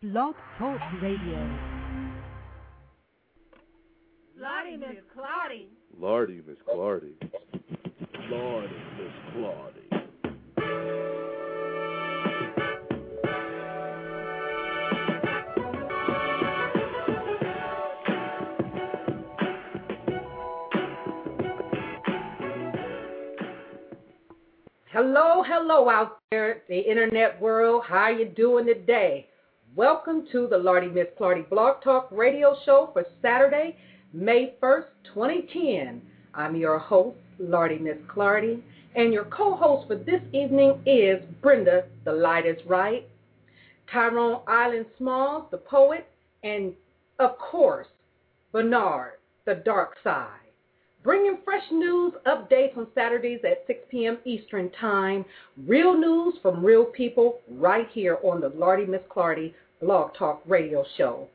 [0.00, 1.58] Blog Talk Radio.
[4.38, 5.70] Lottie, Miss Claudie.
[5.98, 7.14] Lordy, Miss Clardy.
[8.30, 9.88] Lordy, Miss Claudie.
[24.92, 27.82] Hello, hello out there, the internet world.
[27.88, 29.26] How you doing today?
[29.78, 33.76] Welcome to the Lordy Miss Clardy Blog Talk Radio Show for Saturday,
[34.12, 36.02] May 1st, 2010.
[36.34, 38.60] I'm your host, Lordy Miss Clardy,
[38.96, 43.08] and your co-host for this evening is Brenda, the light is right,
[43.88, 46.08] Tyrone Island Smalls, the poet,
[46.42, 46.72] and
[47.20, 47.86] of course,
[48.50, 49.12] Bernard,
[49.44, 50.40] the dark side.
[51.04, 54.18] Bringing fresh news updates on Saturdays at 6 p.m.
[54.24, 55.24] Eastern Time.
[55.68, 60.84] Real news from real people right here on the Lardy Miss Clardy Blog Talk Radio
[60.96, 61.28] Show.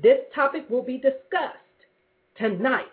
[0.01, 1.59] This topic will be discussed
[2.37, 2.85] tonight.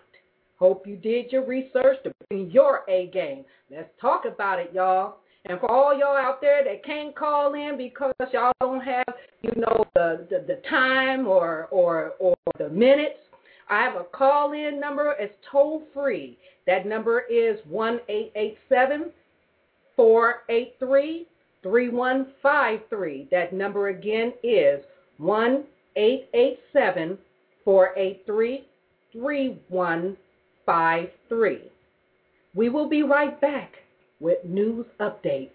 [0.58, 3.44] Hope you did your research to bring your A game.
[3.70, 5.18] Let's talk about it, y'all.
[5.48, 9.06] And for all y'all out there that can't call in because y'all don't have,
[9.42, 13.20] you know, the, the, the time or, or, or the minutes,
[13.70, 15.14] I have a call in number.
[15.18, 16.36] It's toll free.
[16.66, 19.12] That number is 1 887
[19.94, 21.26] 483
[21.62, 23.28] 3153.
[23.30, 24.80] That number again is
[25.18, 25.62] 1
[25.94, 27.18] 887
[27.64, 28.64] 483
[29.12, 31.70] 3153.
[32.54, 33.76] We will be right back
[34.20, 35.50] with news update.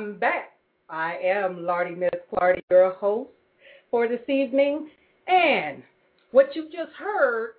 [0.00, 0.52] I'm back.
[0.88, 3.28] I am Lardy Miss Clardy, your host
[3.90, 4.88] for this evening.
[5.28, 5.82] And
[6.30, 7.50] what you just heard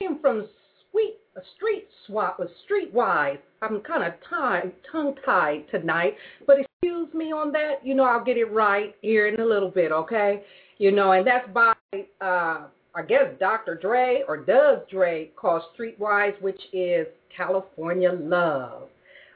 [0.00, 0.48] came from
[0.90, 3.38] Sweet a Street Swap, a Streetwise.
[3.62, 6.16] I'm kind of tongue tied tonight,
[6.48, 7.74] but excuse me on that.
[7.84, 10.42] You know, I'll get it right here in a little bit, okay?
[10.78, 11.74] You know, and that's by,
[12.20, 12.66] uh,
[12.96, 13.76] I guess, Dr.
[13.76, 17.06] Dre or does Dre called Streetwise, which is
[17.36, 18.88] California Love.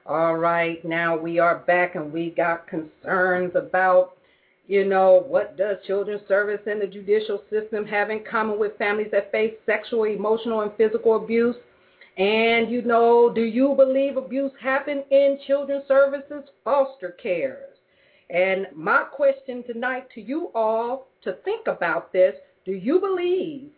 [0.08, 4.16] All right, now we are back and we got concerns about,
[4.66, 9.10] you know, what does children's service and the judicial system have in common with families
[9.12, 11.56] that face sexual, emotional, and physical abuse?
[12.16, 17.76] And, you know, do you believe abuse happened in children's services, foster cares?
[18.30, 22.34] And my question tonight to you all to think about this
[22.64, 23.68] do you believe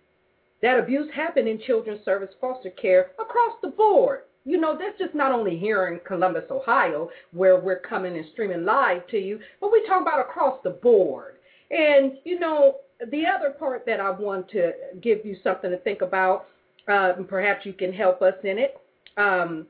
[0.62, 4.20] that abuse happened in children's service foster care across the board?
[4.50, 8.64] You know, that's just not only here in Columbus, Ohio, where we're coming and streaming
[8.64, 11.36] live to you, but we talk about across the board.
[11.70, 12.78] And, you know,
[13.12, 16.46] the other part that I want to give you something to think about,
[16.88, 18.80] uh, perhaps you can help us in it.
[19.16, 19.68] Um,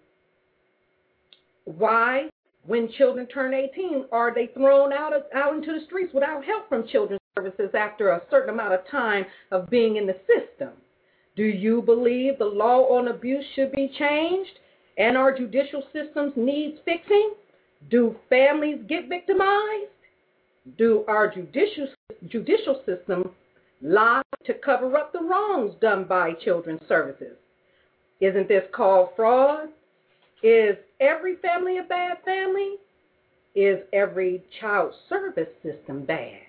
[1.67, 2.31] why,
[2.65, 6.71] when children turn 18, are they thrown out, of, out into the streets without help
[6.71, 10.71] from children's services after a certain amount of time of being in the system?
[11.37, 14.53] Do you believe the law on abuse should be changed
[15.01, 17.33] and our judicial systems needs fixing?
[17.91, 19.91] Do families get victimized?
[20.77, 21.89] Do our judicial
[22.29, 23.31] judicial system
[23.81, 27.37] lie to cover up the wrongs done by children's services?
[28.21, 29.69] Isn't this called fraud?
[30.43, 32.77] Is every family a bad family?
[33.55, 36.43] Is every child service system bad?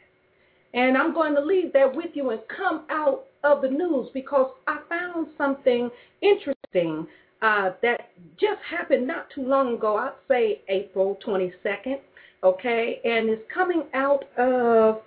[0.73, 4.51] And I'm going to leave that with you and come out of the news because
[4.67, 5.89] I found something
[6.21, 7.07] interesting
[7.41, 9.97] uh, that just happened not too long ago.
[9.97, 11.99] I'd say April 22nd,
[12.43, 13.01] okay?
[13.03, 15.01] And it's coming out of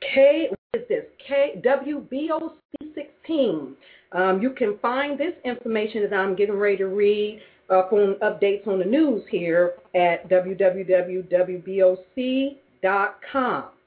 [0.00, 1.04] K, what is this?
[1.26, 2.52] K, WBOC
[2.94, 3.76] 16.
[4.12, 8.66] Um, you can find this information that I'm getting ready to read up on updates
[8.66, 11.24] on the news here at www.wboc.com,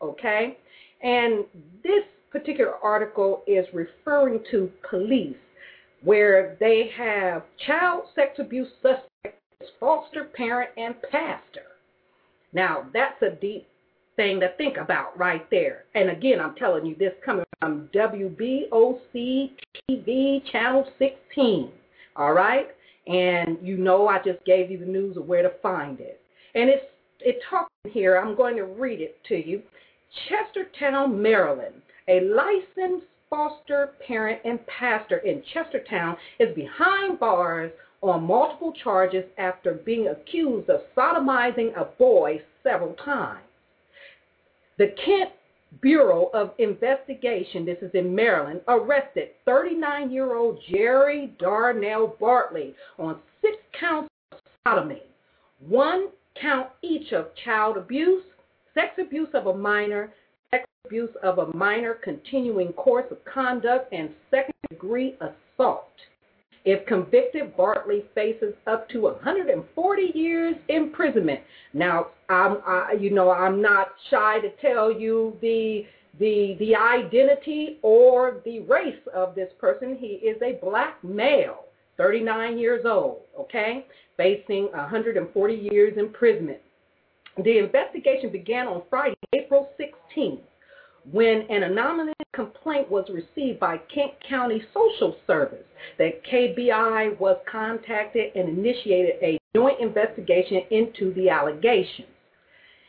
[0.02, 0.58] okay?
[1.04, 1.46] And
[1.84, 5.36] this particular article is referring to police
[6.06, 9.42] where they have child sex abuse suspects,
[9.80, 11.64] foster parent, and pastor.
[12.54, 13.68] Now, that's a deep
[14.16, 15.84] thing to think about right there.
[15.94, 19.52] And again, I'm telling you, this coming from WBOC
[19.90, 21.72] TV Channel 16.
[22.16, 22.68] All right?
[23.08, 26.22] And you know, I just gave you the news of where to find it.
[26.54, 26.86] And it's
[27.20, 29.62] it talks here, I'm going to read it to you.
[30.30, 38.74] Chestertown, Maryland a licensed foster parent and pastor in Chestertown is behind bars on multiple
[38.84, 43.42] charges after being accused of sodomizing a boy several times.
[44.78, 45.32] The Kent
[45.82, 53.20] Bureau of Investigation, this is in Maryland, arrested 39 year old Jerry Darnell Bartley on
[53.42, 55.02] six counts of sodomy,
[55.68, 56.08] one
[56.42, 58.24] count each of child abuse,
[58.74, 60.14] sex abuse of a minor,
[60.86, 65.90] abuse of a minor continuing course of conduct, and second degree assault.
[66.66, 71.42] If convicted, Bartley faces up to 140 years imprisonment.
[71.74, 75.86] Now, I'm, I, you know, I'm not shy to tell you the
[76.20, 79.96] the the identity or the race of this person.
[80.00, 81.66] He is a black male,
[81.98, 83.22] 39 years old.
[83.40, 83.86] Okay,
[84.18, 86.60] facing 140 years imprisonment.
[87.44, 90.40] The investigation began on Friday, April 16th
[91.12, 95.66] when an anonymous complaint was received by Kent County Social Service
[95.98, 102.08] that KBI was contacted and initiated a joint investigation into the allegations.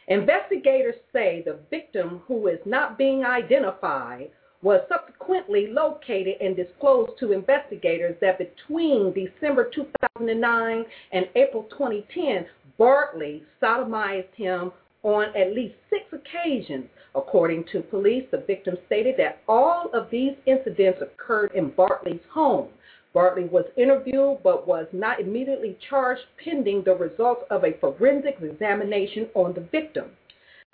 [0.09, 4.31] Investigators say the victim, who is not being identified,
[4.63, 12.47] was subsequently located and disclosed to investigators that between December 2009 and April 2010,
[12.79, 16.87] Bartley sodomized him on at least six occasions.
[17.17, 22.69] According to police, the victim stated that all of these incidents occurred in Bartley's home.
[23.15, 29.29] Bartley was interviewed but was not immediately charged pending the results of a forensic examination
[29.35, 30.11] on the victim.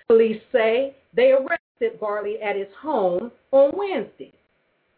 [0.09, 4.33] Police say they arrested Bartley at his home on Wednesday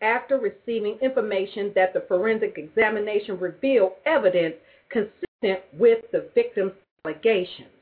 [0.02, 4.56] after receiving information that the forensic examination revealed evidence
[4.90, 6.74] consistent with the victim's
[7.06, 7.75] allegations.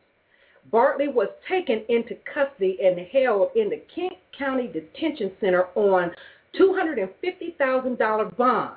[0.71, 6.11] Bartley was taken into custody and held in the Kent County Detention Center on
[6.59, 8.75] $250,000 bond.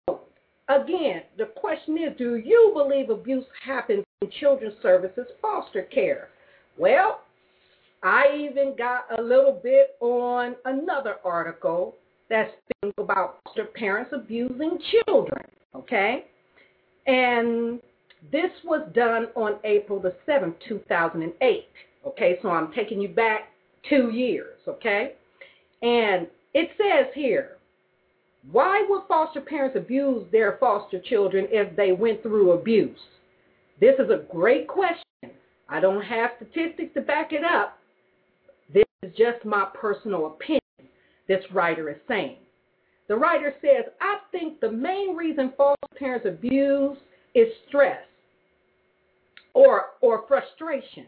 [0.07, 0.21] So
[0.69, 6.29] again, the question is, do you believe abuse happens in children's services foster care?
[6.77, 7.21] Well,
[8.03, 11.95] I even got a little bit on another article
[12.29, 12.51] that's
[12.97, 15.43] about foster parents abusing children,
[15.75, 16.25] okay?
[17.07, 17.79] And
[18.31, 21.67] this was done on April the 7th, 2008,
[22.05, 22.37] okay?
[22.41, 23.49] So I'm taking you back
[23.89, 25.13] two years, okay?
[25.81, 27.57] And it says here,
[28.51, 32.99] why would foster parents abuse their foster children if they went through abuse?
[33.79, 35.03] This is a great question.
[35.69, 37.76] I don't have statistics to back it up,
[38.75, 40.61] is just my personal opinion,
[41.27, 42.37] this writer is saying.
[43.07, 46.97] The writer says, I think the main reason foster parents abuse
[47.35, 48.01] is stress
[49.53, 51.05] or, or frustration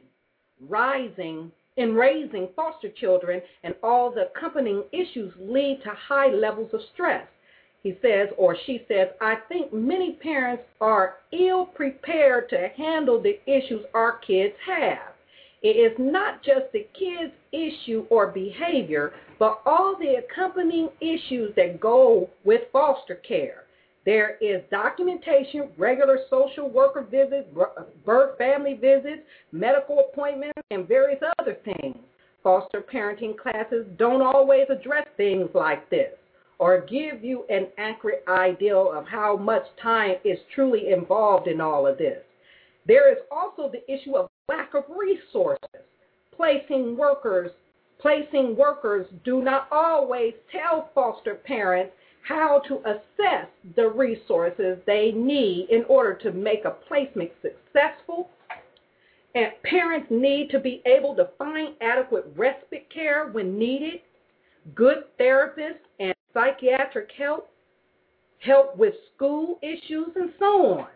[0.67, 6.81] rising in raising foster children and all the accompanying issues lead to high levels of
[6.93, 7.27] stress.
[7.83, 13.39] He says, or she says, I think many parents are ill prepared to handle the
[13.49, 15.13] issues our kids have.
[15.61, 21.79] It is not just the kid's issue or behavior, but all the accompanying issues that
[21.79, 23.63] go with foster care.
[24.05, 27.47] There is documentation, regular social worker visits,
[28.05, 31.97] birth family visits, medical appointments, and various other things.
[32.41, 36.13] Foster parenting classes don't always address things like this
[36.57, 41.85] or give you an accurate idea of how much time is truly involved in all
[41.85, 42.21] of this.
[42.87, 45.59] There is also the issue of lack of resources.
[46.35, 47.51] Placing workers,
[48.01, 51.93] placing workers do not always tell foster parents
[52.27, 58.29] how to assess the resources they need in order to make a placement successful.
[59.35, 64.01] And parents need to be able to find adequate respite care when needed,
[64.73, 67.49] good therapists and psychiatric help,
[68.39, 70.87] help with school issues, and so on.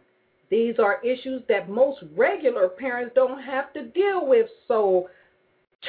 [0.53, 5.09] These are issues that most regular parents don't have to deal with, so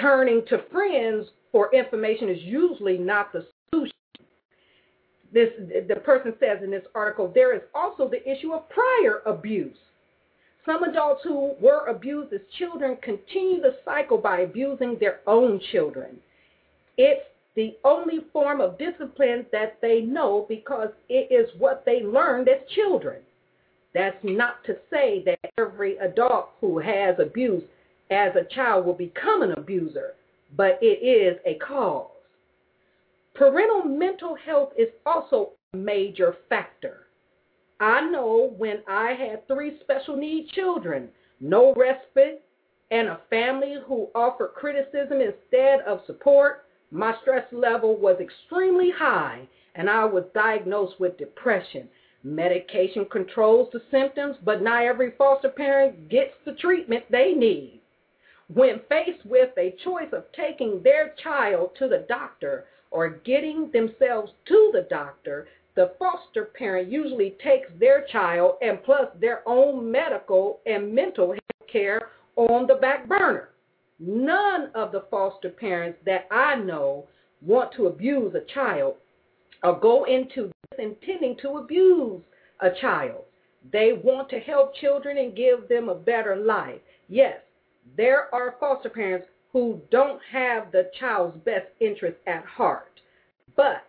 [0.00, 3.94] turning to friends for information is usually not the solution.
[5.35, 5.50] This,
[5.87, 9.76] the person says in this article, there is also the issue of prior abuse.
[10.64, 16.16] Some adults who were abused as children continue the cycle by abusing their own children.
[16.97, 22.49] It's the only form of discipline that they know because it is what they learned
[22.49, 23.21] as children.
[23.95, 27.63] That's not to say that every adult who has abuse
[28.11, 30.15] as a child will become an abuser,
[30.57, 32.11] but it is a cause.
[33.35, 37.07] Parental mental health is also a major factor.
[37.81, 41.09] I know when I had three special need children,
[41.41, 42.43] no respite,
[42.91, 49.49] and a family who offered criticism instead of support, my stress level was extremely high
[49.75, 51.89] and I was diagnosed with depression
[52.26, 57.83] Medication controls the symptoms, but not every foster parent gets the treatment they need.
[58.49, 64.33] When faced with a choice of taking their child to the doctor or getting themselves
[64.47, 70.61] to the doctor, the foster parent usually takes their child and plus their own medical
[70.64, 73.50] and mental health care on the back burner.
[73.99, 77.07] None of the foster parents that I know
[77.43, 78.95] want to abuse a child
[79.63, 82.23] or go into this intending to abuse
[82.61, 83.25] a child.
[83.73, 86.81] They want to help children and give them a better life.
[87.09, 87.39] Yes,
[87.97, 93.01] there are foster parents who don't have the child's best interest at heart,
[93.57, 93.85] but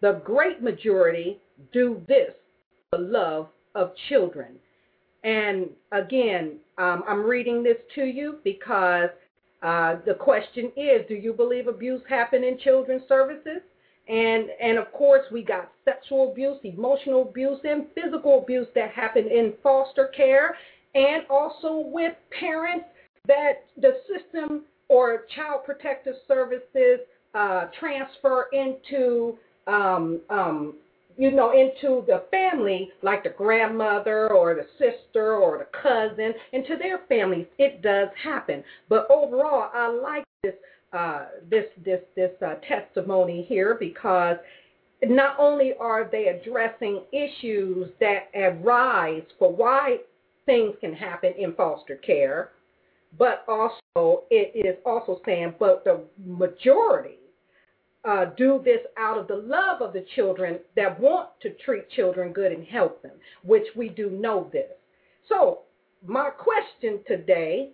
[0.00, 1.38] the great majority
[1.72, 2.32] do this
[2.90, 4.56] for love of children.
[5.22, 9.08] And again, um, I'm reading this to you because
[9.62, 13.62] uh, the question is Do you believe abuse happened in children's services?
[14.08, 19.26] And and of course we got sexual abuse, emotional abuse, and physical abuse that happen
[19.26, 20.56] in foster care,
[20.94, 22.86] and also with parents
[23.26, 27.00] that the system or child protective services
[27.34, 30.74] uh, transfer into um, um,
[31.16, 36.76] you know, into the family, like the grandmother or the sister or the cousin, into
[36.76, 37.46] their families.
[37.58, 38.64] It does happen.
[38.88, 40.54] But overall, I like this
[40.94, 44.36] uh, this this this uh, testimony here because
[45.02, 49.98] not only are they addressing issues that arise for why
[50.46, 52.50] things can happen in foster care,
[53.18, 57.18] but also it is also saying, but the majority
[58.04, 62.32] uh, do this out of the love of the children that want to treat children
[62.32, 64.70] good and help them, which we do know this.
[65.28, 65.60] So,
[66.06, 67.70] my question today,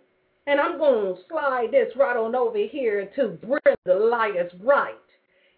[0.47, 4.53] and I'm going to slide this right on over here to bring the light is
[4.63, 4.95] right,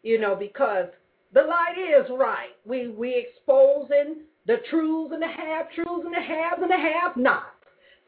[0.03, 0.87] you know, because
[1.33, 2.51] the light is right.
[2.66, 7.16] We we exposing the truths and the half truths and the haves and the have
[7.16, 7.47] nots.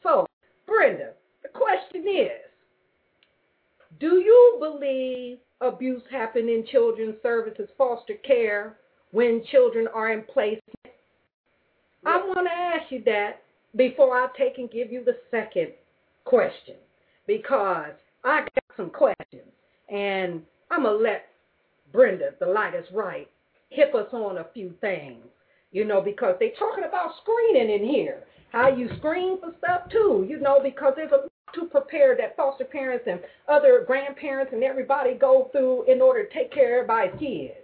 [0.02, 0.26] So,
[0.66, 2.42] Brenda, the question is,
[4.00, 8.76] do you believe abuse happen in children's services, foster care,
[9.12, 10.60] when children are in place.
[12.04, 13.42] I want to ask you that
[13.76, 15.72] before I take and give you the second
[16.24, 16.76] question
[17.26, 17.92] because
[18.24, 19.48] I got some questions
[19.88, 21.26] and I'm going to let
[21.92, 23.28] Brenda, the light is right,
[23.70, 25.24] hip us on a few things,
[25.72, 28.24] you know, because they're talking about screening in here.
[28.50, 32.36] How you screen for stuff too, you know, because there's a lot to prepare that
[32.36, 36.90] foster parents and other grandparents and everybody go through in order to take care of
[36.90, 37.54] everybody's kids.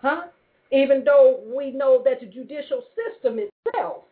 [0.00, 0.22] Huh?
[0.70, 4.04] Even though we know that the judicial system itself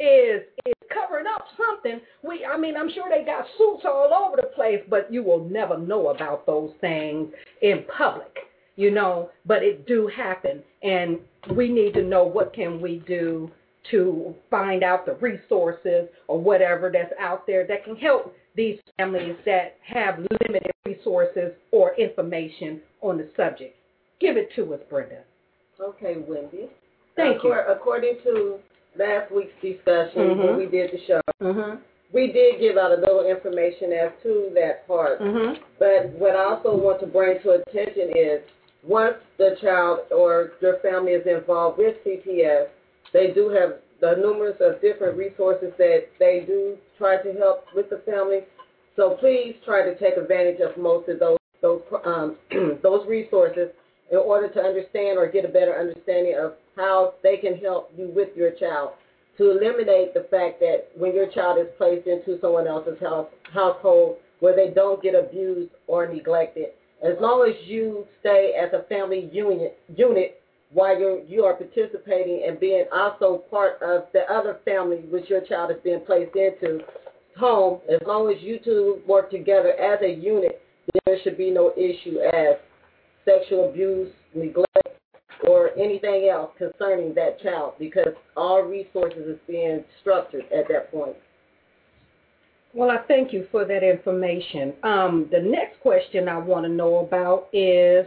[0.00, 2.00] is is covering up something.
[2.22, 5.44] We I mean I'm sure they got suits all over the place, but you will
[5.48, 8.34] never know about those things in public,
[8.76, 11.18] you know, but it do happen and
[11.56, 13.50] we need to know what can we do
[13.90, 19.36] to find out the resources or whatever that's out there that can help these families
[19.44, 23.74] that have limited resources or information on the subject.
[24.20, 25.22] Give it to us, Brenda.
[25.80, 26.68] Okay, Wendy.
[27.16, 27.52] Thank you.
[27.52, 28.58] According to
[28.96, 30.38] last week's discussion Mhm.
[30.38, 31.78] when we did the show, Mhm.
[32.12, 35.20] we did give out a little information as to that part.
[35.20, 35.58] Mhm.
[35.78, 38.42] But what I also want to bring to attention is
[38.82, 42.68] once the child or your family is involved with CPS,
[43.12, 47.88] they do have the numerous of different resources that they do try to help with
[47.88, 48.44] the family.
[48.96, 52.36] So please try to take advantage of most of those those um,
[52.82, 53.70] those resources
[54.10, 58.10] in order to understand or get a better understanding of how they can help you
[58.14, 58.90] with your child
[59.38, 64.16] to eliminate the fact that when your child is placed into someone else's house household
[64.40, 66.68] where they don't get abused or neglected,
[67.02, 70.40] as long as you stay as a family unit unit
[70.72, 75.40] while you you are participating and being also part of the other family which your
[75.42, 76.80] child is being placed into
[77.38, 80.60] home, as long as you two work together as a unit,
[81.06, 82.56] there should be no issue as
[83.24, 84.81] sexual abuse, neglect,
[85.78, 91.16] anything else concerning that child because all resources is being structured at that point.
[92.74, 94.72] Well, I thank you for that information.
[94.82, 98.06] Um, the next question I want to know about is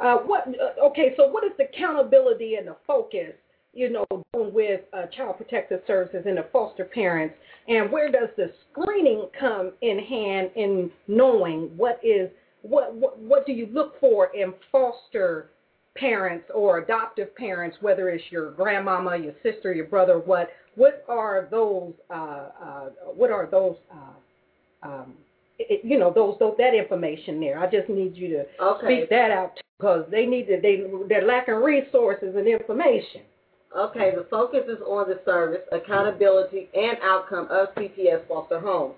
[0.00, 0.46] uh, what?
[0.48, 3.32] Uh, okay, so what is the accountability and the focus,
[3.74, 7.34] you know, with uh, child protective services and the foster parents,
[7.68, 12.30] and where does the screening come in hand in knowing what is
[12.62, 15.50] what what, what do you look for in foster
[15.96, 21.48] parents or adoptive parents, whether it's your grandmama, your sister, your brother, what what are
[21.50, 25.14] those uh, uh, what are those uh, um,
[25.58, 27.58] it, you know those, those that information there.
[27.58, 29.00] I just need you to Okay.
[29.00, 33.22] speak that out because they need to they they're lacking resources and information.
[33.76, 38.94] Okay, the focus is on the service, accountability, and outcome of CPS foster homes.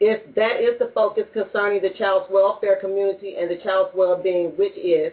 [0.00, 4.76] If that is the focus concerning the child's welfare community and the child's well-being, which
[4.76, 5.12] is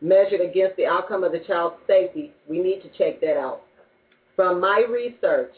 [0.00, 3.62] measured against the outcome of the child's safety, we need to check that out.
[4.36, 5.52] From my research,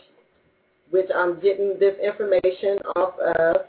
[0.91, 3.67] which I'm getting this information off of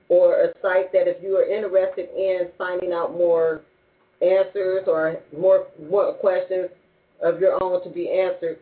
[0.10, 3.62] or a site that if you are interested in finding out more
[4.22, 6.70] answers or more, more questions
[7.24, 8.58] of your own to be answered,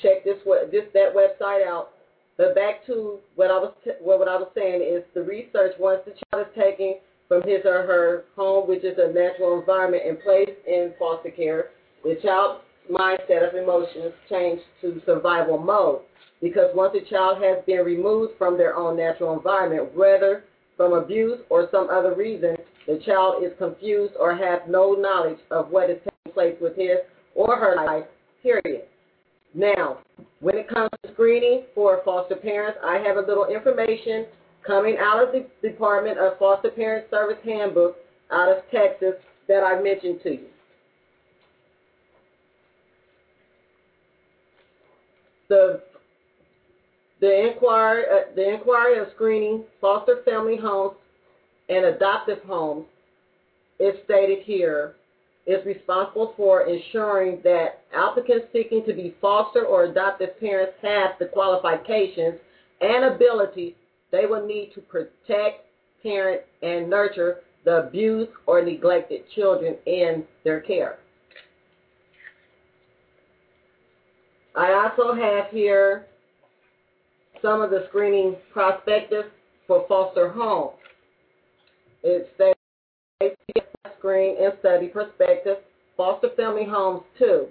[0.00, 0.36] check this
[0.70, 1.90] this that website out.
[2.36, 6.00] But back to what I was what, what I was saying is the research once
[6.04, 6.96] the child is taken
[7.28, 11.70] from his or her home, which is a natural environment, and placed in foster care,
[12.04, 16.02] the child's mindset of emotions change to survival mode.
[16.40, 20.44] Because once a child has been removed from their own natural environment, whether
[20.76, 22.56] from abuse or some other reason,
[22.86, 26.98] the child is confused or has no knowledge of what is taking place with his
[27.34, 28.04] or her life,
[28.42, 28.84] period.
[29.56, 30.00] Now,
[30.40, 34.26] when it comes to screening for foster parents, I have a little information
[34.66, 37.96] coming out of the Department of Foster Parent Service Handbook
[38.30, 39.14] out of Texas
[39.48, 40.46] that I mentioned to you.
[45.48, 45.80] The
[47.20, 50.96] the inquiry, uh, the inquiry of screening foster family homes
[51.70, 52.84] and adoptive homes
[53.80, 54.96] is stated here
[55.46, 61.26] is responsible for ensuring that applicants seeking to be foster or adoptive parents have the
[61.26, 62.38] qualifications
[62.80, 63.74] and abilities
[64.12, 65.66] they will need to protect,
[66.02, 70.98] parent, and nurture the abused or neglected children in their care.
[74.54, 76.06] I also have here
[77.42, 79.24] some of the screening prospectus
[79.66, 80.76] for foster homes.
[82.02, 82.55] It states
[84.06, 85.58] screen and study prospectus,
[85.96, 87.46] foster family homes too.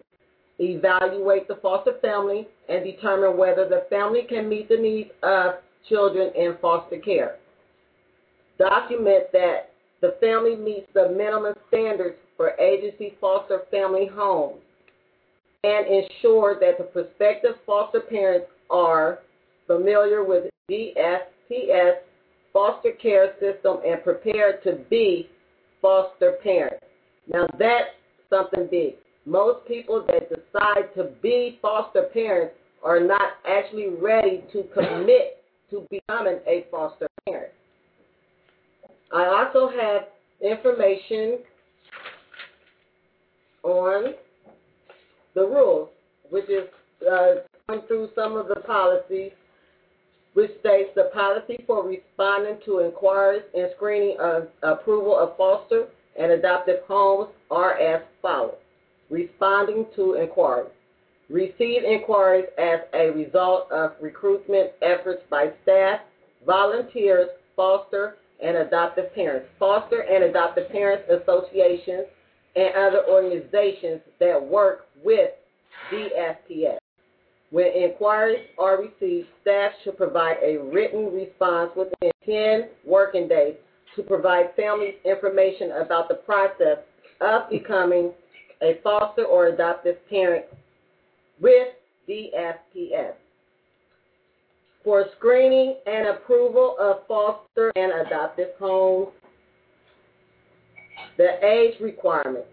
[0.59, 5.55] Evaluate the foster family and determine whether the family can meet the needs of
[5.89, 7.35] children in foster care.
[8.57, 14.61] Document that the family meets the minimum standards for agency foster family homes
[15.65, 19.19] and ensure that the prospective foster parents are
[19.67, 21.95] familiar with DFPS
[22.53, 25.27] foster care system and prepared to be
[25.85, 26.83] foster parents.
[27.31, 27.89] Now that's
[28.27, 28.95] something big.
[29.27, 35.85] Most people that decide to be foster parents are not actually ready to commit to
[35.91, 37.51] becoming a foster parent.
[39.13, 40.07] I also have
[40.41, 41.39] information
[43.61, 44.13] on
[45.35, 45.89] the rules,
[46.31, 46.67] which is
[47.11, 47.35] uh,
[47.67, 49.31] going through some of the policies,
[50.35, 55.87] which states the policy for responding to inquiries and screening of approval of foster
[56.19, 58.55] and adoptive homes are as follows.
[59.09, 60.71] Responding to inquiries.
[61.29, 66.01] Receive inquiries as a result of recruitment efforts by staff,
[66.45, 72.05] volunteers, foster and adoptive parents, foster and adoptive parents associations,
[72.57, 75.31] and other organizations that work with
[75.91, 76.77] DFPS.
[77.51, 83.55] When inquiries are received, staff should provide a written response within 10 working days
[83.95, 86.79] to provide families information about the process
[87.21, 88.11] of becoming
[88.61, 90.45] a foster or adoptive parent
[91.39, 91.67] with
[92.09, 93.13] DFPS.
[94.83, 99.09] For screening and approval of foster and adoptive homes,
[101.17, 102.45] the age requirement.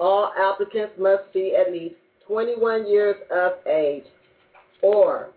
[0.00, 1.94] All applicants must be at least
[2.26, 4.04] 21 years of age
[4.82, 5.30] or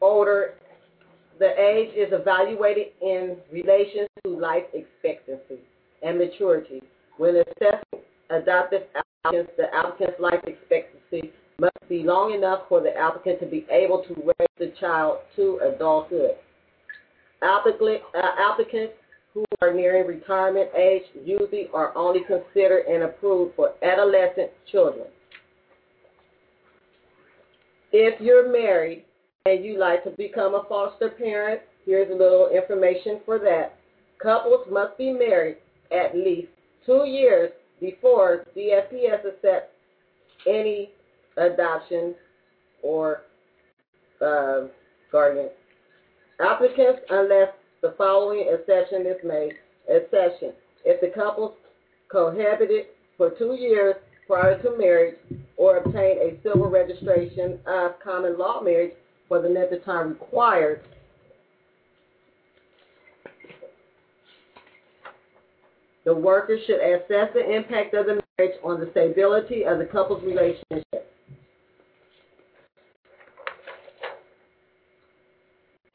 [0.00, 0.54] older.
[1.38, 5.60] The age is evaluated in relation to life expectancy
[6.02, 6.80] and maturity.
[7.16, 13.40] When assessing adoptive applicants, the applicant's life expectancy must be long enough for the applicant
[13.40, 16.36] to be able to raise the child to adulthood.
[17.42, 18.94] Applicant, uh, applicants
[19.34, 25.06] who are nearing retirement age usually are only considered and approved for adolescent children.
[27.92, 29.04] If you're married
[29.44, 33.76] and you like to become a foster parent, here's a little information for that.
[34.22, 35.56] Couples must be married
[35.92, 36.48] at least
[36.86, 39.72] two years before DFPS accepts
[40.46, 40.90] any
[41.36, 42.14] adoption
[42.82, 43.22] or
[44.24, 44.62] uh,
[45.10, 45.50] guardian
[46.40, 47.48] applicants unless
[47.84, 49.52] the following exception is made.
[49.88, 50.54] Exception.
[50.86, 51.54] If the couple
[52.10, 52.86] cohabited
[53.18, 53.94] for two years
[54.26, 55.16] prior to marriage
[55.58, 58.94] or obtained a civil registration of common law marriage
[59.28, 60.80] for the length of time required
[66.04, 70.22] The worker should assess the impact of the marriage on the stability of the couple's
[70.22, 71.13] relationship.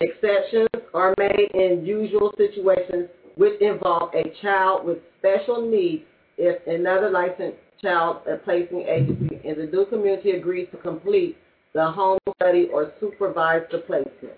[0.01, 6.03] Exceptions are made in usual situations which involve a child with special needs
[6.38, 11.38] if another licensed child placing agency in the new community agrees to complete
[11.73, 14.33] the home study or supervise the placement.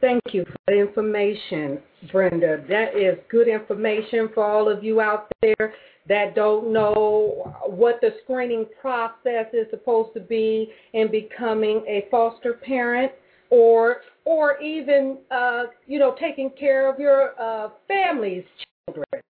[0.00, 2.64] Thank you for the information, Brenda.
[2.68, 5.74] That is good information for all of you out there
[6.08, 12.54] that don't know what the screening process is supposed to be in becoming a foster
[12.54, 13.12] parent
[13.50, 18.44] or or even uh, you know taking care of your uh, family's
[18.86, 19.22] children.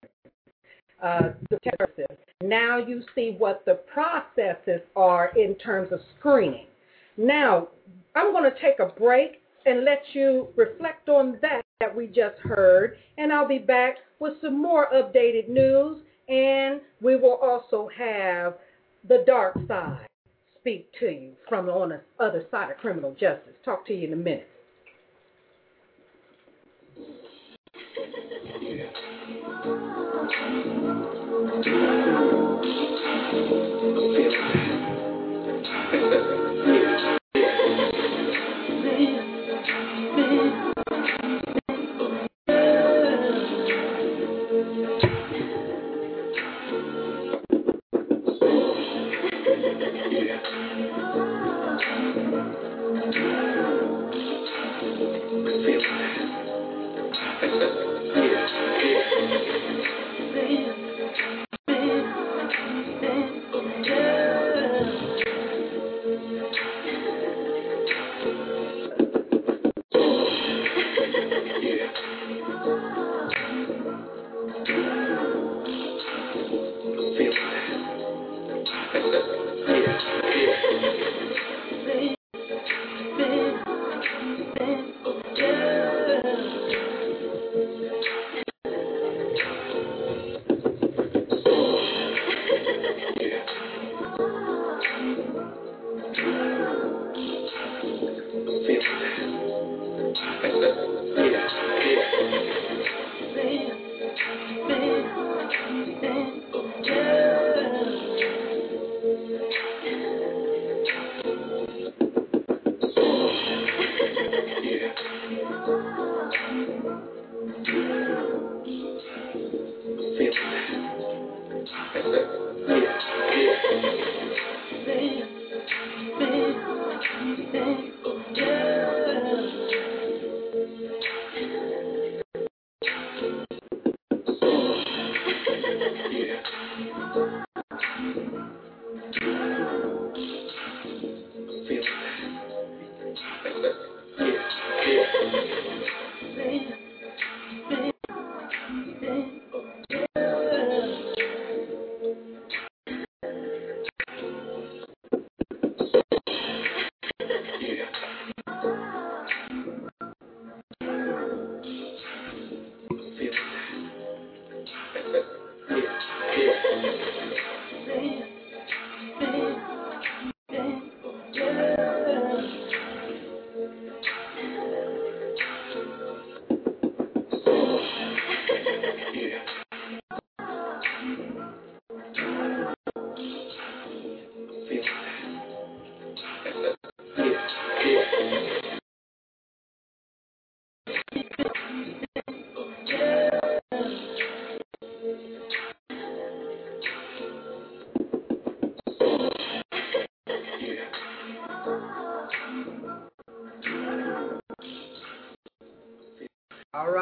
[1.03, 1.29] uh.
[2.43, 6.65] Now you see what the processes are in terms of screening.
[7.17, 7.67] Now,
[8.15, 12.37] I'm going to take a break and let you reflect on that that we just
[12.43, 15.99] heard, and I'll be back with some more updated news,
[16.29, 18.55] and we will also have
[19.07, 20.07] the dark side
[20.59, 23.53] speak to you from on the other side of criminal justice.
[23.65, 24.47] Talk to you in a minute.
[30.33, 30.39] All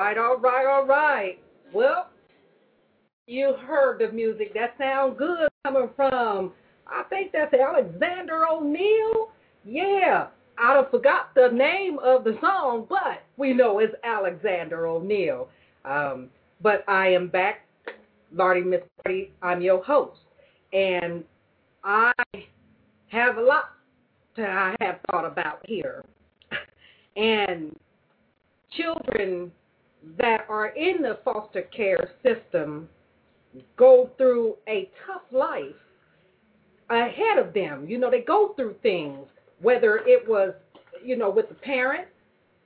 [0.10, 1.40] right, all right, all right.
[1.74, 2.10] Well,
[3.28, 4.54] you heard the music.
[4.54, 6.54] That sounds good coming from,
[6.88, 9.30] I think that's Alexander O'Neal.
[9.64, 15.50] Yeah, I'd have forgot the name of the song, but we know it's Alexander O'Neal.
[15.86, 16.30] Um,
[16.62, 17.68] but I am back,
[18.34, 19.32] Lardy Miss Lardy.
[19.44, 20.20] I'm your host,
[20.74, 21.24] and
[21.84, 22.12] I
[23.10, 23.66] have a lot
[24.38, 26.04] to I have thought about here.
[27.16, 27.76] And
[28.78, 29.52] children
[30.18, 32.88] that are in the foster care system
[33.78, 35.76] go through a tough life
[36.90, 37.86] ahead of them.
[37.88, 39.28] You know, they go through things,
[39.62, 40.54] whether it was,
[41.04, 42.08] you know, with the parent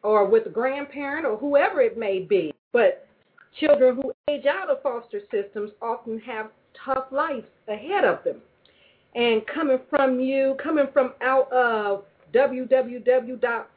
[0.04, 2.54] or with the grandparent or whoever it may be.
[2.72, 3.08] But
[3.60, 6.48] children who age out of foster systems often have
[6.86, 8.38] tough lives ahead of them.
[9.16, 13.68] And coming from you, coming from out of www.f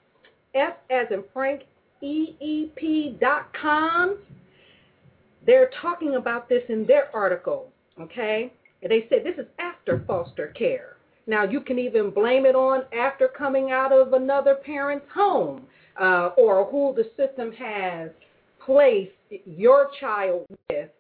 [0.55, 1.63] as in Frank
[2.03, 3.19] EEP.com.
[5.45, 7.69] They're talking about this in their article,
[8.01, 8.53] okay?
[8.83, 10.97] They said this is after foster care.
[11.27, 15.67] Now, you can even blame it on after coming out of another parent's home
[16.01, 18.11] uh, or who the system has
[18.65, 19.13] placed
[19.45, 20.91] your child with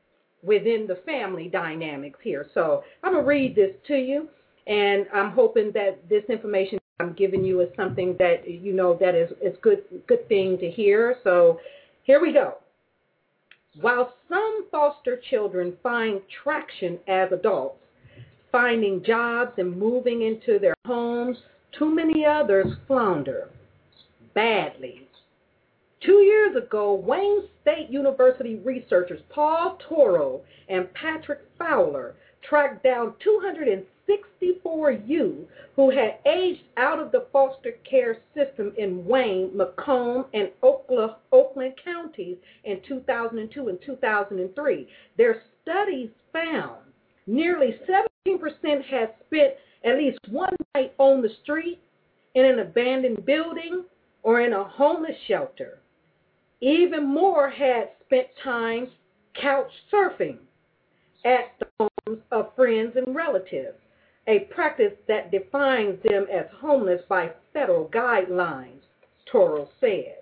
[0.42, 2.46] within the family dynamics here.
[2.54, 4.28] So I'm going to read this to you,
[4.66, 9.14] and I'm hoping that this information I'm giving you is something that you know that
[9.14, 11.16] is is good good thing to hear.
[11.24, 11.60] So
[12.04, 12.54] here we go.
[13.80, 17.78] While some foster children find traction as adults,
[18.50, 21.36] finding jobs and moving into their homes,
[21.78, 23.50] too many others flounder
[24.34, 25.02] badly.
[26.00, 32.14] Two years ago, Wayne State University researchers Paul Toro and Patrick Fowler
[32.48, 39.56] tracked down 260 64U who had aged out of the foster care system in Wayne,
[39.56, 44.88] Macomb, and Oakland counties in 2002 and 2003.
[45.16, 46.78] Their studies found
[47.26, 47.78] nearly
[48.26, 51.80] 17% had spent at least one night on the street,
[52.34, 53.84] in an abandoned building,
[54.22, 55.78] or in a homeless shelter.
[56.60, 58.88] Even more had spent time
[59.40, 60.38] couch surfing
[61.24, 63.78] at the homes of friends and relatives
[64.26, 68.80] a practice that defines them as homeless by federal guidelines,
[69.30, 70.16] Toro said.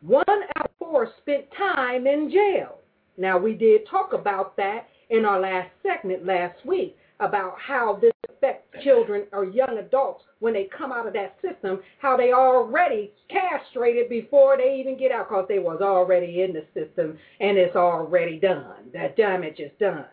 [0.00, 2.78] One out of four spent time in jail.
[3.16, 8.12] Now, we did talk about that in our last segment last week about how this
[8.28, 13.12] affects children or young adults when they come out of that system, how they already
[13.30, 17.76] castrated before they even get out because they was already in the system and it's
[17.76, 18.90] already done.
[18.92, 20.04] That damage is done.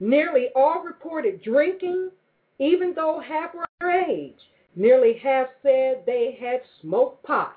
[0.00, 2.10] Nearly all reported drinking,
[2.58, 4.34] even though half were underage.
[4.74, 7.56] Nearly half said they had smoked pot.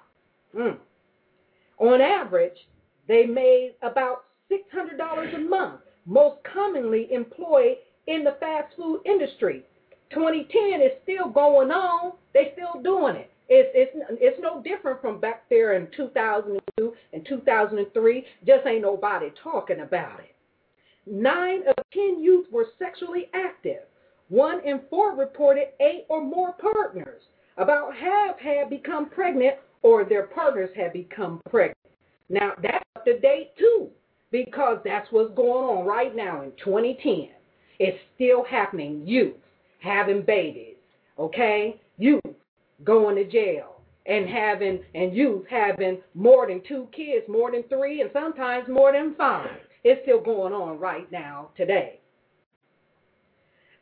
[0.56, 0.78] Mm.
[1.80, 2.68] On average,
[3.08, 9.64] they made about $600 a month, most commonly employed in the fast food industry.
[10.12, 12.14] 2010 is still going on.
[12.34, 13.32] They're still doing it.
[13.52, 18.26] It's it's it's no different from back there in 2002 and 2003.
[18.46, 20.36] Just ain't nobody talking about it.
[21.10, 23.82] Nine of ten youth were sexually active.
[24.30, 27.24] One in four reported eight or more partners.
[27.58, 31.78] About half had become pregnant or their partners had become pregnant.
[32.30, 33.90] Now that's up to date too,
[34.32, 37.30] because that's what's going on right now in 2010.
[37.80, 39.02] It's still happening.
[39.08, 39.36] Youth
[39.80, 40.76] having babies,
[41.18, 41.82] okay?
[41.98, 42.22] Youth
[42.84, 48.02] going to jail and having and youth having more than two kids, more than three,
[48.02, 49.50] and sometimes more than five.
[49.84, 52.00] It's still going on right now today.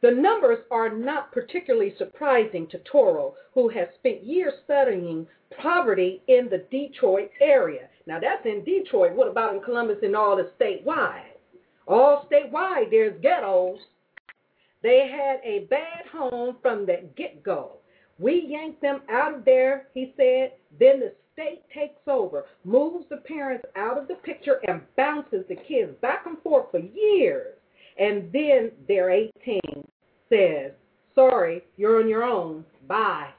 [0.02, 5.28] The numbers are not particularly surprising to Toro, who has spent years studying
[5.60, 7.90] poverty in the Detroit area.
[8.06, 9.14] Now that's in Detroit.
[9.14, 11.24] What about in Columbus and all the statewide?
[11.88, 13.80] All statewide, there's ghettos.
[14.84, 17.78] They had a bad home from the get go.
[18.20, 20.54] We yanked them out of there, he said.
[20.80, 25.56] Then the state takes over, moves the parents out of the picture, and bounces the
[25.56, 27.54] kids back and forth for years.
[28.00, 29.60] And then they're 18,
[30.30, 30.72] says,
[31.14, 32.66] Sorry, you're on your own.
[32.88, 33.30] Bye.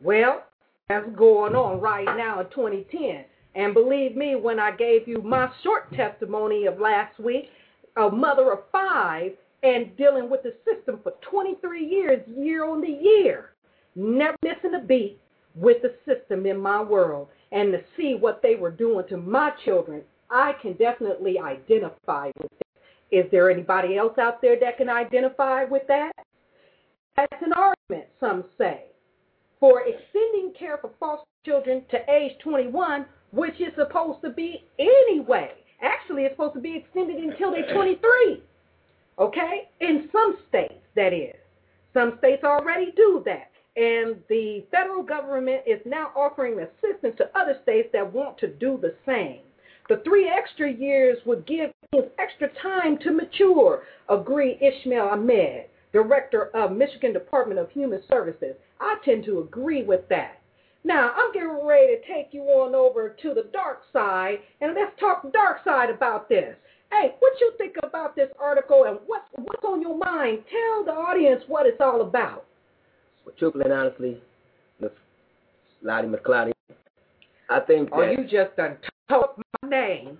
[0.00, 0.44] Well,
[0.88, 3.24] that's going on right now in 2010.
[3.54, 7.50] And believe me, when I gave you my short testimony of last week,
[7.96, 9.32] a mother of five
[9.62, 13.50] and dealing with the system for 23 years, year on the year,
[13.94, 15.20] never missing a beat
[15.54, 19.52] with the system in my world, and to see what they were doing to my
[19.64, 22.66] children, I can definitely identify with it.
[23.10, 26.12] Is there anybody else out there that can identify with that?
[27.16, 28.84] That's an argument, some say,
[29.60, 35.50] for extending care for foster children to age 21, which is supposed to be anyway.
[35.82, 38.42] Actually, it's supposed to be extended until they're 23.
[39.18, 39.68] Okay?
[39.80, 41.34] In some states, that is.
[41.92, 43.51] Some states already do that.
[43.76, 48.78] And the federal government is now offering assistance to other states that want to do
[48.80, 49.40] the same.
[49.88, 51.72] The three extra years would give
[52.18, 58.56] extra time to mature, agreed Ishmael Ahmed, director of Michigan Department of Human Services.
[58.80, 60.38] I tend to agree with that.
[60.84, 64.98] Now, I'm getting ready to take you on over to the dark side, and let's
[64.98, 66.56] talk dark side about this.
[66.90, 70.40] Hey, what you think about this article and what's what's on your mind?
[70.50, 72.44] Tell the audience what it's all about.
[73.24, 74.20] Well, truthfully and honestly,
[74.80, 74.90] Miss
[75.82, 76.52] Lottie McCloudy,
[77.50, 78.08] I think oh, that.
[78.08, 78.76] Oh, you just done
[79.08, 79.30] told
[79.62, 80.18] my name.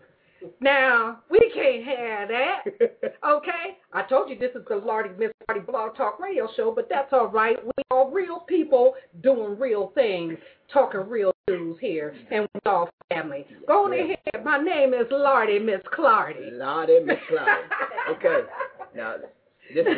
[0.60, 3.14] Now, we can't have that.
[3.24, 3.78] Okay?
[3.92, 7.12] I told you this is the Lardy Miss Lardy Blog Talk Radio Show, but that's
[7.12, 7.56] all right.
[7.64, 10.36] We are real people doing real things,
[10.72, 13.46] talking real news here, and we all family.
[13.68, 14.18] Go on ahead.
[14.44, 16.50] My name is Lardy Miss Clardy.
[16.52, 18.16] Lardy Miss Clardy.
[18.16, 18.40] Okay.
[18.96, 19.14] Now,
[19.72, 19.96] this is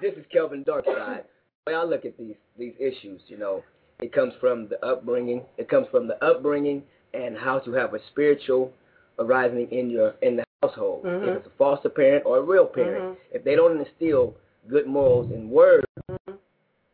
[0.00, 1.24] this is Kelvin Darkside.
[1.66, 3.64] Way I look at these these issues, you know,
[4.00, 5.42] it comes from the upbringing.
[5.58, 8.72] It comes from the upbringing and how to have a spiritual
[9.18, 11.04] arising in your in the household.
[11.04, 11.22] Mhm.
[11.26, 14.36] If it's a foster parent or a real parent, if they don't instill
[14.68, 15.84] good morals and words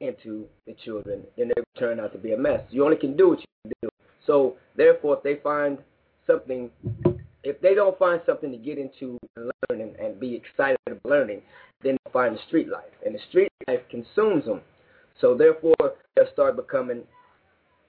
[0.01, 2.63] into the children, then they will turn out to be a mess.
[2.71, 3.89] You only can do what you can do.
[4.27, 5.79] So therefore, if they find
[6.27, 6.71] something
[7.45, 11.05] if they don't find something to get into and learn and, and be excited about
[11.05, 11.43] learning,
[11.83, 12.85] then they'll find the street life.
[13.05, 14.61] And the street life consumes them.
[15.21, 15.75] So therefore,
[16.17, 17.03] they'll start becoming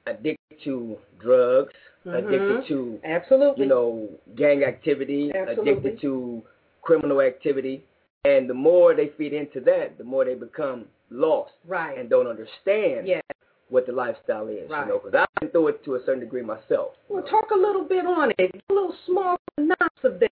[0.05, 1.73] addicted to drugs,
[2.05, 2.17] Mhm.
[2.17, 3.63] addicted to Absolutely.
[3.63, 5.71] you know gang activity, Absolutely.
[5.71, 6.43] addicted to
[6.81, 7.83] criminal activity,
[8.25, 11.97] and the more they feed into that, the more they become lost right.
[11.97, 13.21] and don't understand yeah.
[13.69, 14.69] what the lifestyle is.
[14.69, 14.85] Right.
[14.85, 16.95] You know, because I've been through it to a certain degree myself.
[17.07, 18.51] Well, talk a little bit on it.
[18.69, 20.29] A little small synopsis of this.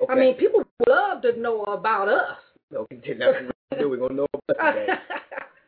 [0.00, 0.12] Okay.
[0.12, 2.38] I mean, people love to know about us.
[2.70, 3.88] No, that's what we do.
[3.90, 5.00] We're gonna know about that.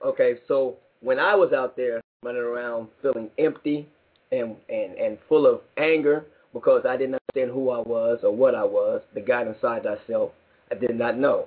[0.04, 3.88] Okay, so when I was out there running around feeling empty
[4.30, 8.54] and and and full of anger because I didn't understand who I was or what
[8.54, 10.32] I was, the God inside thyself,
[10.70, 11.46] I did not know.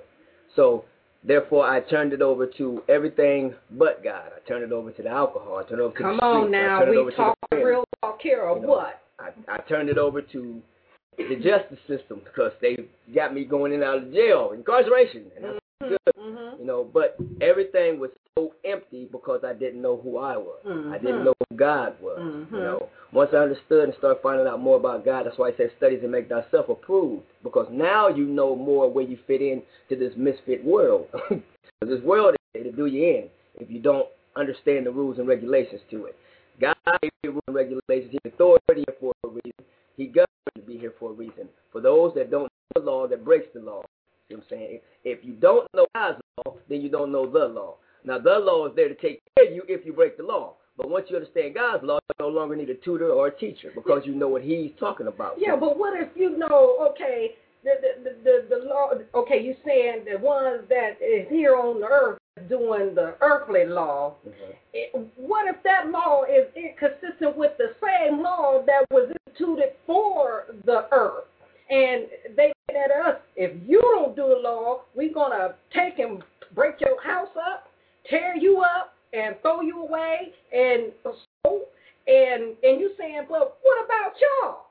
[0.56, 0.84] So
[1.22, 4.32] therefore, I turned it over to everything but God.
[4.34, 5.58] I turned it over to the alcohol.
[5.58, 6.56] I turned it over to Come the on streets.
[6.56, 9.00] I now, we talk real talk here or You know, what?
[9.18, 10.62] I, I turned it over to
[11.16, 12.76] the justice system because they
[13.14, 15.58] got me going in and out of jail, incarceration, and that's
[15.88, 16.60] good, Mm-hmm.
[16.60, 16.84] you know.
[16.92, 20.58] But everything was so empty because I didn't know who I was.
[20.64, 21.00] I Mhm.
[21.02, 22.18] didn't know who God was.
[22.52, 25.56] You know, once I understood and started finding out more about God, that's why I
[25.56, 27.22] said studies and make thyself approved.
[27.42, 31.08] Because now you know more where you fit in to this misfit world.
[31.82, 33.28] this world is to do you in
[33.60, 36.16] if you don't understand the rules and regulations to it.
[36.60, 38.10] God gave you rules and regulations.
[38.12, 39.52] He's authority for a reason.
[39.96, 40.26] He governs
[40.56, 41.48] to be here for a reason.
[41.72, 43.82] For those that don't know the law, that breaks the law.
[44.28, 44.80] You know what I'm saying?
[45.04, 47.76] If you don't know God's law, then you don't know the law.
[48.04, 50.54] Now, the law is there to take care of you if you break the law.
[50.76, 53.72] But once you understand God's law, you no longer need a tutor or a teacher
[53.74, 55.36] because you know what He's talking about.
[55.38, 57.30] Yeah, but what if you know, okay,
[57.64, 58.16] the the the,
[58.50, 62.18] the, the law okay, you're saying the ones that is here on the earth
[62.50, 64.16] doing the earthly law.
[64.28, 64.54] Mhm.
[64.74, 70.44] It, what if that law is inconsistent with the same law that was instituted for
[70.64, 71.24] the earth?
[71.68, 72.06] And
[72.36, 76.22] they said at us, if you don't do the law, we're gonna take and
[76.54, 77.68] break your house up,
[78.08, 81.62] tear you up, and throw you away, and so,
[82.06, 84.62] and and you saying, but what about y'all?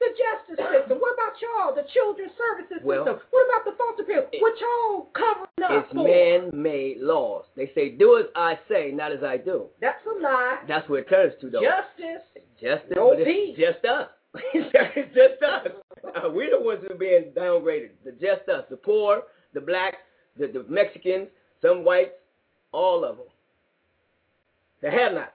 [0.00, 0.98] The justice system.
[0.98, 1.74] What about y'all?
[1.74, 3.20] The children's services Well, system.
[3.30, 4.26] What about the foster care?
[4.40, 6.04] What y'all covering up It's for?
[6.04, 7.44] man-made laws.
[7.54, 10.62] They say, "Do as I say, not as I do." That's a lie.
[10.66, 11.60] That's what it turns to, though.
[11.60, 12.22] Justice.
[12.60, 14.08] Just No but it's just us.
[14.54, 15.68] it's just us.
[16.04, 17.90] Uh, we're the ones who are being downgraded.
[18.04, 19.22] The just us, the poor,
[19.54, 19.96] the blacks,
[20.38, 21.28] the, the Mexicans,
[21.62, 22.12] some whites,
[22.72, 23.26] all of them.
[24.82, 25.32] The have-nots.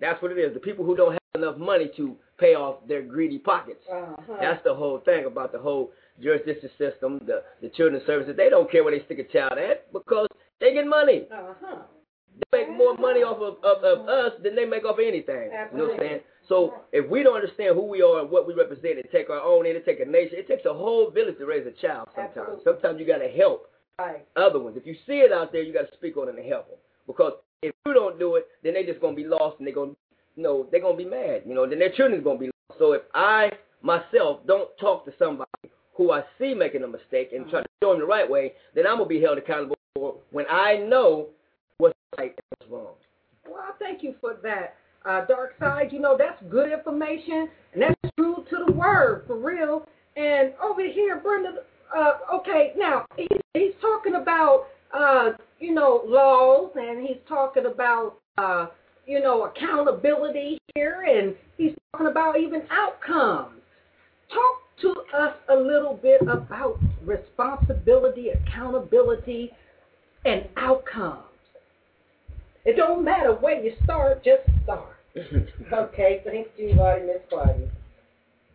[0.00, 0.54] That's what it is.
[0.54, 3.84] The people who don't have enough money to pay off their greedy pockets.
[3.90, 4.36] Uh-huh.
[4.40, 8.34] That's the whole thing about the whole jurisdiction system, the the children's services.
[8.36, 10.28] They don't care where they stick a child at because
[10.60, 11.26] they get money.
[11.32, 11.76] Uh-huh.
[12.52, 15.50] They make more money off of, of, of us than they make off of anything.
[15.72, 16.20] You know what I'm saying?
[16.48, 19.40] So if we don't understand who we are and what we represent and take our
[19.40, 22.08] own in, it take a nation, it takes a whole village to raise a child
[22.14, 22.36] sometimes.
[22.36, 22.64] Absolutely.
[22.64, 23.68] Sometimes you got to help
[23.98, 24.26] Right.
[24.36, 24.76] other ones.
[24.76, 26.78] If you see it out there, you got to speak on it and help them.
[27.06, 29.74] Because if you don't do it, then they're just going to be lost and they're
[29.74, 29.96] going to,
[30.36, 31.42] you know, they're going to be mad.
[31.46, 32.78] You know, then their children's going to be lost.
[32.78, 33.52] So if I,
[33.82, 35.50] myself, don't talk to somebody
[35.94, 38.86] who I see making a mistake and try to show them the right way, then
[38.86, 41.28] I'm going to be held accountable for when I know
[42.18, 42.38] right.
[42.70, 45.92] Well, thank you for that, uh, Dark Side.
[45.92, 49.86] You know, that's good information, and that's true to the word, for real.
[50.16, 51.62] And over here, Brenda,
[51.96, 58.18] uh, okay, now, he, he's talking about, uh, you know, laws, and he's talking about,
[58.38, 58.66] uh,
[59.06, 63.60] you know, accountability here, and he's talking about even outcomes.
[64.32, 69.50] Talk to us a little bit about responsibility, accountability,
[70.24, 71.31] and outcomes.
[72.64, 74.96] It don't matter where you start, just start.
[75.72, 77.68] Okay, thanks you, Lottie, Miss Claudia.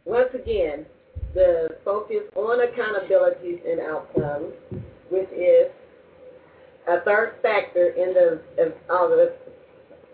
[0.05, 0.85] Once again,
[1.33, 4.53] the focus on accountabilities and outcomes,
[5.09, 5.67] which is
[6.87, 9.29] a third factor in the of all of.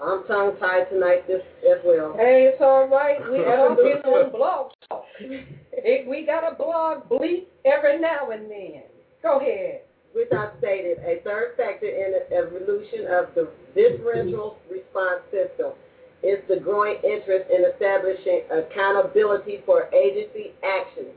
[0.01, 2.13] I'm tongue tied tonight this as well.
[2.17, 3.19] Hey, it's all right.
[3.31, 5.05] We talking on blog talk.
[5.19, 8.83] We got a blog bleep every now and then.
[9.21, 9.81] Go ahead.
[10.13, 15.73] Which I've stated, a third factor in the evolution of the differential response system
[16.21, 21.07] is the growing interest in establishing accountability for agency action,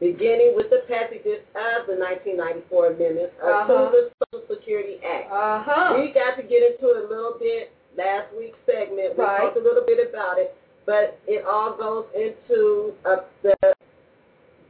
[0.00, 3.90] beginning with the passages of the 1994 amendments of Uh-huh.
[3.90, 4.02] to the
[4.34, 5.30] Social Security Act.
[5.32, 5.96] Uh huh.
[5.98, 9.16] We got to get into it a little bit last week's segment.
[9.16, 9.38] We Right.
[9.48, 13.54] talked a little bit about it, but it all goes into uh, the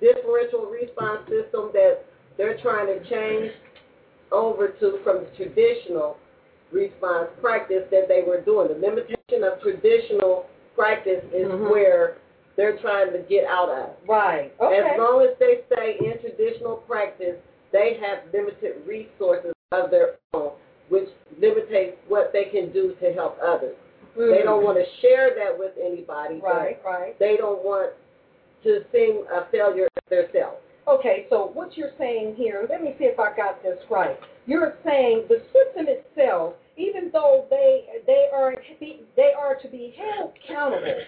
[0.01, 2.05] differential response system that
[2.37, 3.53] they're trying to change
[4.33, 6.17] over to from the traditional
[6.73, 8.69] response practice that they were doing.
[8.69, 11.71] The limitation of traditional practice is Mhm.
[11.71, 12.17] where
[12.57, 13.91] they're trying to get out of.
[14.07, 14.53] Right.
[14.61, 14.79] Okay.
[14.79, 17.37] As long as they stay in traditional practice,
[17.73, 20.53] they have limited resources of their own,
[20.89, 21.09] which
[21.39, 23.77] limitates what they can do to help others.
[24.17, 24.31] Mm-hmm.
[24.31, 26.41] They don't want to share that with anybody.
[26.41, 27.19] Right, right.
[27.19, 27.93] They don't want
[28.65, 30.59] to seem a failure of themselves.
[30.91, 34.19] Okay, so what you're saying here, let me see if I got this right.
[34.47, 40.33] You're saying the system itself, even though they they are they are to be held
[40.45, 40.99] accountable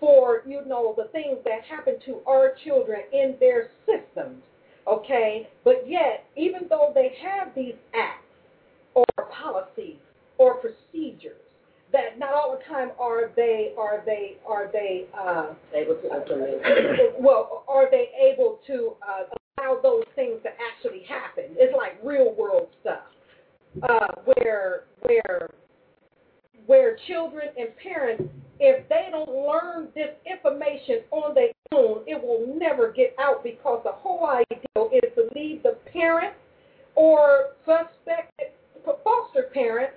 [0.00, 4.42] for you know the things that happen to our children in their systems,
[4.88, 5.48] okay?
[5.62, 8.24] But yet, even though they have these acts
[8.94, 9.98] or policies
[10.38, 11.40] or procedures,
[11.92, 16.62] that not all the time are they are they are they uh, able to implement.
[17.20, 19.24] well, are they able to uh,
[19.58, 21.44] allow those things to actually happen?
[21.56, 23.04] It's like real world stuff,
[23.82, 25.50] uh, where where
[26.66, 28.24] where children and parents,
[28.60, 33.80] if they don't learn this information on their own, it will never get out because
[33.84, 34.58] the whole idea
[34.92, 36.34] is to leave the parent
[36.94, 38.52] or suspected
[39.04, 39.92] foster parent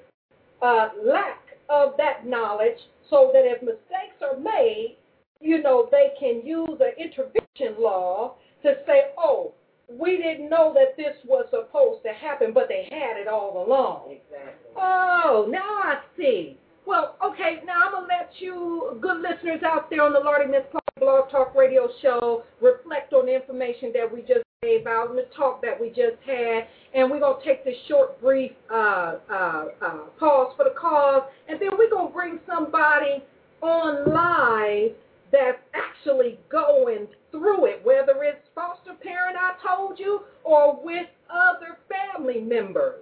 [0.62, 1.41] uh, lack
[1.72, 2.78] of that knowledge
[3.10, 4.98] so that if mistakes are made,
[5.40, 9.54] you know, they can use an intervention law to say, oh,
[9.90, 14.12] we didn't know that this was supposed to happen, but they had it all along.
[14.12, 14.72] Exactly.
[14.76, 16.58] Oh, now I see.
[16.86, 20.50] Well, okay, now I'm going to let you, good listeners out there on the Lordy
[20.50, 25.10] Miss Clardy Blog Talk Radio Show, reflect on the information that we just gave out
[25.10, 26.68] and the talk that we just had.
[26.94, 31.24] And we're going to take this short, brief uh, uh, uh, pause for the cause.
[31.50, 33.24] And then we're going to bring somebody
[33.62, 34.92] on live
[35.32, 41.80] that's actually going through it, whether it's foster parent, I told you, or with other
[41.90, 43.00] family members.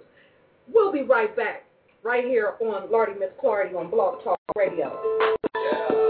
[0.72, 1.64] We'll be right back,
[2.02, 4.98] right here on Lordy Miss Clardy on Blog Talk Radio.
[5.50, 6.09] Stand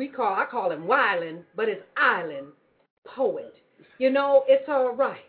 [0.00, 2.46] we call, I call him Wyland, but it's Island
[3.04, 3.54] Poet.
[3.98, 5.20] You know, it's all right.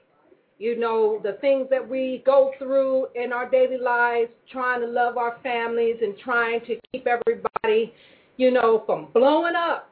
[0.60, 5.18] You know, the things that we go through in our daily lives, trying to love
[5.18, 7.94] our families and trying to keep everybody,
[8.38, 9.90] you know, from blowing up.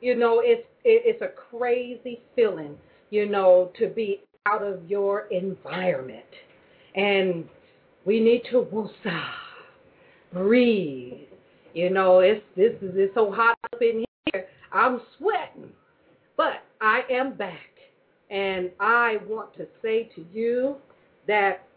[0.00, 2.74] You know, it's it, it's a crazy feeling,
[3.10, 6.24] you know, to be out of your environment.
[6.94, 7.44] And
[8.06, 9.28] we need to woosah,
[10.32, 11.26] breathe.
[11.76, 14.02] You know, it's this is it's so hot up in
[14.32, 14.46] here.
[14.72, 15.70] I'm sweating.
[16.34, 17.68] But I am back.
[18.30, 20.76] And I want to say to you
[21.28, 21.68] that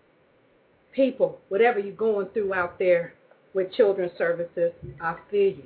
[0.93, 3.13] people, whatever you're going through out there
[3.53, 4.71] with children's services,
[5.01, 5.63] I feel you.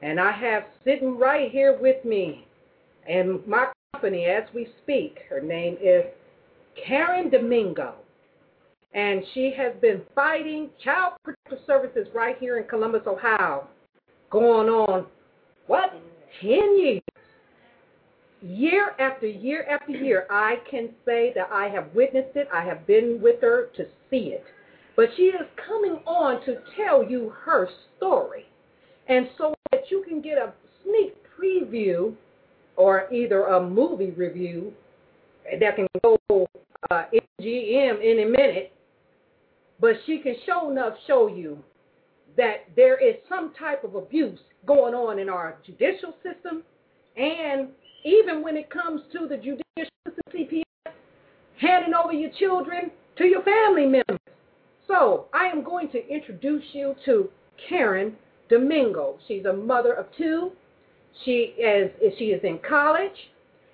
[0.00, 2.46] And I have sitting right here with me
[3.06, 6.04] and my company as we speak, her name is
[6.86, 7.96] Karen Domingo.
[8.94, 13.66] And she has been fighting child protective services right here in Columbus, Ohio,
[14.30, 15.06] going on,
[15.66, 15.92] what,
[16.42, 17.00] 10 years?
[18.42, 22.48] Year after year after year, I can say that I have witnessed it.
[22.52, 24.44] I have been with her to see it.
[24.96, 28.46] But she is coming on to tell you her story.
[29.08, 32.14] And so that you can get a sneak preview
[32.76, 34.72] or either a movie review
[35.60, 36.18] that can go
[36.90, 37.04] uh,
[37.40, 38.72] MGM in a minute,
[39.82, 41.58] but she can show enough show you
[42.36, 46.62] that there is some type of abuse going on in our judicial system
[47.16, 47.68] and
[48.04, 49.62] even when it comes to the judicial
[50.06, 50.92] system CPS,
[51.60, 54.18] handing over your children to your family members.
[54.86, 57.28] So I am going to introduce you to
[57.68, 58.16] Karen
[58.48, 59.18] Domingo.
[59.28, 60.52] She's a mother of two.
[61.24, 63.30] She is she is in college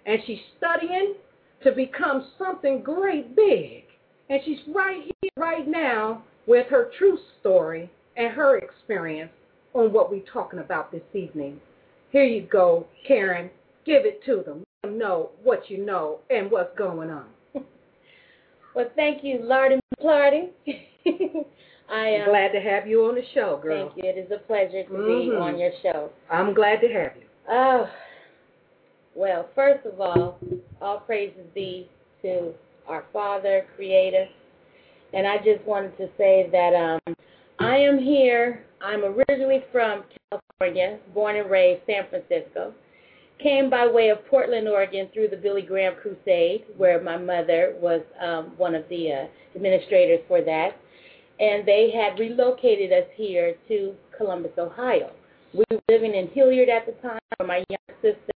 [0.07, 1.15] and she's studying
[1.63, 3.85] to become something great big.
[4.31, 9.31] And she's right here right now with her true story and her experience
[9.75, 11.61] on what we're talking about this evening.
[12.11, 13.51] Here you go, Karen.
[13.85, 14.65] Give it to them.
[14.83, 17.27] Let them know what you know and what's going on.
[18.75, 20.51] well, thank you, Lardy Clardy.
[21.91, 23.89] I am uh, glad to have you on the show, girl.
[23.89, 24.11] Thank you.
[24.11, 25.31] It is a pleasure to mm-hmm.
[25.31, 26.11] be on your show.
[26.31, 27.25] I'm glad to have you.
[27.49, 27.89] Oh,
[29.15, 30.39] well, first of all,
[30.83, 31.89] all praises be
[32.23, 32.53] to
[32.89, 34.27] our Father, Creator.
[35.13, 37.15] And I just wanted to say that um,
[37.59, 38.65] I am here.
[38.83, 42.75] I'm originally from California, born and raised San Francisco.
[43.43, 48.03] Came by way of Portland, Oregon, through the Billy Graham Crusade, where my mother was
[48.21, 50.77] um, one of the uh, administrators for that
[51.41, 55.11] and they had relocated us here to Columbus, Ohio.
[55.55, 58.33] We were living in Hilliard at the time, where my young sister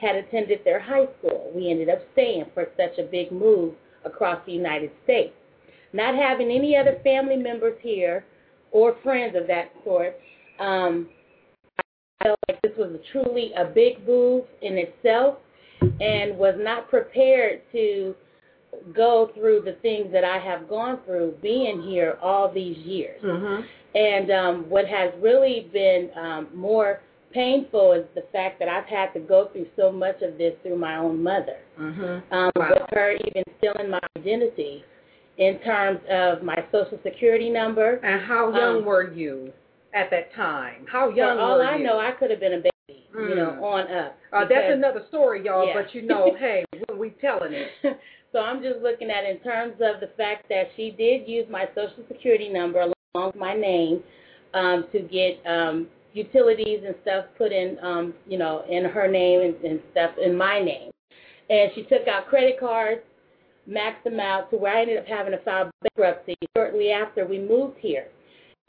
[0.00, 1.52] had attended their high school.
[1.54, 3.74] We ended up staying for such a big move
[4.04, 5.34] across the United States.
[5.92, 8.24] Not having any other family members here
[8.70, 10.16] or friends of that sort,
[10.58, 11.08] um,
[11.78, 15.38] I felt like this was a truly a big move in itself
[15.82, 18.14] and was not prepared to
[18.94, 23.20] go through the things that I have gone through being here all these years.
[23.22, 23.62] Mm-hmm.
[23.96, 27.00] And um, what has really been um, more
[27.32, 30.78] painful is the fact that I've had to go through so much of this through
[30.78, 31.58] my own mother.
[31.78, 32.34] Mm-hmm.
[32.34, 32.70] Um, wow.
[32.70, 34.84] With her even stealing my identity
[35.38, 37.96] in terms of my social security number.
[37.96, 39.52] And how young um, were you
[39.94, 40.86] at that time?
[40.90, 41.84] How young all were I you?
[41.84, 43.28] know, I could have been a baby, mm.
[43.28, 44.18] you know, on up.
[44.32, 45.66] Uh, that's another story, y'all.
[45.66, 45.72] Yeah.
[45.74, 46.64] But you know, hey,
[46.96, 47.68] we telling it.
[48.32, 51.64] So I'm just looking at in terms of the fact that she did use my
[51.74, 54.04] social security number along with my name
[54.54, 59.40] um, to get um, utilities and stuff put in, um, you know, in her name
[59.40, 60.90] and, and stuff in my name.
[61.48, 63.00] And she took out credit cards,
[63.68, 67.38] maxed them out to where I ended up having to file bankruptcy shortly after we
[67.38, 68.06] moved here.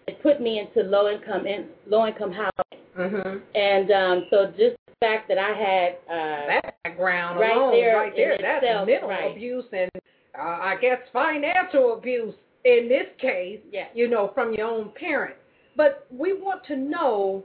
[0.08, 2.86] It put me into low income in low income housing.
[2.98, 3.38] Mm-hmm.
[3.56, 7.96] And um, so just the fact that I had uh, that background right alone, there,
[7.96, 9.32] right there, that's itself, mental right.
[9.32, 9.92] abuse and
[10.38, 12.34] uh, I guess financial abuse
[12.66, 13.60] in this case.
[13.72, 13.89] Yes.
[13.94, 15.36] You know, from your own parent.
[15.76, 17.43] But we want to know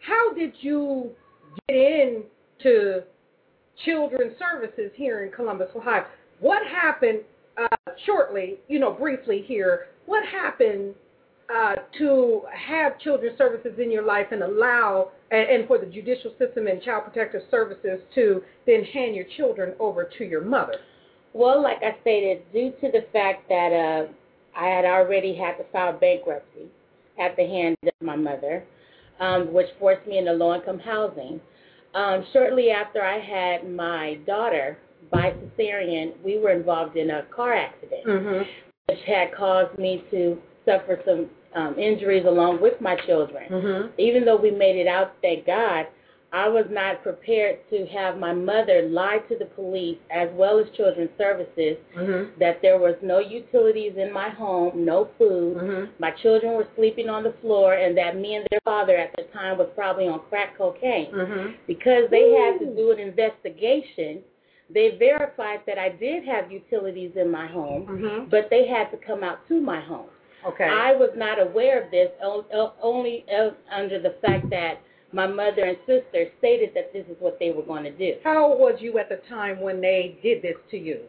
[0.00, 1.10] how did you
[1.68, 3.02] get into
[3.84, 6.04] children's services here in Columbus, Ohio?
[6.40, 7.20] What happened
[7.56, 9.86] uh, shortly, you know, briefly here?
[10.06, 10.94] What happened
[11.54, 16.32] uh, to have children's services in your life and allow, and, and for the judicial
[16.38, 20.76] system and child protective services to then hand your children over to your mother?
[21.32, 24.12] Well, like I stated, due to the fact that uh,
[24.58, 26.68] I had already had to file bankruptcy
[27.18, 28.64] at the hand of my mother,
[29.20, 31.40] um, which forced me into low income housing.
[31.94, 34.78] Um, shortly after I had my daughter
[35.10, 38.42] by cesarean, we were involved in a car accident, Mm-hmm.
[38.88, 43.44] which had caused me to suffer some um, injuries along with my children.
[43.50, 43.88] Mm-hmm.
[43.98, 45.86] Even though we made it out, thank God,
[46.34, 50.66] I was not prepared to have my mother lie to the police as well as
[50.76, 52.38] children's services Mm-hmm.
[52.40, 55.56] that there was no utilities in my home, no food.
[55.58, 55.92] Mm-hmm.
[55.98, 59.24] My children were sleeping on the floor, and that me and their father at the
[59.34, 61.12] time was probably on crack cocaine.
[61.12, 61.50] Mm-hmm.
[61.66, 64.20] Because they had to do an investigation,
[64.72, 68.30] they verified that I did have utilities in my home, Mm-hmm.
[68.30, 70.08] but they had to come out to my home.
[70.46, 70.64] Okay.
[70.64, 72.08] I was not aware of this
[72.82, 74.80] only uh, under the fact that
[75.12, 78.14] my mother and sister stated that this is what they were going to do.
[78.24, 81.00] How old was you at the time when they did this to you?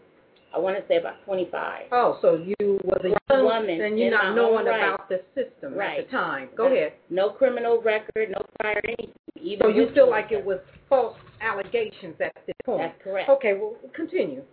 [0.55, 1.85] I want to say about 25.
[1.91, 4.83] Oh, so you was a young woman and you're not knowing right.
[4.93, 6.01] about the system Right.
[6.01, 6.49] at the time.
[6.55, 6.93] Go ahead.
[7.09, 9.13] No criminal record, no prior anything.
[9.41, 12.81] Even So you feel like it was false allegations at this point?
[12.81, 13.29] That's correct.
[13.29, 14.43] Okay, well, continue.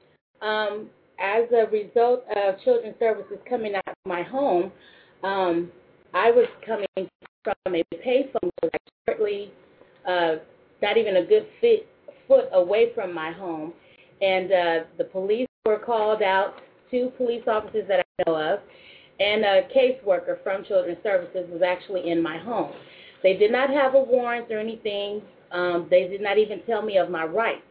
[0.41, 0.89] Um,
[1.21, 4.73] as a result of children's services coming out of my home,
[5.23, 5.71] um,
[6.15, 6.87] I was coming
[7.45, 8.51] from a payphone
[9.07, 9.53] shortly,
[10.07, 10.37] uh,
[10.83, 11.89] not even a good fit,
[12.27, 13.73] foot away from my home,
[14.21, 16.55] and uh, the police were called out.
[16.91, 18.59] Two police officers that I know of,
[19.21, 22.73] and a caseworker from Children's Services was actually in my home.
[23.23, 25.23] They did not have a warrant or anything.
[25.53, 27.63] Um, they did not even tell me of my rights.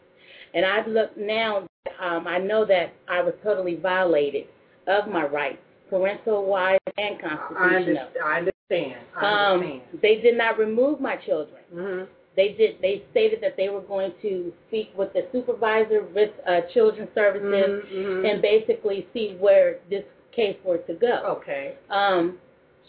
[0.54, 1.68] And I look now,
[2.02, 4.46] um, I know that I was totally violated
[4.88, 5.60] of my rights,
[5.90, 7.76] parental wise and I constitutional.
[7.76, 8.08] understand.
[8.24, 8.54] I understand.
[8.72, 11.62] Um, they did not remove my children.
[11.74, 12.04] hmm
[12.36, 12.78] They did.
[12.82, 17.84] They stated that they were going to speak with the supervisor with uh, children's services
[17.92, 18.32] Mhm.
[18.32, 21.16] and basically see where this case were to go.
[21.38, 21.76] Okay.
[21.90, 22.38] Um,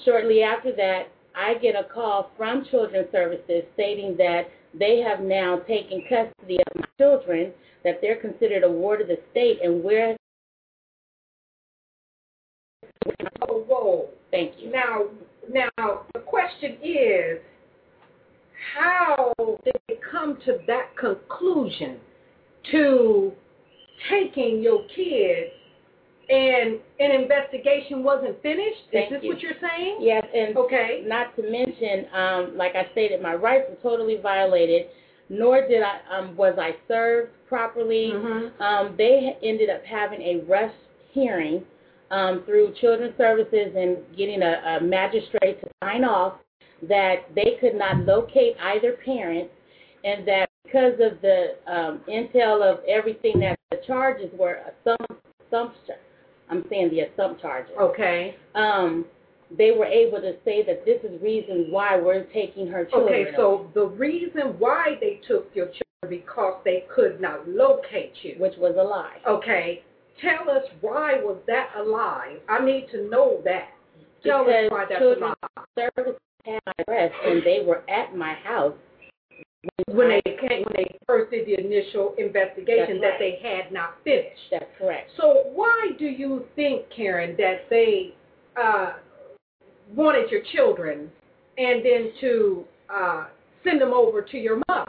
[0.05, 5.61] shortly after that, I get a call from Children's Services stating that they have now
[5.61, 7.53] taken custody of my children,
[7.83, 10.17] that they're considered a ward of the state, and we're.
[13.49, 14.09] Oh, whoa.
[14.31, 14.71] Thank you.
[14.71, 15.07] Now,
[15.53, 17.39] now the question is,
[18.75, 19.33] how
[19.65, 21.99] did they come to that conclusion
[22.71, 23.33] to
[24.11, 25.53] taking your kids
[26.29, 28.79] and an investigation wasn't finished?
[28.93, 29.29] Thank is this you.
[29.31, 29.99] what you're saying?
[30.01, 31.03] Yes, and Okay.
[31.07, 34.87] not to mention, um, like I stated, my rights were totally violated.
[35.33, 38.11] Nor did I um, was I served properly.
[38.13, 38.61] Mhm.
[38.61, 40.75] Um, they ended up having a rush
[41.13, 41.65] hearing
[42.11, 46.35] um, through Children's Services and getting a, a magistrate to sign off
[46.89, 49.51] that they could not locate either parent,
[50.05, 54.97] and that because of the um, intel of everything that the charges were, some
[55.47, 55.97] assumption.
[56.49, 58.35] I'm saying the assumption charges Okay.
[58.55, 59.05] um,
[59.57, 63.27] they were able to say that this is reason why we're taking her children.
[63.27, 68.35] Okay, so the reason why they took your children because they could not locate you.
[68.39, 69.19] which was a lie.
[69.29, 69.83] Okay.
[70.23, 72.37] Tell us why was that a lie?
[72.49, 73.69] I need to know that.
[74.25, 75.35] Tell because us why that's a lie.
[75.79, 78.75] services had my address and they were at my house.
[79.89, 83.97] When they came, when they first did the initial investigation That's that they had not
[84.05, 84.41] finished.
[84.51, 85.11] That's correct.
[85.17, 88.15] So why do you think, Karen, that they
[88.61, 88.95] uh,
[89.95, 91.11] wanted your children
[91.59, 93.25] and then to uh,
[93.65, 94.87] send them over to your mother?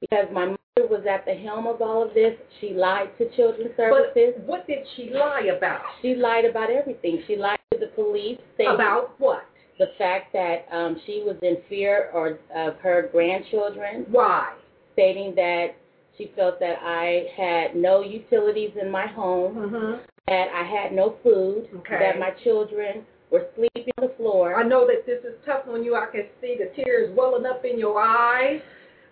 [0.00, 2.34] Because my mother was at the helm of all of this.
[2.60, 4.34] She lied to children's But services.
[4.46, 5.80] what did she lie about?
[6.02, 7.22] She lied about everything.
[7.26, 8.38] She lied to the police.
[8.60, 9.44] About what?
[9.78, 14.04] the fact that um, she was in fear or of her grandchildren.
[14.10, 14.52] Why?
[14.94, 15.68] stating that
[16.16, 20.02] she felt that I had no utilities in my home, Mm-hmm.
[20.26, 21.96] that I had no food, Okay.
[22.00, 24.56] that my children were sleeping on the floor.
[24.56, 25.94] I know that this is tough on you.
[25.94, 28.60] I can see the tears welling up in your eyes.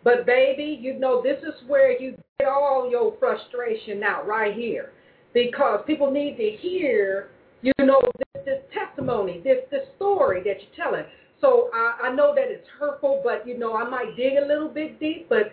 [0.06, 4.92] But baby, you know this is where you get all your frustration out right here,
[5.34, 7.30] because people need to hear,
[7.60, 11.06] you know, this, this testimony, this this story that you're telling.
[11.40, 14.68] So I, I know that it's hurtful, but you know I might dig a little
[14.68, 15.50] bit deep, but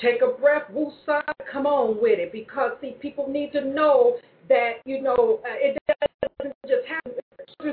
[0.00, 4.74] take a breath, woosah, come on with it, because see, people need to know that
[4.84, 7.25] you know uh, it doesn't just happen.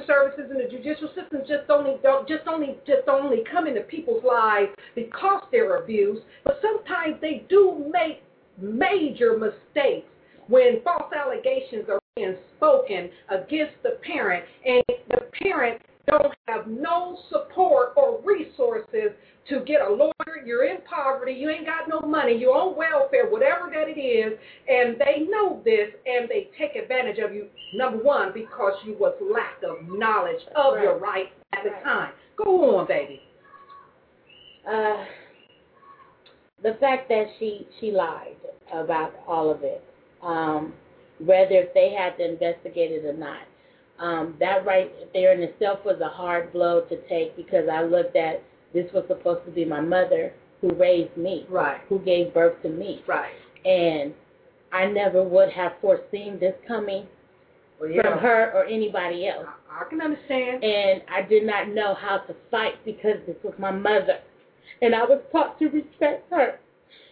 [0.07, 4.23] Services and the judicial systems just only don't just only just only come into people's
[4.23, 8.21] lives because they're abused, but sometimes they do make
[8.57, 10.07] major mistakes
[10.47, 17.17] when false allegations are being spoken against the parent and the parent don't have no
[17.29, 19.11] support or resources
[19.49, 23.29] to get a lawyer, you're in poverty, you ain't got no money, you're on welfare,
[23.29, 24.37] whatever that it is,
[24.67, 29.13] and they know this and they take advantage of you, number one, because you was
[29.21, 30.83] lack of knowledge of Right.
[30.83, 32.13] your rights at the time.
[32.37, 33.21] Go on, baby.
[34.67, 35.05] Uh,
[36.61, 38.37] the fact that she she lied
[38.71, 39.83] about all of it,
[40.21, 40.73] um,
[41.19, 43.41] whether if they had to investigate it or not,
[44.03, 48.15] um, that right there in itself was a hard blow to take because I looked
[48.17, 48.43] at
[48.73, 51.79] this was supposed to be my mother who raised me, Right.
[51.87, 53.31] who gave birth to me, Right.
[53.65, 54.13] and
[54.73, 57.07] I never would have foreseen this coming
[57.79, 58.01] Well, yeah.
[58.01, 59.47] from her or anybody else.
[59.69, 60.63] I can understand.
[60.63, 64.19] And I did not know how to fight because this was my mother.
[64.81, 66.59] And I was taught to respect her.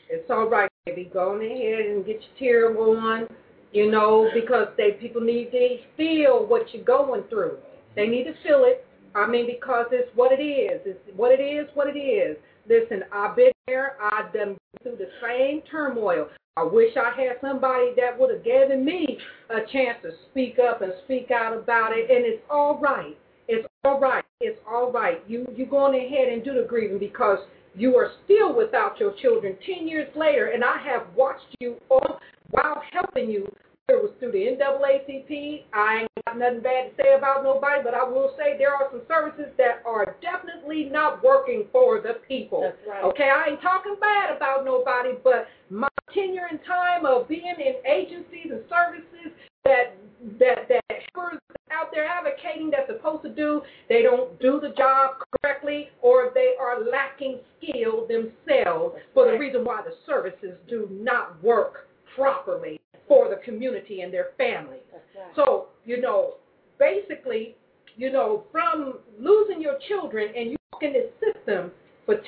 [0.09, 1.05] It's all right, baby.
[1.13, 3.27] Go on ahead and get your tear on,
[3.71, 7.57] you know, because they people need to feel what you're going through.
[7.95, 8.85] They need to feel it.
[9.15, 10.81] I mean, because it's what it is.
[10.85, 12.37] It's what it is, what it is.
[12.67, 13.97] Listen, I've been there.
[14.01, 16.27] I've done through the same turmoil.
[16.57, 19.17] I wish I had somebody that would have given me
[19.49, 22.09] a chance to speak up and speak out about it.
[22.09, 23.17] And it's all right.
[23.47, 24.23] It's all right.
[24.39, 25.21] It's all right.
[25.27, 27.39] You you go on ahead and do the grieving because
[27.75, 32.19] you are still without your children ten years later, and I have watched you all
[32.51, 33.51] while helping you.
[33.89, 35.63] It was through the NAACP.
[35.73, 38.87] I ain't got nothing bad to say about nobody, but I will say there are
[38.89, 42.61] some services that are definitely not working for the people.
[42.61, 43.03] That's right.
[43.03, 47.83] Okay, I ain't talking bad about nobody, but my tenure and time of being in
[47.85, 49.33] agencies and services
[49.65, 49.97] that
[50.39, 50.83] that that
[51.13, 51.39] helpers
[51.71, 56.53] out there advocating that's supposed to do, they don't do the job correctly, or they
[56.59, 63.29] are lacking skill themselves for the reason why the services do not work properly for
[63.29, 64.81] the community and their families.
[64.91, 65.35] That's right.
[65.35, 66.35] So, you know,
[66.79, 67.55] basically,
[67.95, 71.71] you know, from losing your children and you walk in this system
[72.05, 72.23] for 10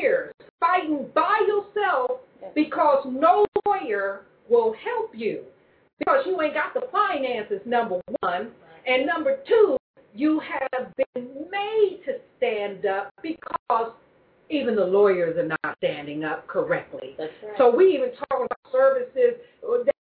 [0.00, 2.20] years fighting by yourself
[2.54, 5.44] because no lawyer will help you
[5.98, 8.50] because you ain't got the finances, number one.
[8.86, 9.76] And number two,
[10.14, 13.92] you have been made to stand up because
[14.50, 17.14] even the lawyers are not standing up correctly.
[17.18, 17.54] That's right.
[17.58, 19.40] So we even talk about services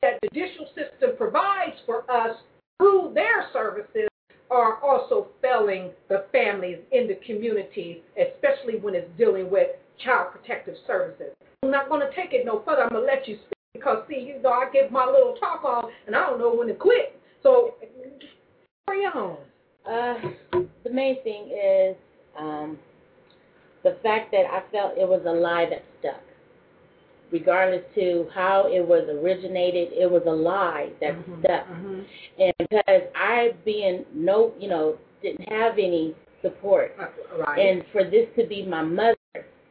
[0.02, 2.36] that the judicial system provides for us
[2.78, 4.08] through their services
[4.50, 9.68] are also failing the families in the communities, especially when it's dealing with
[10.04, 11.34] child protective services.
[11.62, 12.82] I'm not going to take it no further.
[12.82, 15.64] I'm going to let you speak because, see, you know, I give my little talk
[15.64, 17.18] on and I don't know when to quit.
[17.42, 17.74] So
[18.86, 19.38] carry on.
[19.86, 20.14] Uh,
[20.84, 21.96] the main thing is
[22.38, 22.78] um,
[23.84, 26.20] the fact that I felt it was a lie that stuck.
[27.30, 31.40] Regardless to how it was originated, it was a lie that mm-hmm.
[31.40, 31.66] stuck.
[31.68, 32.00] Mm-hmm.
[32.38, 37.06] And because I being no, you know, didn't have any support, uh,
[37.38, 37.58] Right.
[37.58, 39.16] and for this to be my mother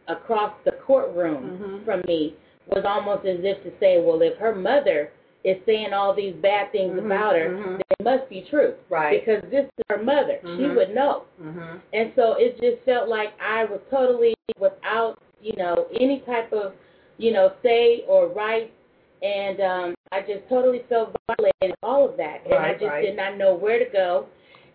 [0.08, 1.86] across the courtroom Mhm.
[1.86, 2.36] from me
[2.68, 5.12] was almost as if to say, well, if her mother
[5.44, 7.80] is saying all these bad things Mhm, about her, mhm.
[7.80, 8.76] it must be true.
[8.90, 9.20] Right.
[9.20, 10.40] Because this is her mother.
[10.42, 10.76] She Mhm.
[10.76, 11.24] would know.
[11.42, 11.78] mm-hmm.
[11.92, 16.74] And so it just felt like I was totally without, you know, any type of,
[17.18, 18.72] you know, say or right.
[19.22, 22.42] And um, I just totally felt violated, all of that.
[22.46, 23.02] And I just right.
[23.02, 24.28] did not know where to go.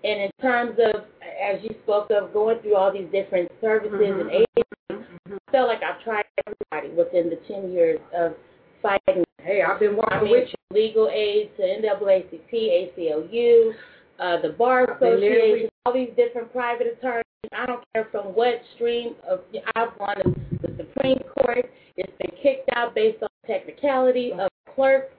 [0.05, 1.05] And in terms of,
[1.43, 5.83] as you spoke of, going through all these different services and agencies, I felt like
[5.83, 8.35] I've tried everybody within the 10 years of
[8.83, 9.25] fighting.
[9.41, 10.77] Hey, I've been I mean, with you.
[10.77, 13.73] legal aid to NAACP, ACLU,
[14.19, 17.25] uh, the Bar I've been there with Association, all these different private attorneys.
[17.53, 19.41] I don't care from what stream of
[19.77, 21.71] I've gone to the Supreme Court.
[21.97, 25.11] It's been kicked out based on technicality of clerk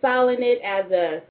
[0.00, 1.22] filing it as a,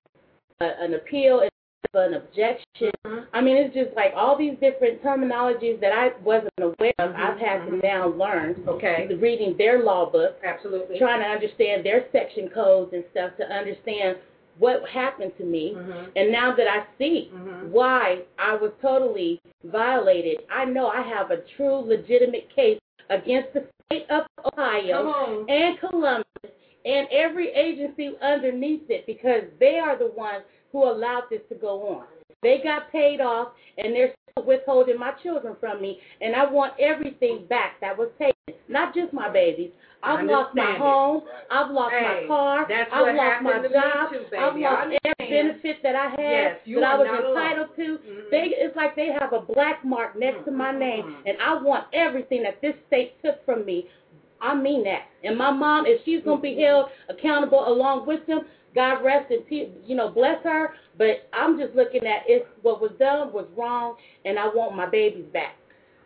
[0.63, 1.49] a an appeal of
[1.93, 2.91] an objection.
[3.34, 7.15] I mean, it's just like all these different terminologies that I wasn't aware of.
[7.15, 8.63] I've had to now learn.
[8.67, 9.07] Okay.
[9.19, 10.99] Reading their law book Absolutely.
[10.99, 14.17] trying to understand their section codes and stuff to understand
[14.59, 15.75] what happened to me.
[15.75, 16.11] Mhm.
[16.15, 17.69] And now that I see Mhm.
[17.69, 23.65] why I was totally violated, I know I have a true legitimate case against the
[23.86, 26.25] state of Ohio and Columbus
[26.86, 31.82] and every agency underneath it because they are the ones who allowed this to go
[31.88, 32.05] on.
[32.43, 36.74] They got paid off and they're still withholding my children from me and I want
[36.80, 38.34] everything back that was taken.
[38.70, 39.72] Not just my babies.
[40.03, 41.24] I've lost my home.
[41.49, 42.65] I've lost my car.
[42.70, 44.11] that's I've lost my to job.
[44.11, 44.38] too.
[44.38, 47.38] I've lost every benefit that I had Yes, that I was not alone.
[47.38, 47.97] entitled to.
[47.97, 48.30] Mhm.
[48.30, 51.86] They it's like they have a black mark next to my name and I want
[51.93, 53.88] everything that this state took from me
[54.39, 55.07] I mean that.
[55.24, 58.41] And my mom, if she's gonna be held accountable along with them,
[58.78, 60.75] God rest and peace, you know, bless her.
[60.99, 62.47] But I'm just looking at it.
[62.61, 65.55] What was done was wrong, and I want my babies back.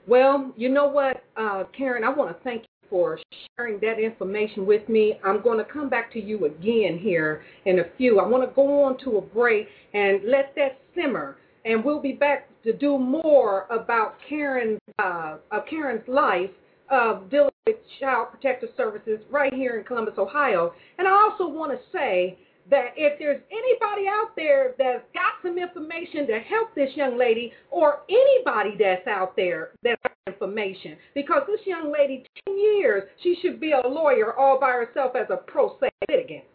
[0.07, 3.19] Well, you know what, uh, Karen, I want to thank you for
[3.57, 5.19] sharing that information with me.
[5.22, 8.19] I'm going to come back to you again here in a few.
[8.22, 12.13] I want to go on to a break and let that simmer, and we'll be
[12.13, 15.38] back to do more about Karen's uh,
[15.69, 16.49] Karen's life
[16.89, 20.74] of dealing with Child Protective Services right here in Columbus, Ohio.
[20.97, 22.38] And I also want to say
[22.72, 27.51] that if there's anybody out there that's got some information to help this young lady,
[27.69, 33.59] or anybody that's out there that information, because this young lady, 10 years, she should
[33.59, 36.45] be a lawyer all by herself as a pro se litigant.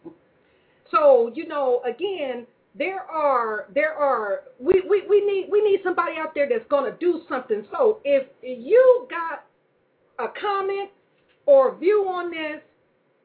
[0.91, 2.47] So, you know, again,
[2.77, 6.95] there are there are we, we, we need we need somebody out there that's gonna
[6.99, 7.65] do something.
[7.71, 9.45] So if you got
[10.19, 10.89] a comment
[11.45, 12.61] or view on this,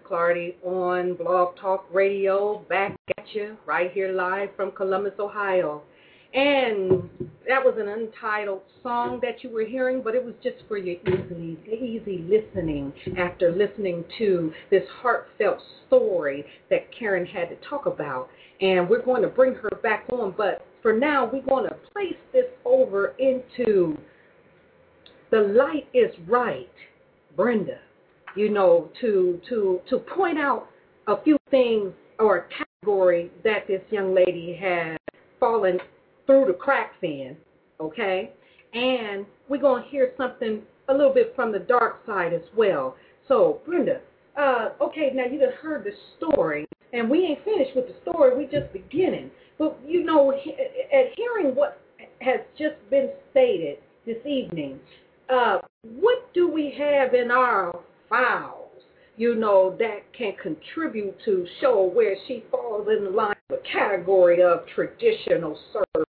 [0.09, 5.81] Clardy on Blog Talk Radio, back at you right here live from Columbus, Ohio.
[6.33, 7.09] And
[7.47, 10.97] that was an untitled song that you were hearing, but it was just for your
[11.07, 18.29] easy, easy listening after listening to this heartfelt story that Karen had to talk about.
[18.61, 22.17] And we're going to bring her back on, but for now, we're going to place
[22.31, 23.97] this over into
[25.29, 26.69] the light is right,
[27.35, 27.79] Brenda.
[28.35, 30.67] You know, to to to point out
[31.07, 32.45] a few things or a
[32.83, 34.97] category that this young lady has
[35.39, 35.79] fallen
[36.25, 37.35] through the cracks in,
[37.79, 38.31] okay?
[38.73, 42.95] And we're gonna hear something a little bit from the dark side as well.
[43.27, 44.01] So, Brenda,
[44.37, 48.35] uh, okay, now you just heard the story, and we ain't finished with the story.
[48.37, 49.31] We just beginning.
[49.57, 51.79] But you know, at hearing what
[52.21, 54.79] has just been stated this evening,
[55.29, 55.59] uh,
[55.99, 57.79] what do we have in our
[59.15, 63.71] you know, that can contribute to show where she falls in the line of a
[63.71, 66.07] category of traditional services?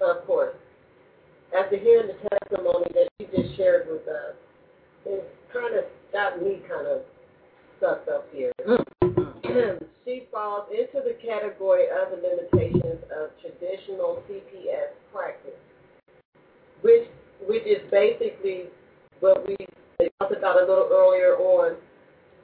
[0.00, 0.54] Of course.
[1.56, 4.34] After hearing the testimony that she just shared with us,
[5.06, 7.02] it kind of got me kind of
[7.80, 8.52] sucked up here.
[8.66, 9.84] Mm, mm, mm.
[10.04, 15.52] she falls into the category of the limitations of traditional CPS practice,
[16.82, 17.08] which
[17.46, 18.64] which is basically
[19.20, 19.56] what we
[20.18, 21.76] talked about a little earlier on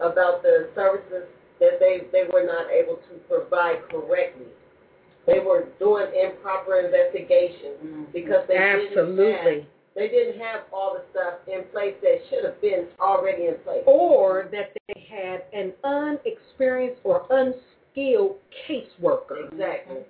[0.00, 1.28] about the services
[1.60, 4.46] that they, they were not able to provide correctly.
[5.26, 8.04] They were doing improper investigations mm-hmm.
[8.12, 9.24] because they Absolutely.
[9.24, 9.64] didn't have
[9.96, 13.82] they didn't have all the stuff in place that should have been already in place.
[13.86, 18.36] Or that they had an unexperienced or unskilled
[18.68, 19.52] caseworker.
[19.52, 20.02] Exactly.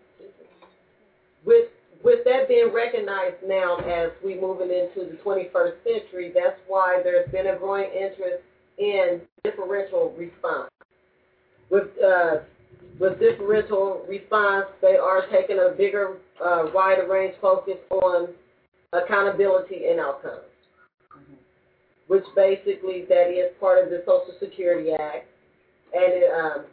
[1.47, 1.69] With
[2.03, 7.31] with that being recognized now as we moving into the 21st century, that's why there's
[7.31, 8.43] been a growing interest
[8.79, 10.71] in differential response.
[11.71, 12.37] With uh,
[12.99, 18.29] with differential response, they are taking a bigger, uh, wider range focus on
[18.93, 20.45] accountability and outcomes,
[22.09, 25.27] which basically that is part of the Social Security Act,
[25.95, 26.65] and it um,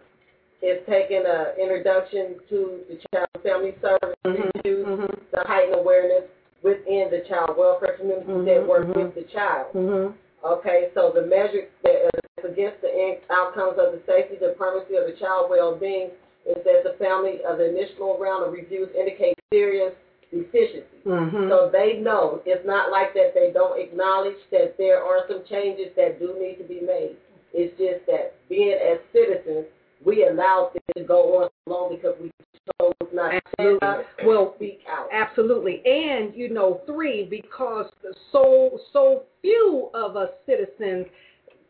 [0.62, 4.50] is taking an introduction to the child family service mm-hmm.
[4.58, 5.14] issues, mm-hmm.
[5.32, 6.26] the heightened awareness
[6.64, 8.46] within the child welfare community mm-hmm.
[8.46, 9.06] that work mm-hmm.
[9.06, 9.68] with the child.
[9.74, 10.18] Mm-hmm.
[10.46, 15.06] Okay, so the measure that is against the outcomes of the safety, the permanency of
[15.06, 16.10] the child well-being
[16.46, 19.94] is that the family of the initial round of reviews indicate serious
[20.32, 21.04] deficiencies.
[21.06, 21.50] Mm-hmm.
[21.50, 25.88] So they know it's not like that they don't acknowledge that there are some changes
[25.96, 27.18] that do need to be made.
[27.54, 29.66] It's just that being as citizens,
[30.06, 32.32] we allow things to go on long because we
[32.80, 33.80] chose not absolutely.
[33.80, 35.08] to well, speak out.
[35.12, 35.82] Absolutely.
[35.86, 37.92] And, you know, three, because
[38.32, 41.06] so so few of us citizens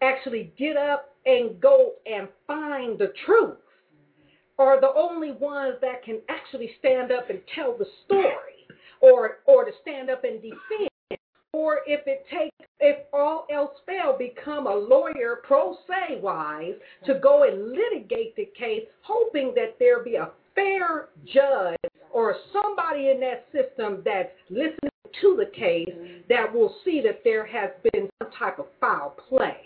[0.01, 3.57] actually get up and go and find the truth
[4.59, 8.67] are the only ones that can actually stand up and tell the story
[9.01, 10.89] or or to stand up and defend
[11.58, 17.16] or if it takes if all else fail become a lawyer pro se wise to
[17.16, 21.75] go and litigate the case hoping that there be a fair judge
[22.12, 25.89] or somebody in that system that's listening to the case
[26.29, 29.58] that will see that there has been some type of foul play.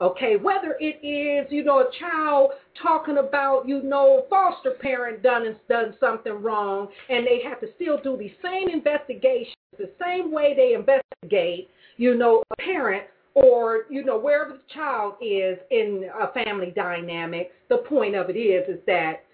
[0.00, 2.50] Okay, whether it is, you know, a child
[2.80, 8.00] talking about, you know, foster parent done done something wrong, and they have to still
[8.00, 13.04] do the same investigation, the same way they investigate, you know, a parent
[13.34, 17.52] or you know wherever the child is in a family dynamic.
[17.68, 19.24] The point of it is is that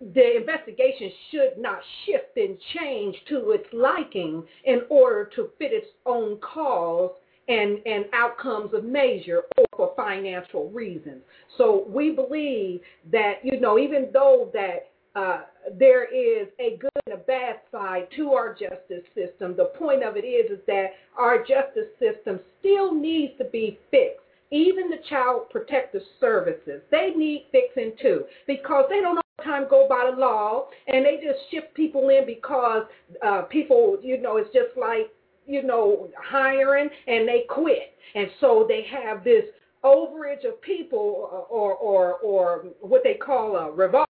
[0.00, 5.86] the investigation should not shift and change to its liking in order to fit its
[6.04, 7.12] own cause
[7.48, 11.22] and, and outcomes of measure or for financial reasons.
[11.56, 12.80] So we believe
[13.12, 15.42] that, you know, even though that uh,
[15.78, 20.16] there is a good and a bad side to our justice system, the point of
[20.16, 24.20] it is, is that our justice system still needs to be fixed.
[24.50, 29.66] Even the child protective services, they need fixing too because they don't all the time
[29.68, 32.84] go by the law and they just shift people in because
[33.26, 35.10] uh, people, you know, it's just like
[35.46, 37.94] you know, hiring and they quit.
[38.14, 39.44] And so they have this
[39.84, 43.70] overage of people uh, or, or, or what they call a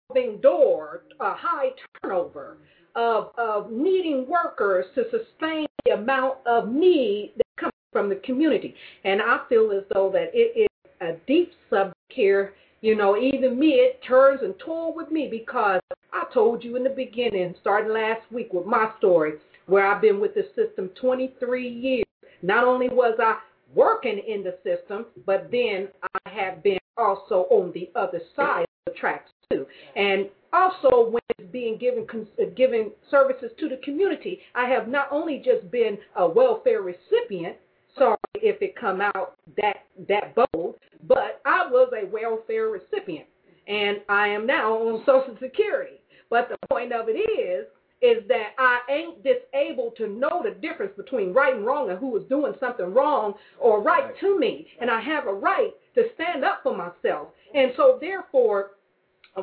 [0.09, 1.69] revolving door, a high
[2.01, 2.57] turnover
[2.95, 8.75] of, of needing workers to sustain the amount of need that comes from the community.
[9.03, 12.53] And I feel as though that it is a deep subject here.
[12.81, 15.81] You know, even me, it turns and tore with me because
[16.13, 19.33] I told you in the beginning, starting last week with my story,
[19.67, 22.05] where I've been with the system 23 years.
[22.41, 23.37] Not only was I
[23.75, 28.93] working in the system, but then I have been also on the other side of
[28.93, 29.65] the tracks too.
[29.95, 35.07] And also when it's being given uh, given services to the community, I have not
[35.11, 37.57] only just been a welfare recipient,
[37.97, 40.75] sorry if it come out that that bold,
[41.07, 43.27] but I was a welfare recipient
[43.67, 46.01] and I am now on Social Security.
[46.29, 47.65] But the point of it is
[48.01, 52.15] is that I ain't disabled to know the difference between right and wrong and who
[52.17, 54.19] is doing something wrong or right, right.
[54.21, 54.67] to me.
[54.79, 57.27] And I have a right to stand up for myself.
[57.53, 58.71] And so therefore,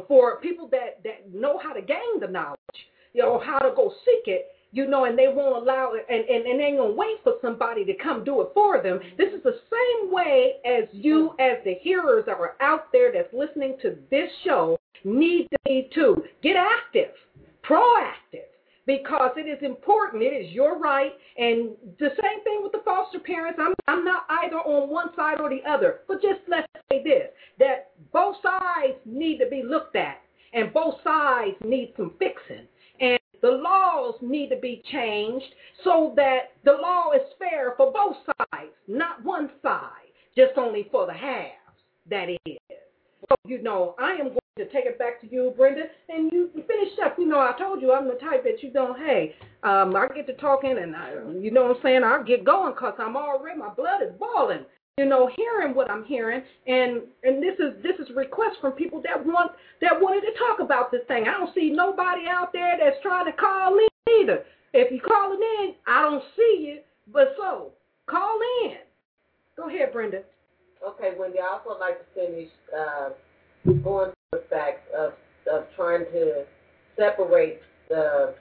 [0.06, 2.58] for people that, that know how to gain the knowledge,
[3.12, 6.24] you know, how to go seek it, you know, and they won't allow it, and,
[6.28, 9.00] and, and they ain't to wait for somebody to come do it for them.
[9.16, 13.32] This is the same way as you, as the hearers that are out there that's
[13.32, 16.22] listening to this show, need to be too.
[16.42, 17.12] Get active
[17.68, 18.46] proactive.
[18.86, 20.22] Because it is important.
[20.22, 21.12] It is your right.
[21.36, 23.58] And the same thing with the foster parents.
[23.60, 26.00] I'm, I'm not either on one side or the other.
[26.08, 30.18] But just let's say this that both sides need to be looked at,
[30.52, 32.66] and both sides need some fixing.
[33.00, 35.46] And the laws need to be changed
[35.84, 39.90] so that the law is fair for both sides, not one side,
[40.36, 41.52] just only for the halves.
[42.08, 42.58] That is.
[43.28, 46.50] So, you know, I am going to take it back to you, Brenda, and you
[46.54, 47.18] finish up.
[47.18, 50.26] You know, I told you I'm the type that you don't, hey, um, I get
[50.28, 53.58] to talking and, I, you know what I'm saying, I'll get going because I'm already,
[53.58, 54.64] my blood is boiling.
[54.98, 58.72] You know, hearing what I'm hearing, and and this is this is a request from
[58.72, 59.52] people that want
[59.82, 61.24] that wanted to talk about this thing.
[61.28, 64.44] I don't see nobody out there that's trying to call in either.
[64.72, 66.78] If you're calling in, I don't see you,
[67.12, 67.72] but so
[68.06, 68.78] call in.
[69.54, 70.22] Go ahead, Brenda.
[70.82, 73.10] Okay, Wendy, I also like to finish uh,
[73.84, 75.12] going the fact of,
[75.52, 76.44] of trying to
[76.98, 78.34] separate the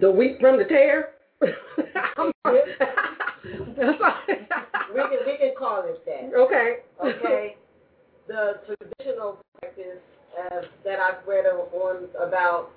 [0.00, 1.10] the wheat from the tare.
[1.40, 1.48] we
[5.02, 6.32] can we can call it that.
[6.36, 6.76] Okay.
[7.04, 7.56] Okay.
[8.28, 9.98] The traditional practice
[10.38, 12.70] uh, that I've read on about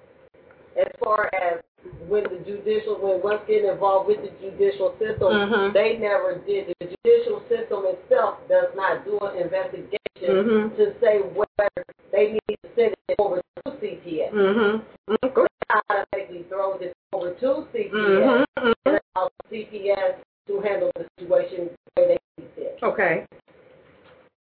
[0.79, 1.59] as far as
[2.07, 5.73] when the judicial, when once getting involved with the judicial system, Mhm.
[5.73, 6.73] they never did.
[6.79, 10.75] The judicial system itself does not do an investigation Mhm.
[10.77, 14.31] to say whether they need to send it over to CPS.
[14.33, 15.15] Mm-hmm.
[15.33, 15.47] Go
[15.89, 18.67] Automatically throws it over to CPS Mm-hmm.
[18.67, 18.75] and
[19.15, 20.15] allows CPS
[20.47, 22.79] to handle the situation the way they see fit.
[22.83, 23.25] Okay.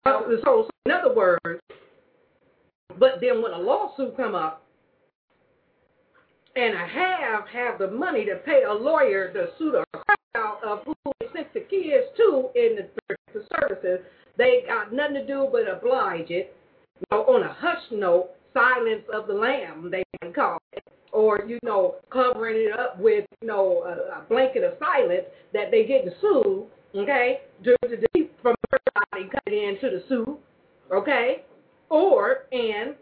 [0.05, 1.59] Uh, So, so in other words,
[2.97, 4.63] but then when a lawsuit come up,
[6.55, 9.83] and I have have the money to pay a lawyer to sue the
[10.35, 12.87] out of who they sent the kids to in the,
[13.33, 13.99] the services,
[14.37, 16.55] they got nothing to do but oblige it.
[16.99, 21.43] You know, on a hush note, silence of the lamb, they can call it, or
[21.47, 25.85] you know, covering it up with you know a, a blanket of silence that they
[25.85, 26.65] getting sued.
[26.95, 30.39] Okay, to, to, to from everybody coming into the suit.
[30.91, 31.43] Okay,
[31.89, 32.95] or and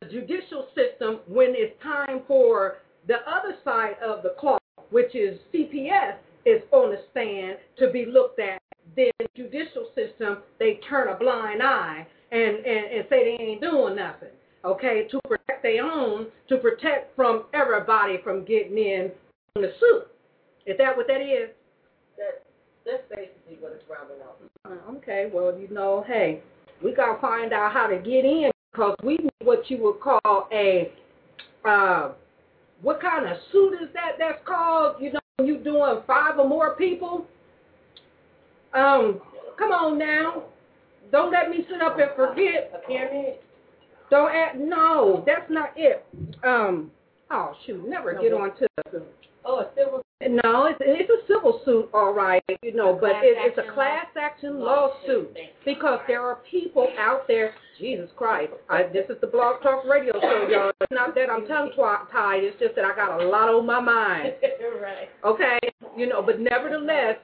[0.00, 5.38] the judicial system when it's time for the other side of the cloth, which is
[5.54, 8.60] CPS, is on the stand to be looked at.
[8.96, 13.60] Then the judicial system, they turn a blind eye and, and, and say they ain't
[13.60, 14.30] doing nothing.
[14.64, 19.10] Okay, to protect their own, to protect from everybody from getting in
[19.54, 20.08] on the suit.
[20.66, 21.50] Is that what that is?
[22.16, 22.42] That,
[22.84, 24.40] that's basically what it's rounding out.
[24.64, 26.40] Uh, Okay, well, you know, hey,
[26.82, 30.00] we got to find out how to get in because we need what you would
[30.00, 30.90] call a,
[31.64, 32.12] uh,
[32.82, 34.96] what kind of suit is that that's called?
[35.00, 37.26] You know, you doing five or more people?
[38.76, 39.20] Um,
[39.58, 40.44] come on now.
[41.10, 42.82] Don't let me sit up and forget.
[44.10, 46.04] Don't act, no, that's not it.
[46.44, 46.90] Um,
[47.30, 48.68] oh, shoot, never get on to
[49.44, 53.36] Oh, a civil no, it's, it's a civil suit, all right, you know, but it,
[53.38, 57.54] it's a class action lawsuit because there are people out there.
[57.78, 60.72] Jesus Christ, I, this is the Blog Talk Radio show, y'all.
[60.80, 61.70] It's not that I'm tongue
[62.10, 62.42] tied.
[62.42, 64.32] It's just that I got a lot on my mind.
[64.82, 65.08] right.
[65.22, 65.58] Okay,
[65.94, 67.16] you know, but nevertheless,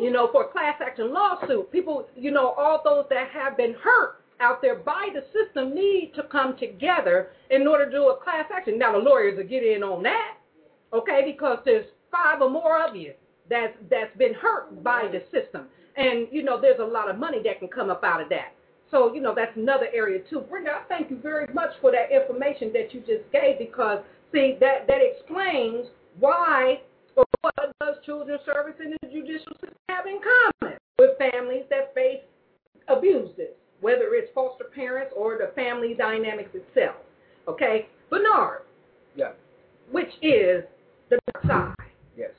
[0.00, 3.74] you know, for a class action lawsuit, people, you know, all those that have been
[3.74, 8.16] hurt out there by the system need to come together in order to do a
[8.16, 8.78] class action.
[8.78, 10.38] Now the lawyers will get in on that
[10.92, 11.22] okay?
[11.24, 13.12] Because there's five or more of you
[13.48, 15.66] that's that's been hurt by the system,
[15.96, 18.52] and you know there's a lot of money that can come up out of that.
[18.90, 20.40] So you know that's another area too.
[20.40, 24.00] Brenda, I thank you very much for that information that you just gave because
[24.32, 25.86] see that that explains
[26.18, 26.80] why
[27.40, 30.20] what does children's service and the judicial system have in
[30.60, 32.20] common with families that face
[32.88, 36.96] abuses, whether it's foster parents or the family dynamics itself.
[37.46, 38.62] Okay, Bernard,
[39.16, 39.32] Yeah.
[39.90, 40.64] which is
[41.08, 41.86] the dark side.
[42.16, 42.32] Yes.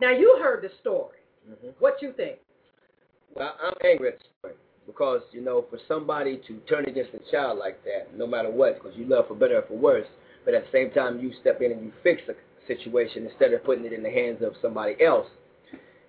[0.00, 1.18] Now you heard the story.
[1.46, 2.38] hmm What you think?
[3.34, 4.54] Well, I'm angry at the story
[4.86, 8.74] because you know, for somebody to turn against a child like that, no matter what,
[8.82, 10.06] because you love for better or for worse,
[10.44, 12.34] but at the same time you step in and you fix a
[12.66, 15.26] situation instead of putting it in the hands of somebody else,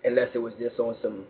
[0.03, 1.25] unless it was just on some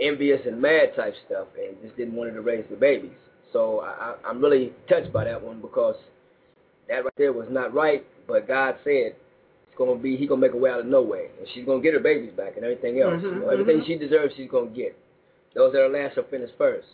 [0.00, 3.16] envious and mad type stuff and just didn't want her to raise the babies.
[3.52, 5.96] So I, I, I'm really touched by that one because
[6.88, 8.04] that right there was not right.
[8.26, 11.28] But God said it's gonna be He gonna make a way out of no way,
[11.38, 13.14] and she's gonna get her babies back and everything else.
[13.14, 13.86] Mhm, you know, everything mhm.
[13.86, 14.96] she deserves, she's gonna get.
[15.54, 16.86] Those that are last shall finish first.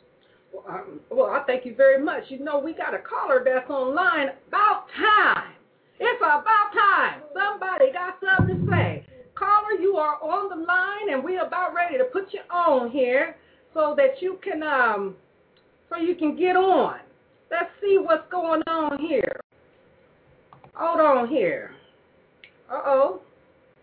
[0.52, 2.24] Well, I, well, I thank you very much.
[2.28, 4.28] You know, we got a caller that's online.
[4.48, 5.51] About time.
[6.04, 7.22] It's about time.
[7.32, 9.06] Somebody got something to say.
[9.36, 13.36] Caller, you are on the line, and we're about ready to put you on here
[13.72, 15.14] so that you can um
[15.88, 16.96] so you can get on.
[17.52, 19.40] Let's see what's going on here.
[20.74, 21.70] Hold on here.
[22.68, 23.20] Uh-oh.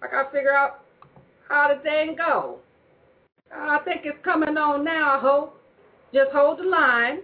[0.01, 0.83] I got to figure out
[1.47, 2.57] how the thing go.
[3.55, 5.61] I think it's coming on now, I hope.
[6.13, 7.19] Just hold the line.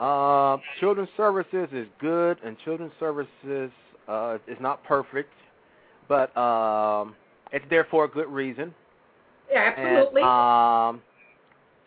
[0.00, 3.70] Uh, children's services is good, and children's services
[4.08, 5.32] uh, is not perfect,
[6.08, 7.14] but um,
[7.52, 8.74] it's there for a good reason.
[9.50, 10.22] Yeah, absolutely.
[10.22, 11.00] And, um,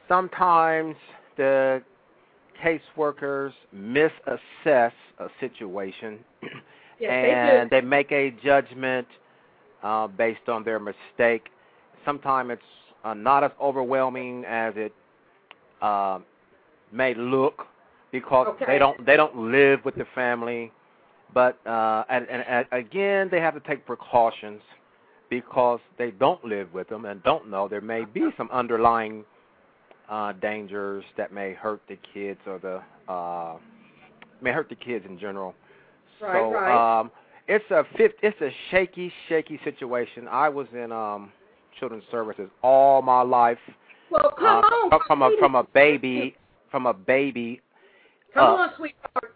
[0.07, 0.95] sometimes
[1.37, 1.81] the
[2.63, 6.19] caseworkers misassess a situation,
[6.99, 9.07] yes, and they, they, make a judgment
[9.83, 11.49] uh, based on their mistake.
[12.05, 12.61] Sometimes it's
[13.03, 14.93] uh, not as overwhelming as it
[15.81, 16.19] uh,
[16.91, 17.65] may look
[18.11, 18.65] because okay.
[18.67, 20.71] they don't they don't live with the family.
[21.33, 24.61] But uh, and, and, and again, they have to take precautions
[25.29, 29.23] because they don't live with them and don't know there may be some underlying
[30.09, 33.57] uh, dangers that may hurt the kids or the uh,
[34.41, 35.53] may hurt the kids in general.
[36.21, 36.99] Right, so right.
[36.99, 37.11] um,
[37.47, 40.27] it's a fifth, it's a shaky, shaky situation.
[40.27, 41.31] I was in um,
[41.79, 43.57] children's services all my life.
[44.11, 46.35] Well, come uh, on, from a from a baby
[46.71, 47.61] from a baby
[48.33, 49.35] Come up, on, sweetheart.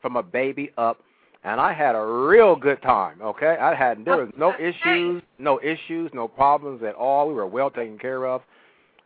[0.00, 1.00] from a baby up,
[1.44, 3.20] and I had a real good time.
[3.22, 7.28] Okay, I had there was no issues, no issues, no problems at all.
[7.28, 8.42] We were well taken care of,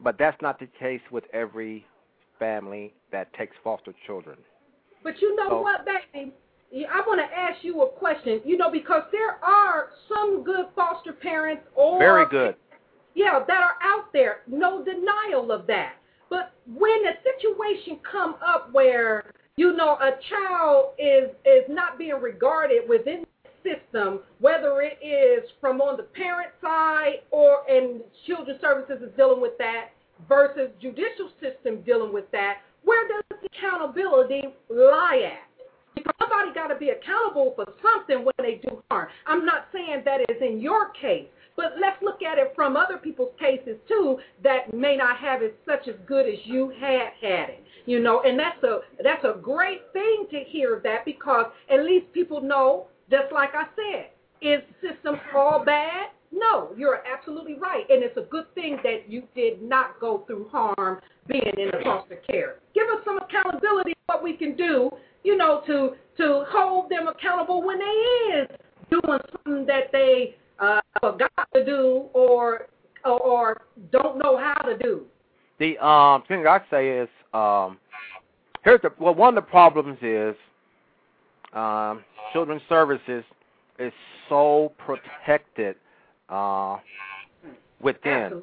[0.00, 1.84] but that's not the case with every
[2.38, 4.36] family that takes foster children.
[5.02, 6.32] But you know So- what, baby?
[6.90, 8.40] I want to ask you a question.
[8.44, 12.56] You know, because there are some good foster parents or Very good.
[13.14, 14.42] yeah, that are out there.
[14.46, 15.94] No denial of that.
[16.28, 22.20] But when a situation come up where you know a child is is not being
[22.20, 23.25] regarded within
[23.66, 29.40] system, whether it is from on the parent side or and children's services is dealing
[29.40, 29.90] with that
[30.28, 35.50] versus judicial system dealing with that, where does accountability lie at?
[35.94, 39.08] Because somebody got to be accountable for something when they do harm.
[39.26, 41.26] I'm not saying that is in your case,
[41.56, 45.58] but let's look at it from other people's cases too that may not have it
[45.66, 47.64] such as good as you had had it.
[47.86, 52.12] You know, and that's a that's a great thing to hear that because at least
[52.12, 54.10] people know, just like I said,
[54.40, 56.08] is the system all bad?
[56.32, 60.48] No, you're absolutely right, and it's a good thing that you did not go through
[60.48, 62.56] harm being in the foster care.
[62.74, 64.90] Give us some accountability what we can do,
[65.24, 68.48] you know, to to hold them accountable when they is
[68.90, 72.66] doing something that they uh, forgot to do or,
[73.04, 73.62] or or
[73.92, 75.02] don't know how to do.
[75.58, 77.78] The um thing I say is um
[78.64, 80.34] here's the well one of the problems is
[81.56, 83.24] um children's services
[83.78, 83.92] is
[84.28, 85.76] so protected
[86.28, 86.76] uh
[87.80, 88.12] within.
[88.12, 88.42] Absolutely.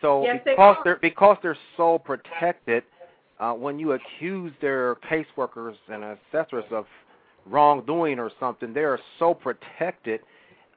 [0.00, 0.84] So Yes, they because are.
[0.84, 2.82] they're because they're so protected,
[3.40, 6.86] uh, when you accuse their caseworkers and assessors of
[7.46, 10.20] wrongdoing or something, they are so protected.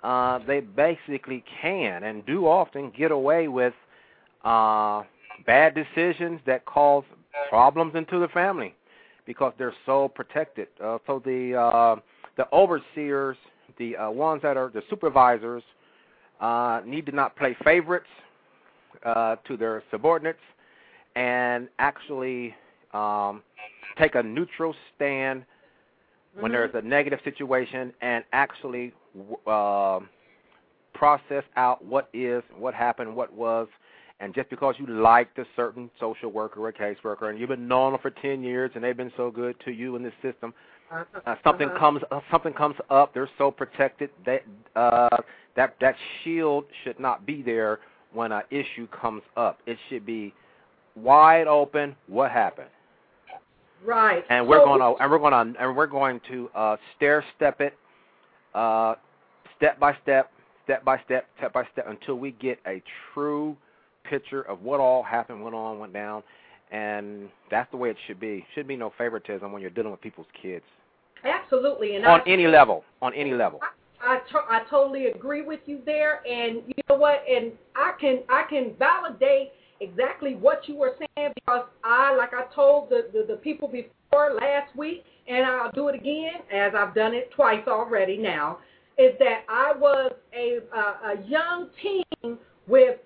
[0.04, 3.74] Uh, they basically can and do often get away with
[4.46, 5.04] uh,
[5.46, 7.04] bad decisions that cause
[7.50, 8.74] problems into the family
[9.30, 10.68] because they're so protected.
[10.84, 11.96] Uh, so the uh,
[12.36, 13.38] the overseers,
[13.78, 15.62] the uh, ones that are the supervisors,
[16.42, 18.08] uh, need to not play favorites
[19.06, 20.40] uh, to their subordinates
[21.16, 22.56] and actually
[22.96, 23.44] um,
[24.00, 25.46] take a neutral stand
[26.40, 28.92] when there's a negative situation and actually
[29.46, 30.00] uh,
[30.96, 33.68] process out what is, what happened, what was,
[34.20, 37.94] and just because you liked a certain social worker or caseworker and you've been knowing
[37.94, 40.54] them for 10 years and they've been so good to you in this system,
[40.92, 41.80] uh, something Uh-huh.
[41.80, 43.14] comes uh, something comes up.
[43.14, 44.44] They're so protected that
[44.76, 45.10] uh,
[45.56, 47.80] that that shield should not be there
[48.12, 49.60] when an issue comes up.
[49.66, 50.34] It should be
[50.96, 51.96] wide open.
[52.08, 52.70] What happened?
[53.86, 54.26] Right.
[54.30, 57.78] And we're So- gonna and we're gonna and we're going to uh, stair step it,
[58.54, 58.96] uh,
[59.56, 60.32] step by step,
[60.66, 62.82] step by step, step by step until we get a
[63.14, 63.56] true
[64.10, 66.24] picture of what all happened, went on went down,
[66.72, 68.46] and that's the way it should be.
[68.56, 70.66] Should be no favoritism when you're dealing with people's kids
[71.24, 72.84] Absolutely, and on I, any level.
[73.02, 73.60] On any level.
[74.02, 77.24] I, to- I totally agree with you there, and you know what?
[77.30, 82.44] And I can I can validate exactly what you were saying because I, like I
[82.54, 86.96] told the, the the people before last week, and I'll do it again as I've
[86.96, 88.60] done it twice already now,
[88.98, 92.38] is that I was a a, a young teen
[92.68, 92.98] with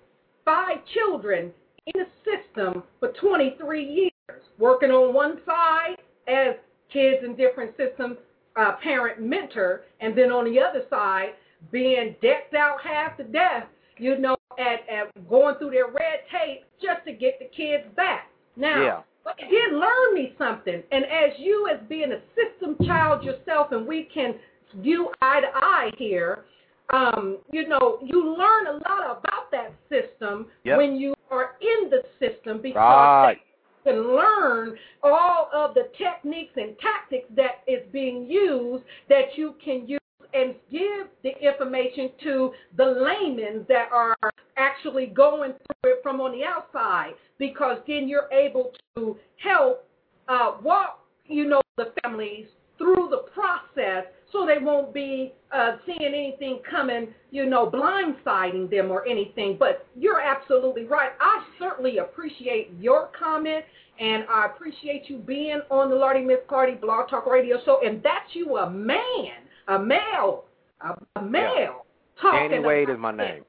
[0.44, 1.50] five children
[1.86, 5.96] in the system for 23 years, working on one side
[6.28, 6.54] as
[6.92, 8.16] kids in different systems
[8.56, 11.30] uh, parent mentor, and then on the other side,
[11.72, 13.64] being decked out half to death,
[13.98, 18.28] you know, at, at going through their red tape just to get the kids back.
[18.56, 19.00] Now, Yeah.
[19.24, 20.82] but it did learn me something.
[20.92, 24.34] And as you, as being a system child yourself, and we can
[24.76, 26.44] view eye to eye here,
[26.90, 30.78] um, you know, you learn a lot about that system Yep.
[30.78, 33.40] when you are in the system because Right.
[33.84, 39.54] you can learn all of the techniques and tactics that is being used that you
[39.64, 40.00] can use
[40.32, 44.16] and give the information to the laymen that are
[44.56, 49.88] actually going through it from on the outside because then you're able to help
[50.28, 52.46] uh, walk, you know, the families
[52.78, 54.04] through the process
[54.34, 59.56] so they won't be uh, seeing anything coming, you know, blindsiding them or anything.
[59.58, 61.12] But you're absolutely right.
[61.20, 63.64] I certainly appreciate your comment,
[64.00, 67.80] and I appreciate you being on the Lordy Miss Clardy Blog Talk Radio Show.
[67.86, 70.44] And that's you, a man, a male,
[70.80, 71.86] a, a male.
[72.20, 73.44] Talking Danny Wade is my name.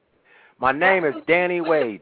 [0.60, 2.00] My name is Danny Wade.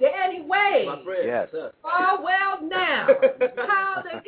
[0.00, 0.86] Danny Wade.
[0.86, 1.24] My friend.
[1.24, 1.48] Yes.
[1.52, 1.74] What's?
[1.84, 3.06] Oh well, now
[3.56, 4.20] how the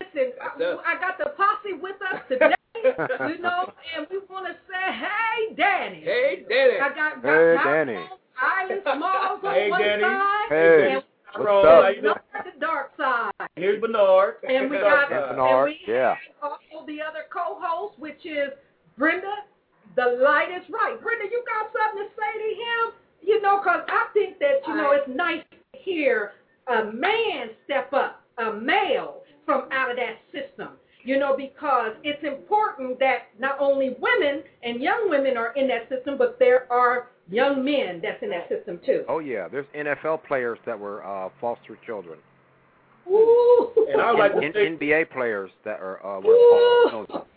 [0.00, 0.32] listen?
[0.40, 2.54] I, I got the posse with us today,
[3.28, 6.00] you know, and we want to say, hey, Danny.
[6.02, 6.80] Hey, Danny.
[6.80, 7.98] I got, got Hey, got Danny.
[8.40, 10.02] Island Smalls on Hey, one Danny.
[10.02, 10.46] side.
[10.48, 11.02] Hey, and
[11.44, 11.94] what's up?
[11.94, 12.14] you doing?
[12.44, 13.30] the dark side.
[13.56, 14.34] Here's Bernard.
[14.48, 15.30] And we got side.
[15.30, 16.14] Bernard, and we yeah.
[16.40, 18.50] have also the other co-host, which is
[18.98, 19.46] Brenda.
[19.94, 20.96] The light is right.
[21.00, 22.92] Brenda, you got something to say to him?
[23.22, 26.32] You know, because I think that you know it's nice to hear
[26.66, 30.74] a man step up, a male from out of that system.
[31.04, 35.88] You know, because it's important that not only women and young women are in that
[35.88, 39.04] system, but there are young men that's in that system too.
[39.08, 42.18] Oh yeah, there's NFL players that were uh, foster children,
[43.08, 43.70] Ooh.
[43.90, 46.22] And I would like to and, say, NBA players that are uh, Ooh.
[46.22, 47.28] were foster children.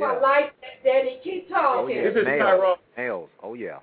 [0.00, 1.18] Oh, I like that, Daddy.
[1.24, 1.96] Keep Oh talking.
[1.96, 2.76] yeah, This is males, Tyrone.
[2.96, 3.28] males.
[3.42, 3.78] Oh yeah,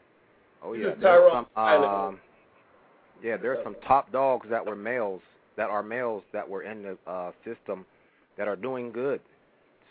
[0.64, 0.86] oh yeah.
[0.90, 1.86] This is Tyrone some, Island.
[2.16, 2.20] um,
[3.22, 5.22] yeah, there's some top dogs that were males
[5.58, 7.86] that are males that were in the uh, system
[8.38, 9.20] that are doing good.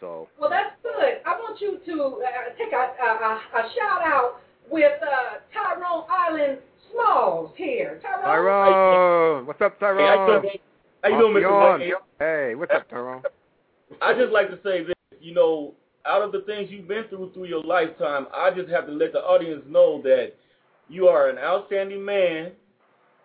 [0.00, 1.20] So Well, that's good.
[1.24, 4.40] I want you to uh, take a, a, a, a shout out
[4.70, 6.58] with uh, Tyrone Island
[6.92, 8.00] Smalls here.
[8.02, 8.24] Tyrone.
[8.24, 10.42] Tyrone, what's up, hey, how you Tyrone?
[10.42, 10.58] doing,
[11.02, 11.40] how you doing, Mr.
[11.42, 11.80] Yawn.
[11.80, 11.92] Wade?
[12.18, 13.22] Hey, what's up, Tyrone?
[14.02, 15.74] I just like to say this, you know,
[16.06, 19.12] out of the things you've been through through your lifetime, I just have to let
[19.12, 20.32] the audience know that
[20.88, 22.52] you are an outstanding man.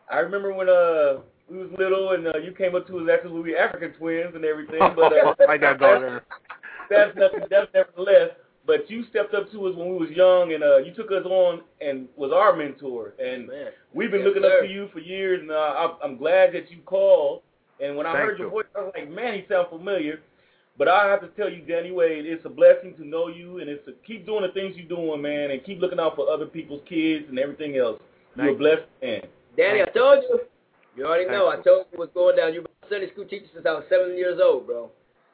[0.10, 1.22] I remember when uh
[1.52, 4.34] we was little and uh, you came up to us actually we were African twins
[4.36, 6.23] and everything, but uh, I got go there.
[6.90, 7.41] that's nothing.
[7.49, 8.32] That's nevertheless.
[8.65, 11.26] But you stepped up to us when we was young, and uh, you took us
[11.26, 13.15] on and was our mentor.
[13.19, 13.72] And Man.
[13.94, 14.60] we've been Yes, looking sir.
[14.60, 17.41] up to you for years, and uh, I'm, I'm glad that you called.
[17.84, 18.52] And when I Thank heard your you.
[18.52, 20.22] voice, I was like, man, he sounds familiar.
[20.78, 23.69] But I have to tell you, Danny Wade, it's a blessing to know you, and
[23.69, 26.45] it's to keep doing the things you're doing, man, and keep looking out for other
[26.45, 27.99] people's kids and everything else.
[28.36, 29.22] You're a blessed man.
[29.57, 30.40] Danny, I told you.
[30.95, 31.49] You already Thank know.
[31.49, 32.53] I told you what's going down.
[32.53, 34.91] You've been a Sunday school teacher since I was seven years old, bro.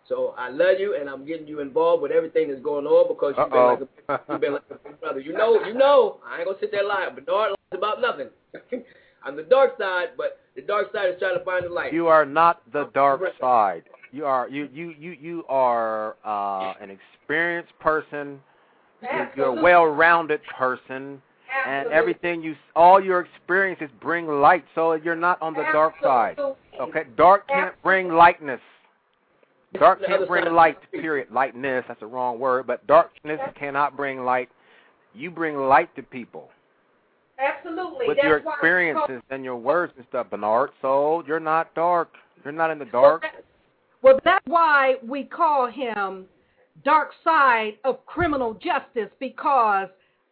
[0.07, 3.34] So I love you, and I'm getting you involved with everything that's going on because
[3.38, 5.19] you've been like a you've been like a big brother.
[5.19, 6.17] You know, you know.
[6.25, 7.13] I ain't gonna sit there lying.
[7.15, 8.29] Bernard lies about nothing.
[9.23, 11.91] I'm the dark side, but the dark side is trying to find the light.
[11.91, 13.84] You are not the dark side.
[14.13, 18.39] You are you you you you are uh, an experienced person.
[19.01, 19.63] You're, you're a Absolutely.
[19.63, 21.21] well-rounded person,
[21.68, 24.64] and everything you all your experiences bring light.
[24.76, 26.38] So you're not on the dark side.
[26.80, 28.61] Okay, dark can't bring lightness.
[29.80, 30.53] Dark can't bring side.
[30.53, 30.78] light.
[30.91, 31.28] Period.
[31.32, 31.86] Lightness.
[31.88, 32.68] That's the wrong word.
[32.68, 34.49] But darkness cannot bring light.
[35.14, 36.49] You bring light to people
[37.40, 38.07] Absolutely.
[38.07, 40.72] with That's your why we call- experiences and your words and stuff, Bernard.
[40.82, 42.14] So you're not dark.
[42.44, 43.24] You're not in the dark.
[44.02, 46.26] Well, that's why we call him
[46.86, 49.90] Dark Side of Criminal Justice because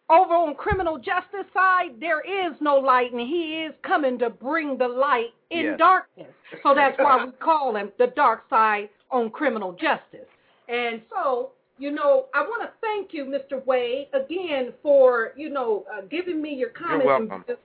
[0.09, 4.77] over on criminal justice side there is no light and he is coming to bring
[4.77, 5.79] the light in Yes.
[5.79, 6.33] darkness.
[6.63, 10.27] So that's why we call him the dark side on criminal justice.
[10.67, 13.63] And so, you know, I want to thank you, Mr.
[13.65, 17.05] Wade, again for, you know, uh, giving me your comments.
[17.05, 17.57] and welcome.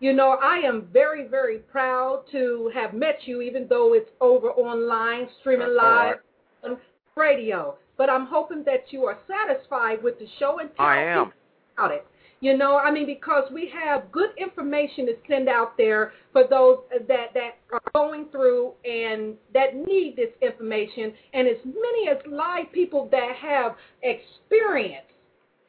[0.00, 4.50] you know, I am very, very proud to have met you, even though it's over
[4.50, 6.16] online, streaming live
[6.64, 6.72] right.
[6.72, 6.78] on
[7.16, 7.76] radio.
[7.96, 11.32] But I'm hoping that you are satisfied with the show and tell I am.
[11.76, 12.06] About it.
[12.40, 16.78] You know, I mean, because we have good information to send out there for those
[17.06, 22.72] that that are going through and that need this information, and as many as live
[22.72, 25.06] people that have experience,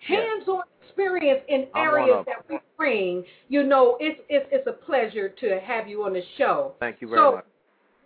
[0.07, 3.23] hands-on experience in areas that we bring.
[3.49, 6.73] You know, it's it's it's a pleasure to have you on the show.
[6.79, 7.45] Thank you very So, much.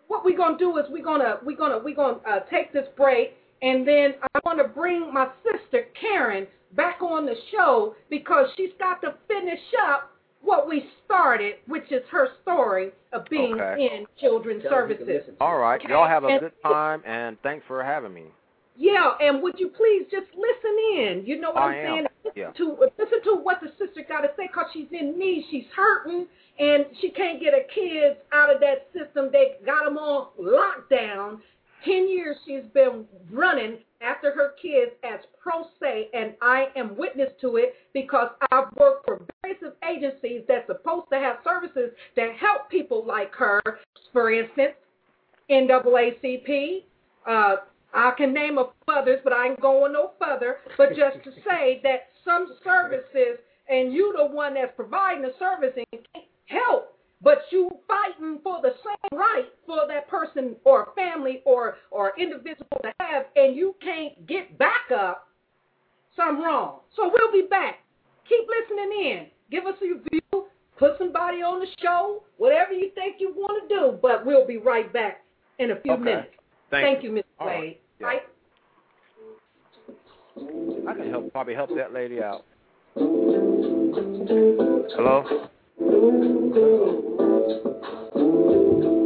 [0.09, 3.37] what we're gonna do is we're gonna we're gonna we're gonna uh, take this break,
[3.61, 8.71] And then I want to bring my sister Karen back on the show because she's
[8.79, 10.11] got to finish up
[10.41, 13.89] what we started, which is her story of being Okay.
[13.97, 15.23] in children's services.
[15.41, 15.81] All right.
[15.81, 18.25] Okay, Y'all have a and- good time, and thanks for having me.
[18.79, 21.23] Yeah, and would you please just listen in?
[21.25, 21.93] You know what I am am.
[21.95, 22.07] saying?
[22.25, 22.51] Listen Yeah.
[22.51, 25.45] to listen to what the sister got to say because she's in need.
[25.49, 26.27] She's hurting,
[26.59, 29.31] and she can't get her kids out of that system.
[29.31, 31.41] They got them on lockdown.
[31.83, 37.31] Ten years she's been running after her kids as pro se, and I am witness
[37.41, 42.69] to it because I've worked for various agencies that's supposed to have services that help
[42.69, 43.61] people like her.
[44.13, 44.73] For instance,
[45.49, 46.83] NAACP.
[47.25, 47.55] Uh,
[47.93, 50.57] I can name a few others, but I ain't going no further.
[50.77, 55.73] But just to say that some services, and you the one that's providing the service
[55.75, 61.41] and can't help, but you fighting for the same right for that person or family
[61.45, 65.27] or or individual to have, and you can't get back up.
[66.15, 66.79] Something wrong.
[66.95, 67.79] So we'll be back.
[68.27, 69.27] Keep listening in.
[69.51, 70.47] Give us a review.
[70.77, 72.23] Put somebody on the show.
[72.37, 73.97] Whatever you think you want to do.
[74.01, 75.23] But we'll be right back
[75.59, 76.03] in a few Okay.
[76.03, 76.33] minutes.
[76.69, 77.17] Thank you, you.
[77.17, 77.23] Mr.
[77.39, 77.59] All right.
[77.59, 77.77] Wade.
[77.99, 78.07] Yeah.
[78.07, 78.23] Right?
[80.87, 82.45] I can help probably help that lady out.
[84.95, 85.49] Hello?
[85.97, 88.96] Ooh, ooh, ooh.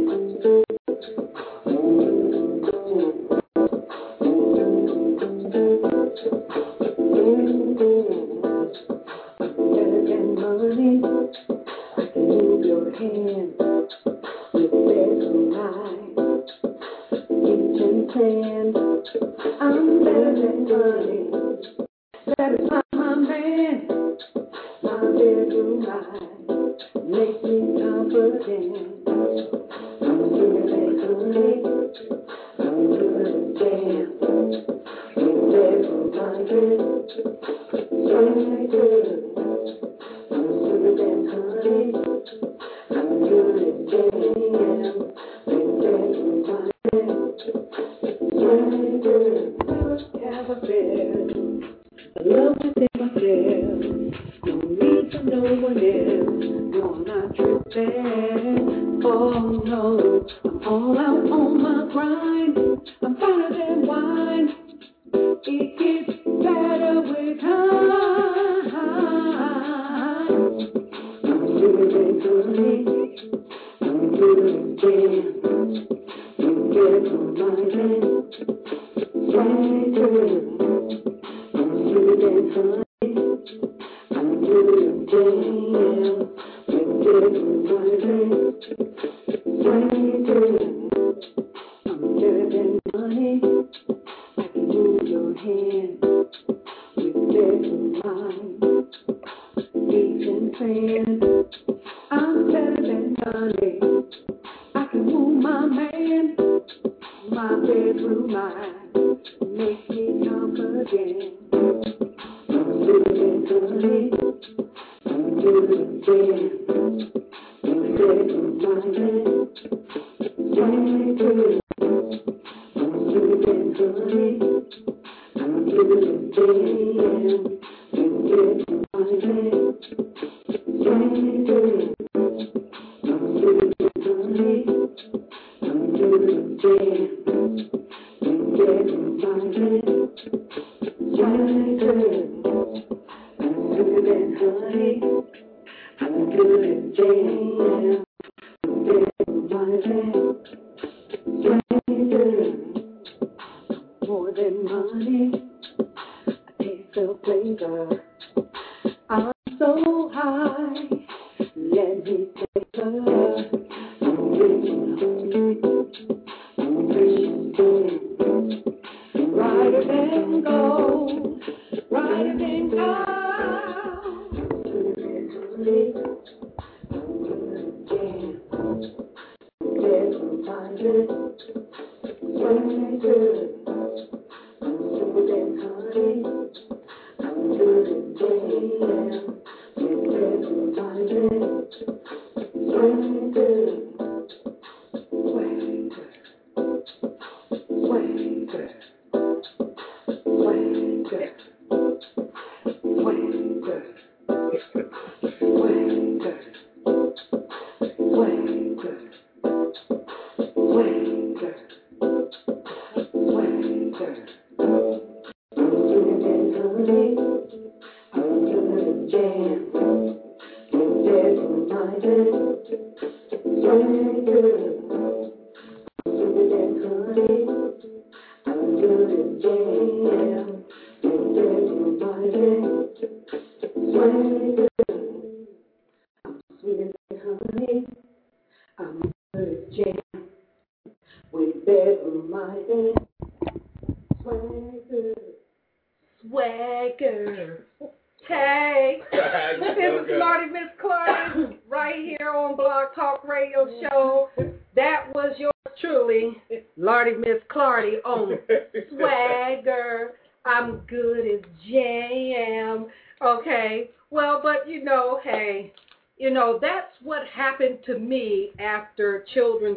[223.72, 224.71] Thank you.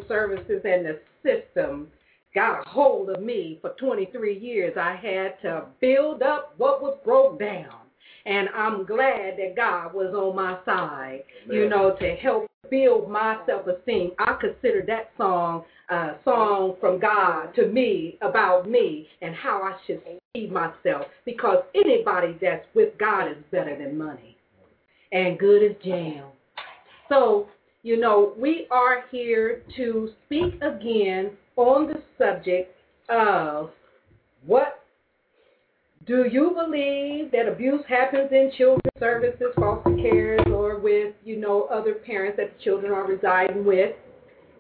[0.07, 1.87] Services and the system
[2.33, 4.75] got a hold of me for 23 years.
[4.77, 7.79] I had to build up what was broke down.
[8.25, 13.37] And I'm glad that God was on my side, you know, to help build my
[13.45, 14.11] self esteem.
[14.17, 19.77] I consider that song a song from God to me about me and how I
[19.85, 20.01] should
[20.35, 24.35] see myself because anybody that's with God is better than money
[25.11, 26.25] and good as jam.
[27.07, 27.47] So,
[27.85, 32.75] you know, we are here to speak again on the subject
[33.09, 33.69] of
[34.47, 34.83] what
[36.07, 41.65] do you believe that abuse happens in children's services, foster cares, or with, you know,
[41.71, 43.95] other parents that the children are residing with?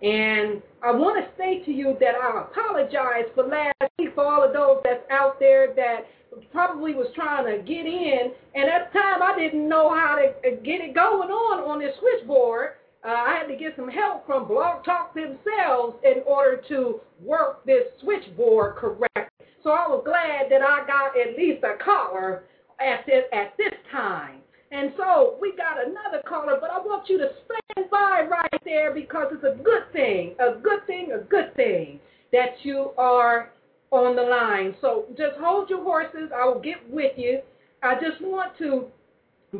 [0.03, 4.43] And I want to say to you that I apologize for last week for all
[4.43, 6.05] of those that's out there that
[6.51, 10.27] probably was trying to get in, and at the time I didn't know how to
[10.27, 12.73] uh, get it going on on this switchboard.
[13.05, 17.63] Uh, I had to get some help from Blog Talk themselves in order to work
[17.63, 19.45] this switchboard correctly.
[19.63, 22.45] So I was glad that I got at least a caller
[22.79, 24.39] at this, at this time.
[24.71, 28.91] And so we got another caller, but I want you to stand by right there
[28.91, 31.99] because it's a good thing, a good thing, a good thing
[32.31, 33.51] that you are
[33.91, 34.75] on the line.
[34.81, 36.31] So just hold your horses.
[36.35, 37.41] I will get with you.
[37.83, 38.87] I just want to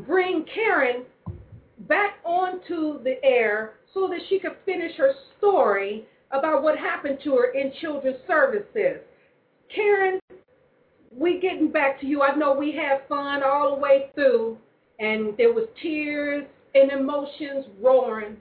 [0.07, 1.03] bring Karen
[1.79, 7.35] back onto the air so that she could finish her story about what happened to
[7.35, 8.99] her in children's services.
[9.73, 10.19] Karen,
[11.11, 12.21] we getting back to you.
[12.21, 14.57] I know we had fun all the way through,
[14.99, 18.37] and there was tears and emotions roaring,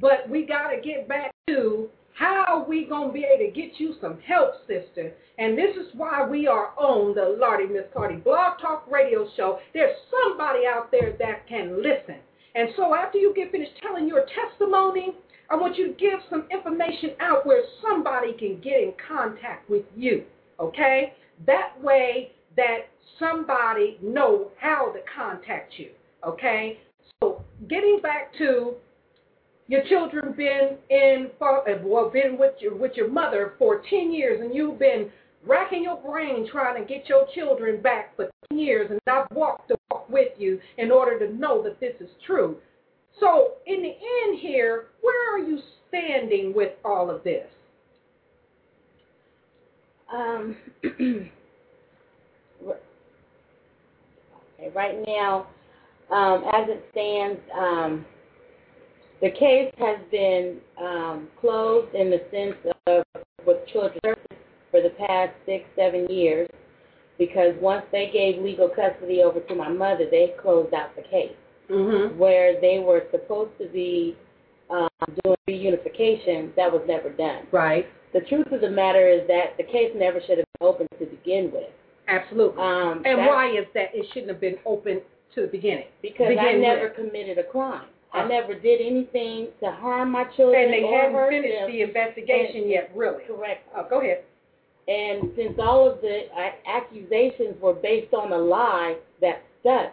[0.00, 3.78] but we got to get back to how we going to be able to get
[3.78, 5.12] you some help, sister.
[5.38, 9.58] And this is why we are on the Lordy Miss Clardy Blog Talk Radio Show.
[9.74, 12.20] There's somebody out there that can listen.
[12.56, 15.14] And so after you get finished telling your testimony,
[15.50, 19.84] I want you to give some information out where somebody can get in contact with
[19.94, 20.24] you
[20.60, 21.14] okay?
[21.46, 22.88] That way that
[23.18, 25.90] somebody know how to contact you,
[26.26, 26.78] okay?
[27.20, 28.74] So getting back to
[29.68, 34.54] your children been in well been with your with your mother for 10 years and
[34.54, 35.10] you've been
[35.44, 39.72] racking your brain trying to get your children back for 10 years and I've walked
[40.08, 42.56] with you in order to know that this is true.
[43.20, 45.58] So in the end here, where are you
[45.88, 47.46] standing with all of this?
[50.12, 51.30] Um, okay,
[54.74, 55.48] right now,
[56.10, 58.04] um, as it stands, um,
[59.20, 63.02] the case has been um, closed in the sense of
[63.46, 64.14] with children
[64.70, 66.48] for the past six, seven years,
[67.18, 71.32] because once they gave legal custody over to my mother, they closed out the case.
[71.70, 72.16] Mm-hmm.
[72.18, 74.16] Where they were supposed to be
[74.70, 74.88] um,
[75.24, 77.42] doing reunification, that was never done.
[77.52, 77.86] Right.
[78.12, 81.06] The truth of the matter is that the case never should have been open to
[81.06, 81.70] begin with.
[82.08, 82.62] Absolutely.
[82.62, 85.00] Um, and that- why is that it shouldn't have been open
[85.34, 85.86] to the beginning?
[86.02, 86.96] Because Begin I never with.
[86.96, 87.86] committed a crime.
[88.12, 91.70] I never did anything to harm my children And they haven't finished them.
[91.70, 93.24] the investigation And- yet, really.
[93.24, 93.68] Correct.
[93.76, 94.22] Oh, go ahead.
[94.88, 96.22] And since all of the
[96.66, 99.92] accusations were based on a lie that stuck,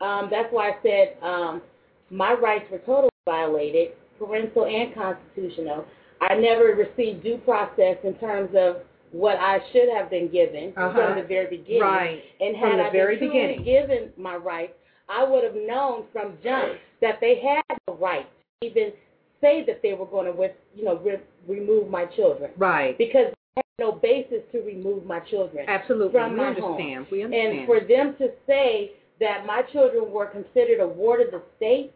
[0.00, 1.62] um, that's why I said um,
[2.10, 5.84] my rights were totally violated, parental and constitutional.
[6.20, 8.76] I never received due process in terms of
[9.12, 10.92] what I should have been given Uh-huh.
[10.92, 11.82] from the very beginning.
[11.82, 12.22] Right.
[12.40, 14.72] And had I very been truly given my rights,
[15.08, 16.72] I would have known from jump
[17.02, 18.26] that they had the right
[18.62, 18.92] to even
[19.40, 22.96] say that they were going to, with, you know, re- remove my children Right.
[22.96, 23.32] because
[23.80, 26.12] no basis to remove my children Absolutely.
[26.12, 26.96] from we my understand.
[26.96, 27.06] home.
[27.10, 27.58] We understand.
[27.58, 31.92] And for them to say that my children were considered a ward of the state,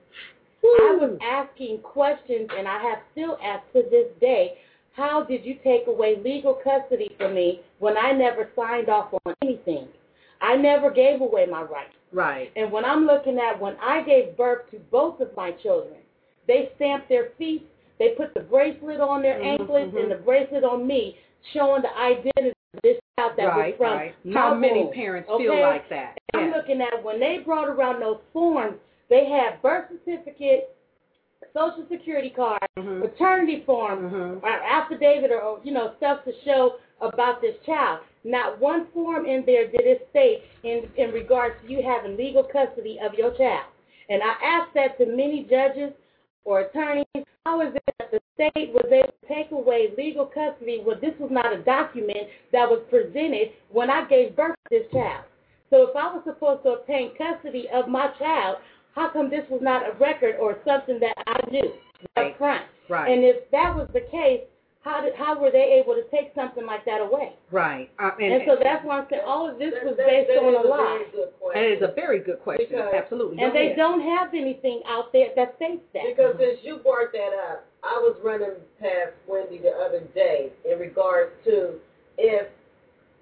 [0.65, 4.55] I was asking questions, and I have still asked to this day,
[4.95, 9.35] how did you take away legal custody from me when I never signed off on
[9.43, 9.87] anything?
[10.41, 11.95] I never gave away my rights.
[12.13, 12.51] right.
[12.57, 15.99] And when I'm looking at when I gave birth to both of my children,
[16.49, 17.69] they stamped their feet,
[18.01, 20.03] they put the bracelet on their Mhm, anklets mhm.
[20.03, 21.17] and the bracelet on me,
[21.53, 24.15] showing the identity of this child that right, was from right.
[24.35, 25.45] How many parents okay?
[25.45, 26.19] feel like that?
[26.35, 28.77] I'm looking at when they brought around those forms,
[29.11, 30.77] they had birth certificate,
[31.55, 33.03] social security card, Mm-hmm.
[33.09, 38.01] paternity form, or affidavit, or you know stuff to show about this child.
[38.23, 42.45] Not one form in there did it state in in regards to you having legal
[42.45, 43.67] custody of your child.
[44.09, 45.93] And I asked that to many judges
[46.49, 47.05] or attorneys.
[47.45, 51.13] How is it that the state was able to take away legal custody when this
[51.21, 55.25] was not a document that was presented when I gave birth to this child?
[55.69, 58.57] So if I was supposed to obtain custody of my child,
[58.95, 61.71] how come this was not a record or something that I knew
[62.17, 62.65] up front?
[62.89, 63.13] Right.
[63.13, 64.41] And if that was the case,
[64.89, 67.35] how did how were they able to take something like that away?
[67.53, 67.91] Right.
[68.01, 70.65] Uh, And, so that's why I'm saying all of this was based that on a
[70.65, 71.05] a lie.
[71.05, 71.63] very good question.
[71.63, 72.67] And it is a very good question.
[72.71, 73.37] Because- Absolutely.
[73.43, 73.77] And Go they ahead.
[73.77, 76.05] don't have anything out there that states that.
[76.09, 80.79] Because since you brought that up, I was running past Wendy the other day in
[80.79, 81.79] regards to
[82.17, 82.49] if,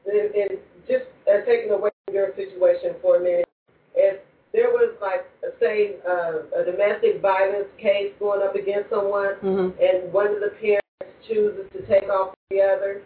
[0.07, 0.51] and and
[0.89, 3.49] just uh, taking away from your situation for a minute,
[3.95, 4.21] if
[4.53, 5.27] there was like,
[5.61, 9.75] say, uh, a domestic violence case going up against someone, Mhm.
[9.83, 10.86] and one of the parents
[11.29, 13.03] chooses to take off the other,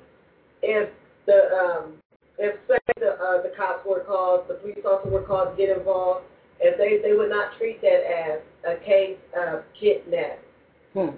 [0.62, 0.88] if
[1.26, 1.94] the um,
[2.38, 5.76] if say the uh, the cops were called, the police officer were called to get
[5.76, 6.24] involved,
[6.60, 10.38] if they they would not treat that as a case of kidnap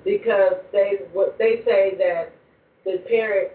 [0.04, 2.32] because they what they say that
[2.84, 3.52] the parent,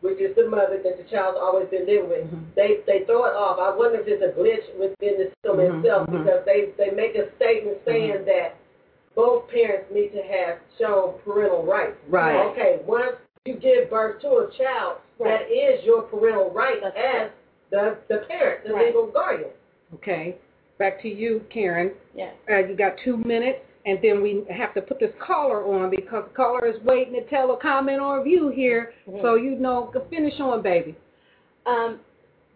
[0.00, 2.24] which is the mother that the child's always been living with,
[2.56, 3.58] they they throw it off.
[3.60, 6.24] I wonder if it's a glitch within the system Mhm, itself mhm.
[6.24, 8.56] because they they make a statement saying that
[9.14, 11.96] both parents need to have shown parental rights.
[12.08, 12.36] Right.
[12.52, 15.40] Okay, once you give birth to a child, Right.
[15.40, 17.30] that is your parental right as
[17.70, 18.86] the the parent, the Right.
[18.86, 19.50] legal guardian.
[19.94, 20.36] Okay.
[20.78, 21.92] Back to you, Karen.
[22.14, 22.30] Yeah.
[22.48, 26.24] Uh, you got two minutes, and then we have to put this caller on because
[26.24, 28.92] the caller is waiting to tell a comment or view here.
[29.08, 29.20] Mhm.
[29.20, 30.94] So you know, finish on, baby.
[31.66, 32.00] Um,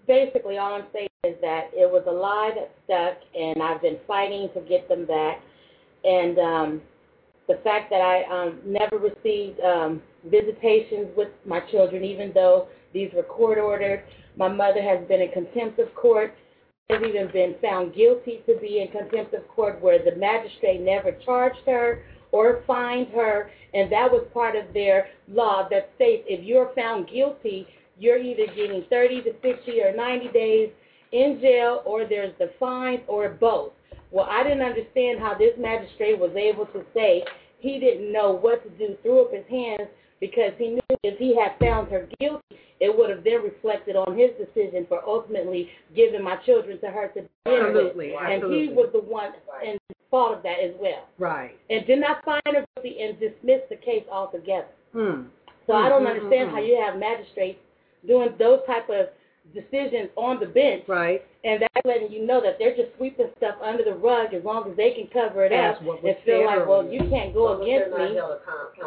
[0.07, 3.99] basically, all I'm saying is that it was a lie that stuck, and I've been
[4.07, 5.41] fighting to get them back.
[6.05, 6.83] And um,
[7.49, 13.11] the fact that I um, never received um, visitations with my children, even though these
[13.15, 14.05] were court ordered,
[14.37, 16.35] my mother has been in contempt of court.
[16.91, 21.13] Has even been found guilty to be in contempt of court, where the magistrate never
[21.25, 26.45] charged her or fined her, and that was part of their law that states if
[26.45, 27.67] you're found guilty,
[27.99, 30.69] you're either getting 30 to 60 or 90 days
[31.13, 33.73] in jail, or there's the fines, or both.
[34.15, 37.25] Well, I didn't understand how this magistrate was able to say
[37.59, 41.35] he didn't know what to do, threw up his hands because he knew if he
[41.37, 46.23] had found her guilty, it would have then reflected on his decision for ultimately giving
[46.23, 47.59] my children to her to begin with.
[47.67, 48.67] Absolutely, And absolutely.
[48.69, 49.33] he was the one
[49.67, 49.79] in
[50.11, 51.09] fault of that as well.
[51.19, 51.59] Right.
[51.69, 54.69] And did not find her guilty and dismissed the case altogether.
[54.93, 55.23] Hmm.
[55.67, 56.69] So I don't Mm, mm, understand mm, how mm.
[56.69, 57.59] you have magistrates
[58.07, 59.09] doing those type of
[59.53, 61.23] decisions on the bench, right?
[61.45, 64.71] And that's letting you know that they're just sweeping stuff under the rug as long
[64.71, 67.61] as they can cover it That's up what and feel like, well, you can't go
[67.61, 68.19] against me.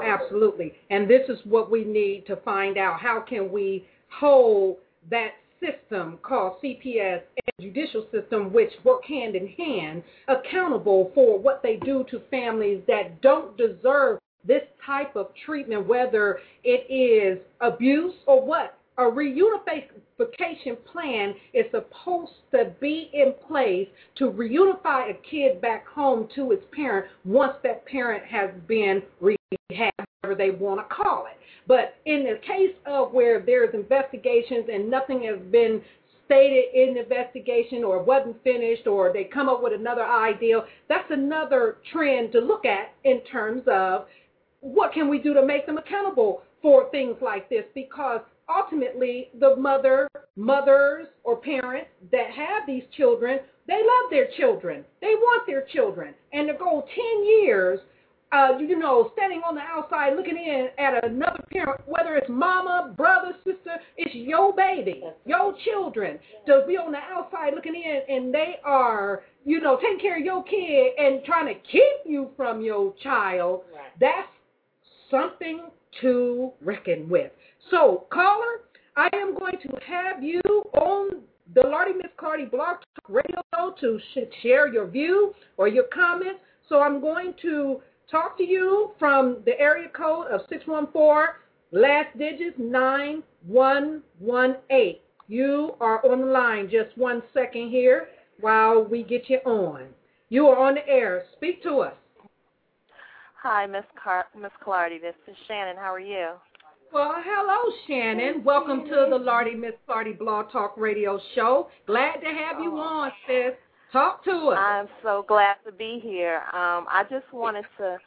[0.04, 0.74] Absolutely.
[0.90, 3.00] And this is what we need to find out.
[3.00, 4.78] How can we hold
[5.12, 11.62] that system called CPS and judicial system, which work hand in hand, accountable for what
[11.64, 18.14] they do to families that don't deserve this type of treatment, whether it is abuse
[18.26, 18.77] or what?
[19.00, 26.28] A reunification plan is supposed to be in place to reunify a kid back home
[26.34, 29.92] to its parent once that parent has been rehabbed,
[30.22, 31.38] whatever they want to call it.
[31.68, 35.82] But in the case of where there's investigations and nothing has been
[36.26, 41.12] stated in the investigation or wasn't finished or they come up with another ideal, that's
[41.12, 44.08] another trend to look at in terms of
[44.62, 48.22] what can we do to make them accountable for things like this because
[48.54, 54.86] ultimately the mother mothers or parents that have these children they love their children.
[55.02, 56.14] They want their children.
[56.32, 57.80] And to go 10 years
[58.32, 62.94] uh, you know, standing on the outside looking in at another parent, whether it's mama,
[62.98, 68.34] brother, sister, it's your baby, your children, to be on the outside looking in and
[68.34, 72.62] they are, you know, taking care of your kid and trying to keep you from
[72.62, 73.62] your child,
[73.98, 74.28] that's
[75.10, 75.70] something
[76.02, 77.32] to reckon with.
[77.70, 78.62] So, caller,
[78.96, 80.42] I am going to have you
[80.74, 81.22] on
[81.54, 82.78] the Lordy Miss Clardy Blog
[83.10, 83.44] Radio
[83.80, 86.40] to sh- share your view or your comments.
[86.70, 91.28] So I'm going to talk to you from the area code of 614,
[91.72, 94.96] last digits 9118.
[95.28, 96.70] You are on the line.
[96.70, 98.08] Just one second here
[98.40, 99.88] while we get you on.
[100.30, 101.24] You are on the air.
[101.34, 101.94] Speak to us.
[103.44, 105.02] Hi, Miss Car- Miss Clardy.
[105.02, 105.76] This is Shannon.
[105.78, 106.30] How are you?
[106.94, 108.44] Well, hello, Shannon.
[108.46, 111.68] Welcome to the Lordy Miss Clardy Blog Talk Radio Show.
[111.86, 113.54] Glad to have you on, sis.
[113.92, 114.58] Talk to us.
[114.58, 116.44] I'm so glad to be here.
[116.54, 117.98] Um, I just wanted to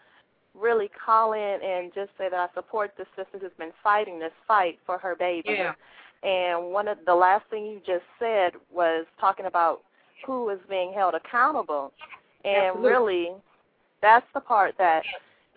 [0.59, 4.33] really call in and just say that I support the sister who's been fighting this
[4.49, 5.51] fight for her baby.
[5.51, 5.75] Yeah.
[6.23, 9.83] And one of the last thing you just said was talking about
[10.27, 11.93] who is being held accountable.
[12.45, 12.91] And Absolutely.
[12.91, 13.29] really,
[14.01, 15.03] that's the part that,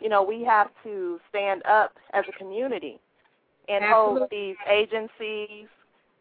[0.01, 2.99] you know, we have to stand up as a community
[3.67, 5.67] and hold these agencies,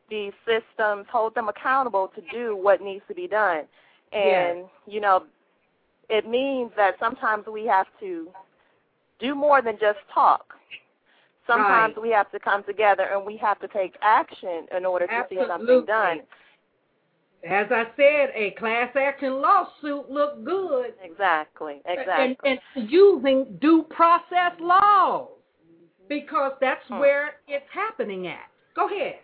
[0.08, 3.64] these systems, hold them accountable to do what needs to be done.
[4.12, 5.24] And, you know,
[6.10, 8.28] it means that sometimes we have to
[9.18, 10.54] do more than just talk.
[11.46, 15.26] Sometimes we have to come together and we have to take action in order to
[15.28, 16.20] see something done.
[17.48, 20.94] As I said, a class action lawsuit looked good.
[21.02, 22.36] Exactly, exactly.
[22.44, 25.28] And, and using due process laws
[26.08, 28.50] because that's where it's happening at.
[28.74, 29.16] Go ahead.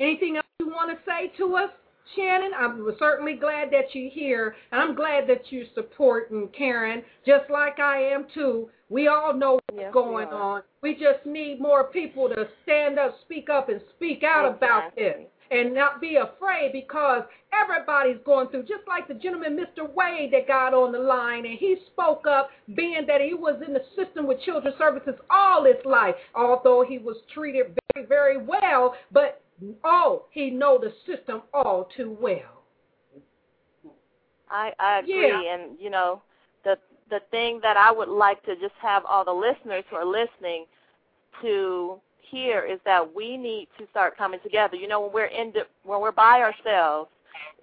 [0.00, 1.70] Anything else you want to say to us,
[2.16, 2.52] Shannon?
[2.58, 7.78] I'm certainly glad that you're here, and I'm glad that you're supporting Karen, just like
[7.78, 8.68] I am too.
[8.90, 10.62] We all know what's Yes, going we on.
[10.82, 15.16] We just need more people to stand up, speak up, and speak out about this
[15.50, 17.22] and not be afraid because
[17.52, 19.92] everybody's going through, just like the gentleman, Mr.
[19.92, 23.72] Wade, that got on the line and he spoke up, being that he was in
[23.72, 28.94] the system with children's services all his life, although he was treated very, very well,
[29.12, 29.42] but
[29.84, 32.62] oh, he know the system all too well.
[34.50, 35.54] I I agree, Yeah.
[35.54, 36.22] and you know,
[36.64, 36.78] the
[37.10, 40.66] the thing that I would like to just have all the listeners who are listening
[41.42, 44.76] to hear is that we need to start coming together.
[44.76, 47.10] You know, when we're in the, when we're by ourselves,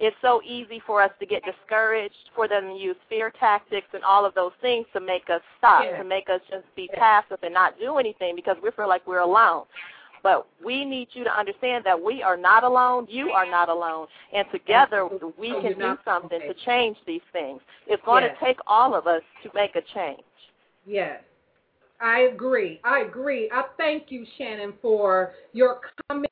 [0.00, 4.02] it's so easy for us to get discouraged, for them to use fear tactics and
[4.04, 5.98] all of those things to make us stop, Yeah.
[5.98, 9.20] to make us just be passive and not do anything because we feel like we're
[9.20, 9.64] alone.
[10.22, 13.06] But we need you to understand that we are not alone.
[13.08, 14.06] You are not alone.
[14.32, 17.60] And together we Oh, can do something to change these things.
[17.86, 18.36] It's going Yes.
[18.38, 20.22] to take all of us to make a change.
[20.86, 21.22] Yes.
[22.02, 22.80] I agree.
[22.82, 23.48] I agree.
[23.52, 26.28] I thank you, Shannon, for your comment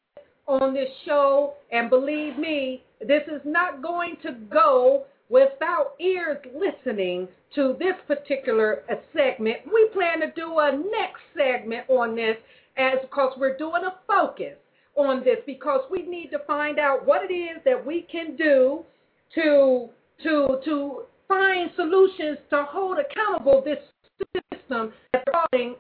[0.49, 1.55] on this show.
[1.71, 8.83] And believe me, this is not going to go without ears listening to this particular
[8.91, 9.59] uh, segment.
[9.73, 12.37] We plan to do a next segment on this
[12.77, 14.57] as because we're doing a focus
[14.97, 18.85] on this because we need to find out what it is that we can do
[19.37, 19.89] to
[20.25, 23.79] to to find solutions to hold accountable this
[24.71, 25.25] system that's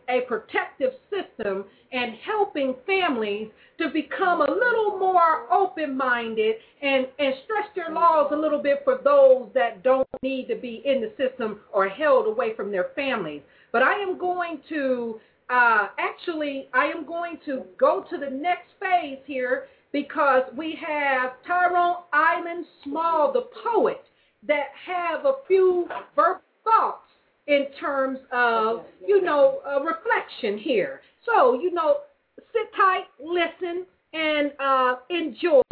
[0.08, 3.48] a protective system and helping families
[3.78, 8.98] to become a little more open-minded and, and stretch their laws a little bit for
[9.02, 13.42] those that don't need to be in the system or held away from their families.
[13.72, 18.70] But I am going to, uh, actually, I am going to go to the next
[18.80, 24.02] phase here because we have Tyrone Island Small, the poet,
[24.46, 25.86] that have a few
[26.16, 27.09] verbal thoughts
[27.46, 31.00] in terms of, you know, a reflection here.
[31.26, 31.98] So, you know,
[32.36, 35.62] sit tight, listen, and uh, enjoy,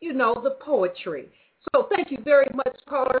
[0.00, 1.28] you know, the poetry.
[1.74, 3.20] So thank you very much, caller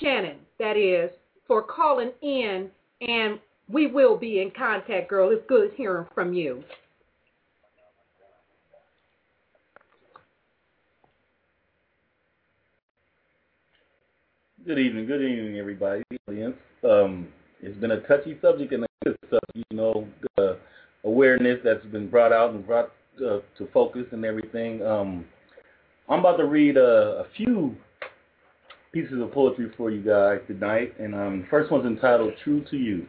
[0.00, 1.10] Shannon, that is,
[1.46, 3.38] for calling in, and
[3.68, 5.30] we will be in contact, girl.
[5.30, 6.62] It's good hearing from you.
[14.64, 16.04] Good evening, good evening, everybody.
[16.28, 16.54] Audience.
[16.88, 17.26] Um,
[17.60, 20.06] it's been a touchy subject and a good subject, you know,
[20.36, 20.56] the
[21.02, 24.80] awareness that's been brought out and brought uh, to focus and everything.
[24.86, 25.24] Um,
[26.08, 27.74] I'm about to read a, a few
[28.92, 32.76] pieces of poetry for you guys tonight, and um, the first one's entitled "True to
[32.76, 33.04] You."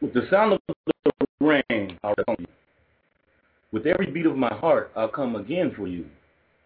[0.00, 0.60] With the sound of
[1.04, 2.36] the rain, I'll come.
[2.38, 2.46] you.
[3.70, 6.06] With every beat of my heart, I'll come again for you.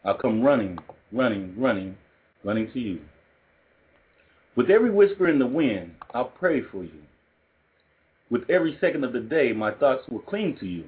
[0.05, 0.79] I'll come running,
[1.11, 1.97] running, running,
[2.45, 3.01] running to you.
[4.57, 7.01] With every whisper in the wind, I'll pray for you.
[8.31, 10.85] With every second of the day, my thoughts will cling to you.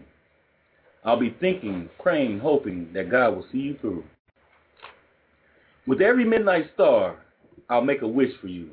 [1.04, 4.04] I'll be thinking, praying, hoping that God will see you through.
[5.86, 7.16] With every midnight star,
[7.68, 8.70] I'll make a wish for you.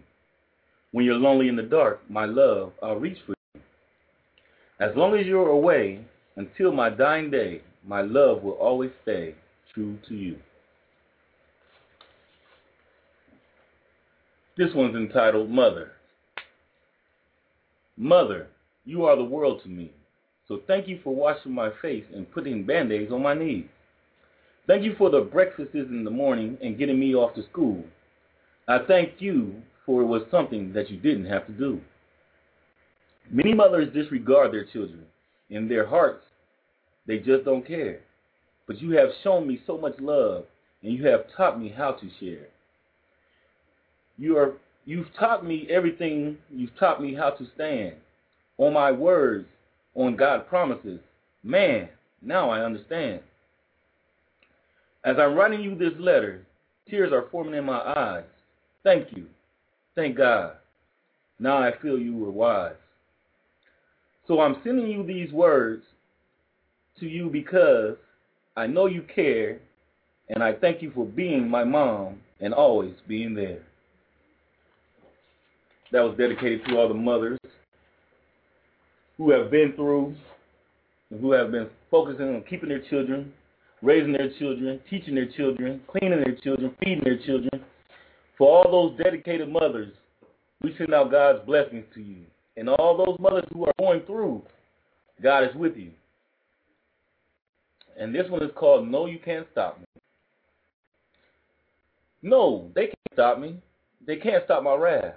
[0.91, 3.61] When you're lonely in the dark, my love, I'll reach for you.
[4.79, 9.35] As long as you're away, until my dying day, my love will always stay
[9.73, 10.37] true to you.
[14.59, 15.93] This one's entitled Mother.
[17.95, 18.47] Mother,
[18.83, 19.93] you are the world to me.
[20.49, 23.67] So thank you for washing my face and putting band-aids on my knees.
[24.67, 27.85] Thank you for the breakfasts in the morning and getting me off to school.
[28.67, 29.55] I thank you
[29.85, 31.79] for it was something that you didn't have to do.
[33.31, 35.05] Many mothers disregard their children.
[35.49, 36.25] In their hearts,
[37.07, 38.01] they just don't care.
[38.67, 40.43] But you have shown me so much love,
[40.83, 42.49] and you have taught me how to share.
[44.19, 44.53] You are
[44.85, 46.37] you've taught me everything.
[46.51, 47.93] You've taught me how to stand
[48.57, 49.47] on my words,
[49.95, 50.99] on God promises.
[51.41, 51.87] Man,
[52.21, 53.21] now I understand.
[55.05, 56.45] As I'm writing you this letter,
[56.89, 58.25] tears are forming in my eyes.
[58.83, 59.27] Thank you.
[59.95, 60.55] Thank God.
[61.39, 62.73] Now I feel you were wise.
[64.27, 65.83] So I'm sending you these words
[66.99, 67.95] to you because
[68.57, 69.59] I know you care,
[70.27, 73.63] and I thank you for being my mom and always being there.
[75.91, 77.39] That was dedicated to all the mothers
[79.17, 80.15] who have been through,
[81.19, 83.33] who have been focusing on keeping their children,
[83.81, 87.63] raising their children, teaching their children, cleaning their children, feeding their children.
[88.37, 89.91] For all those dedicated mothers,
[90.61, 92.23] we send out God's blessings to you.
[92.55, 94.43] And all those mothers who are going through,
[95.21, 95.91] God is with you.
[97.99, 99.85] And this one is called No You Can't Stop Me.
[102.21, 103.55] No, they can't stop me.
[104.05, 105.15] They can't stop my wrath.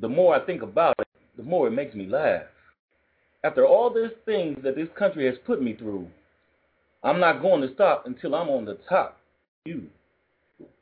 [0.00, 2.42] The more I think about it, the more it makes me laugh.
[3.44, 6.06] After all these things that this country has put me through,
[7.02, 9.18] I'm not going to stop until I'm on the top.
[9.64, 9.84] You.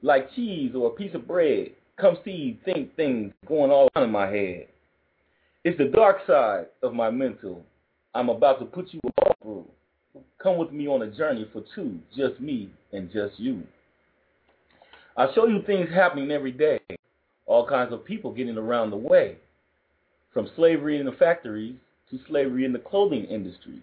[0.02, 1.68] Like cheese or a piece of bread,
[1.98, 4.66] come see, think things going all on in my head.
[5.64, 7.64] It's the dark side of my mental.
[8.14, 10.22] I'm about to put you all through.
[10.42, 13.62] Come with me on a journey for two, just me and just you.
[15.16, 16.80] I'll show you things happening every day,
[17.46, 19.36] all kinds of people getting around the way,
[20.32, 21.76] from slavery in the factories
[22.10, 23.80] to slavery in the clothing industry.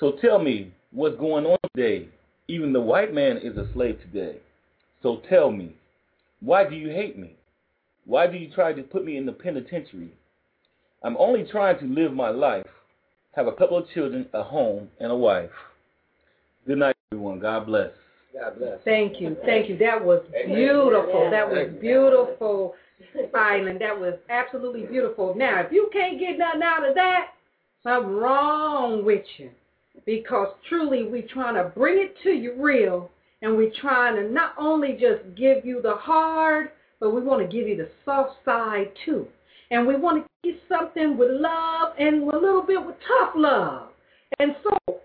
[0.00, 2.08] So tell me what's going on today.
[2.48, 4.38] Even the white man is a slave today.
[5.02, 5.76] So tell me,
[6.40, 7.36] why do you hate me?
[8.06, 10.12] Why do you try to put me in the penitentiary?
[11.02, 12.66] I'm only trying to live my life,
[13.32, 15.50] have a couple of children, a home, and a wife.
[16.66, 17.40] Good night, everyone.
[17.40, 17.90] God bless.
[18.34, 18.78] God bless.
[18.84, 19.36] Thank you.
[19.44, 19.78] Thank you.
[19.78, 21.30] That was beautiful.
[21.30, 22.74] That was beautiful,
[23.34, 23.80] Island.
[23.80, 25.34] That was absolutely beautiful.
[25.36, 27.28] Now, if you can't get nothing out of that,
[27.82, 29.50] something wrong with you.
[30.04, 33.10] Because truly, we're trying to bring it to you real,
[33.42, 37.56] and we're trying to not only just give you the hard, but we want to
[37.56, 39.28] give you the soft side too.
[39.70, 43.88] And we want to give something with love and a little bit with tough love.
[44.40, 45.00] And so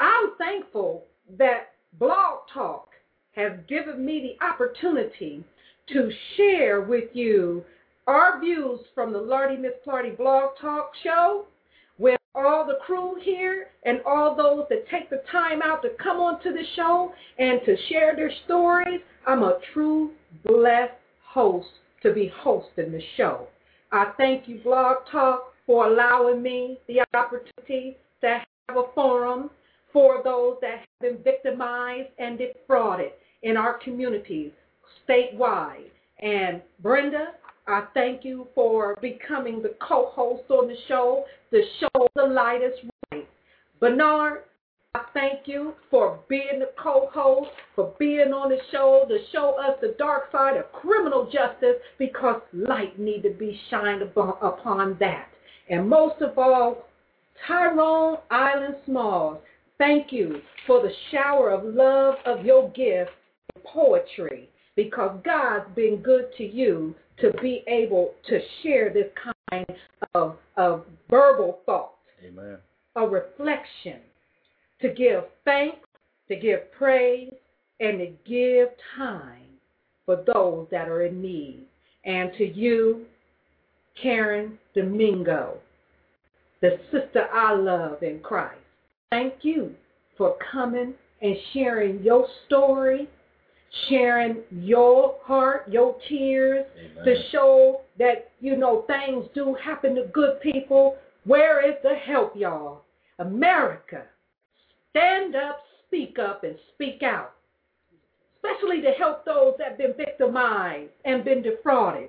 [0.00, 1.04] I'm thankful
[1.36, 2.88] that Blog Talk
[3.32, 5.44] has given me the opportunity
[5.92, 7.64] to share with you
[8.06, 11.46] our views from the Lordy Miss Clardy Blog Talk show
[11.98, 16.18] with all the crew here and all those that take the time out to come
[16.18, 19.00] onto the show and to share their stories.
[19.26, 20.12] I'm a true
[20.46, 20.94] blessed
[21.24, 21.68] host
[22.02, 23.46] to be hosting the show.
[23.92, 29.50] I thank you, Blog Talk, for allowing me the opportunity to have a forum
[29.92, 33.12] for those that have been victimized and defrauded
[33.42, 34.52] in our communities
[35.08, 35.90] statewide.
[36.20, 37.32] And Brenda,
[37.66, 41.24] I thank you for becoming the co-host on the show.
[41.50, 43.28] The show, The Light is Right.
[43.80, 44.44] Bernard,
[44.94, 49.78] I thank you for being the co-host, for being on the show to show us
[49.80, 55.28] the dark side of criminal justice because light need to be shined upon that.
[55.70, 56.88] And most of all,
[57.46, 59.38] Tyrone Island Smalls,
[59.82, 63.10] thank you for the shower of love of your gift
[63.64, 69.08] poetry because God's been good to you to be able to share this
[69.50, 69.66] kind
[70.14, 71.94] of, of verbal thought,
[72.24, 72.58] Amen.
[72.94, 73.98] a reflection,
[74.80, 75.88] to give thanks,
[76.28, 77.32] to give praise,
[77.80, 79.42] and to give time
[80.06, 81.64] for those that are in need.
[82.04, 83.04] And to you,
[84.00, 85.58] Karen Domingo,
[86.60, 88.61] the sister I love in Christ,
[89.12, 89.74] thank you
[90.16, 93.06] for coming and sharing your story,
[93.88, 97.04] sharing your heart, your tears, Amen.
[97.04, 100.96] to show that, you know, things do happen to good people.
[101.24, 102.84] Where is the help, y'all?
[103.18, 104.02] America,
[104.90, 107.34] stand up, speak up, and speak out,
[108.36, 112.08] especially to help those that have been victimized and been defrauded.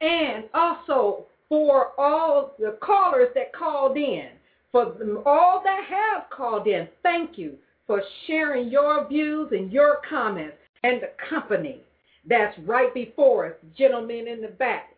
[0.00, 4.30] And also for all the callers that called in,
[4.72, 4.94] for
[5.26, 7.54] all that have called in, thank you
[7.86, 11.80] for sharing your views and your comments and the company
[12.28, 14.90] that's right before us, gentlemen in the back.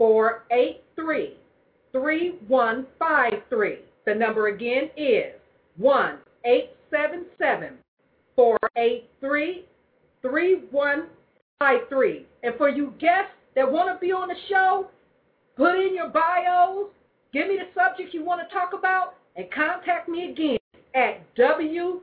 [0.00, 1.43] 1-877-483
[1.94, 3.78] 3153.
[4.04, 5.32] The number again is
[5.76, 7.78] 1 877
[8.34, 9.64] 483
[10.20, 12.26] 3153.
[12.42, 14.88] And for you guests that want to be on the show,
[15.56, 16.88] put in your bios,
[17.32, 20.58] give me the subject you want to talk about, and contact me again
[20.94, 22.00] at WCLARDY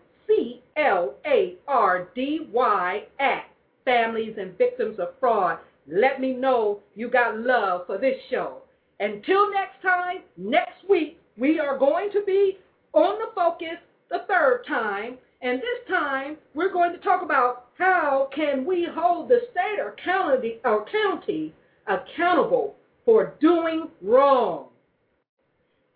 [3.20, 3.44] at
[3.84, 5.58] Families and Victims of Fraud.
[5.88, 8.62] Let me know you got love for this show.
[9.02, 12.60] Until next time, next week, we are going to be
[12.94, 13.78] on the focus
[14.12, 15.18] the third time.
[15.42, 19.96] And this time, we're going to talk about how can we hold the state or
[20.06, 21.52] county, or county
[21.88, 24.68] accountable for doing wrong.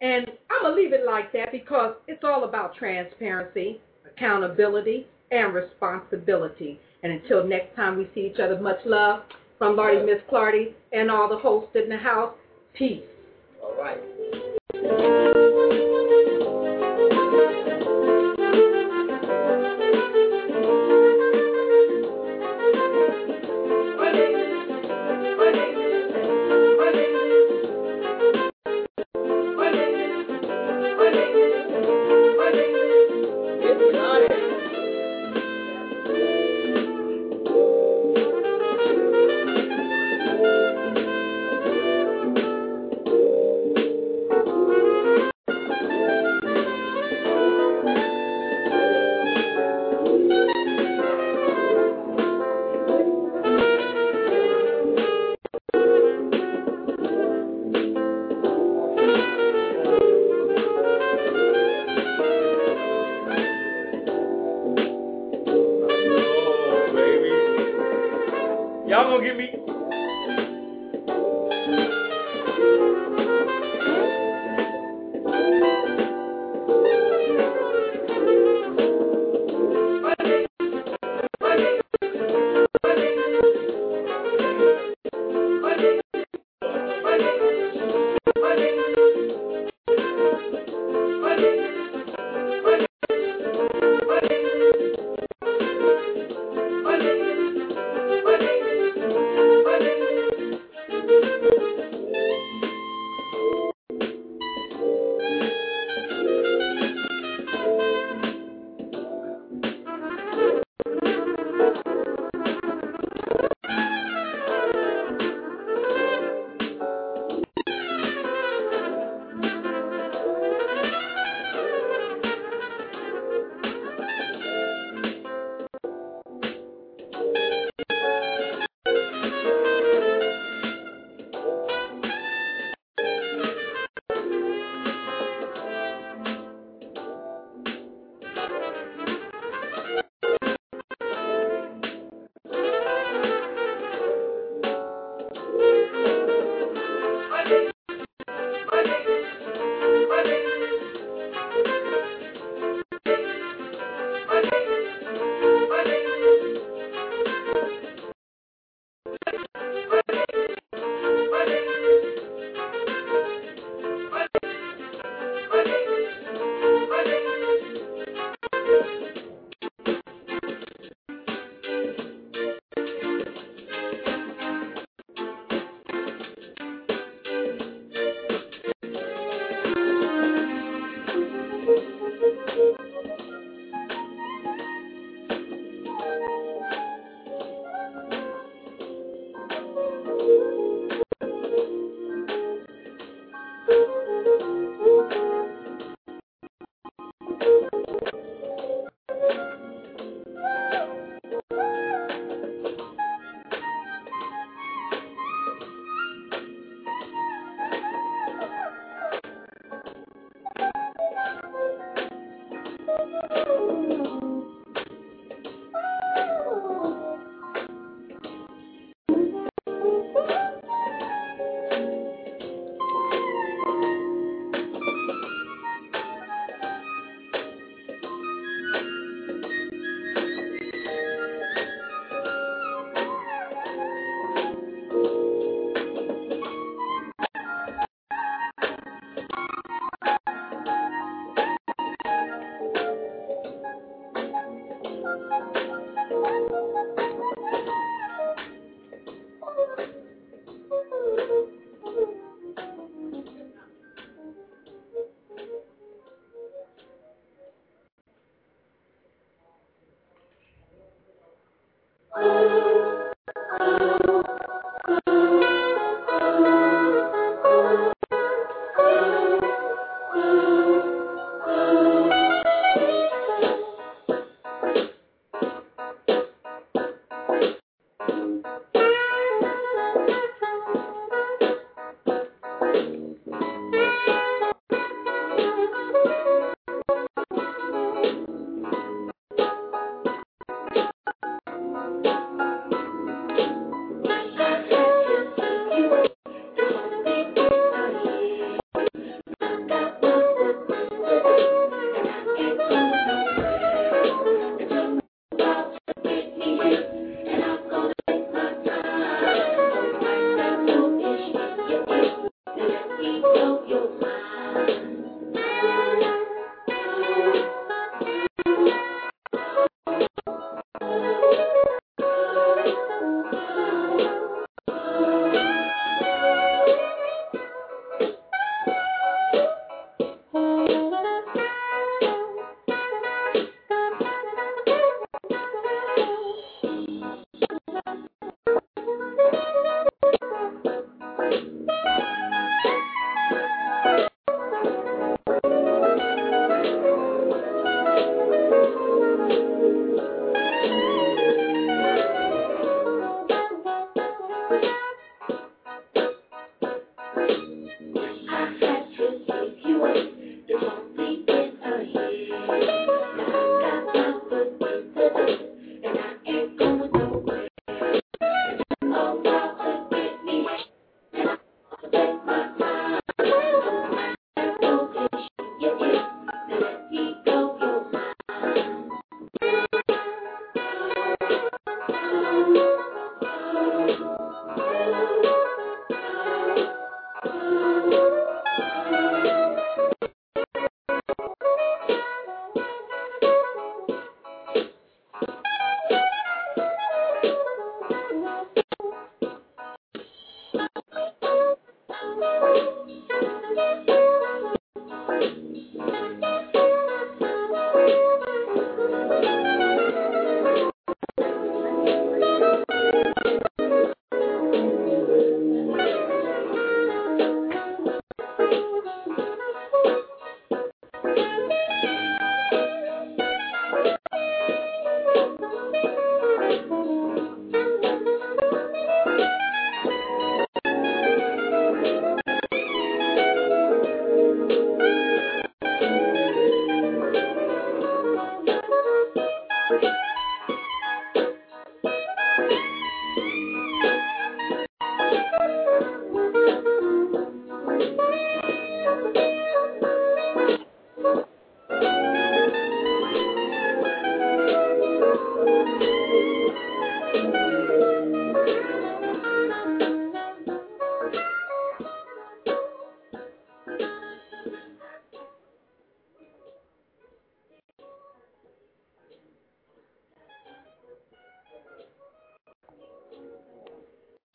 [0.01, 5.53] And I'm going to leave it like that because it's all about transparency, accountability, and
[5.53, 6.79] responsibility.
[7.03, 9.21] And until next time we see each other, much love
[9.59, 12.33] from Lordy Miss Clardy and all the hosts in the house.
[12.77, 13.03] Peace.
[13.63, 15.41] All right.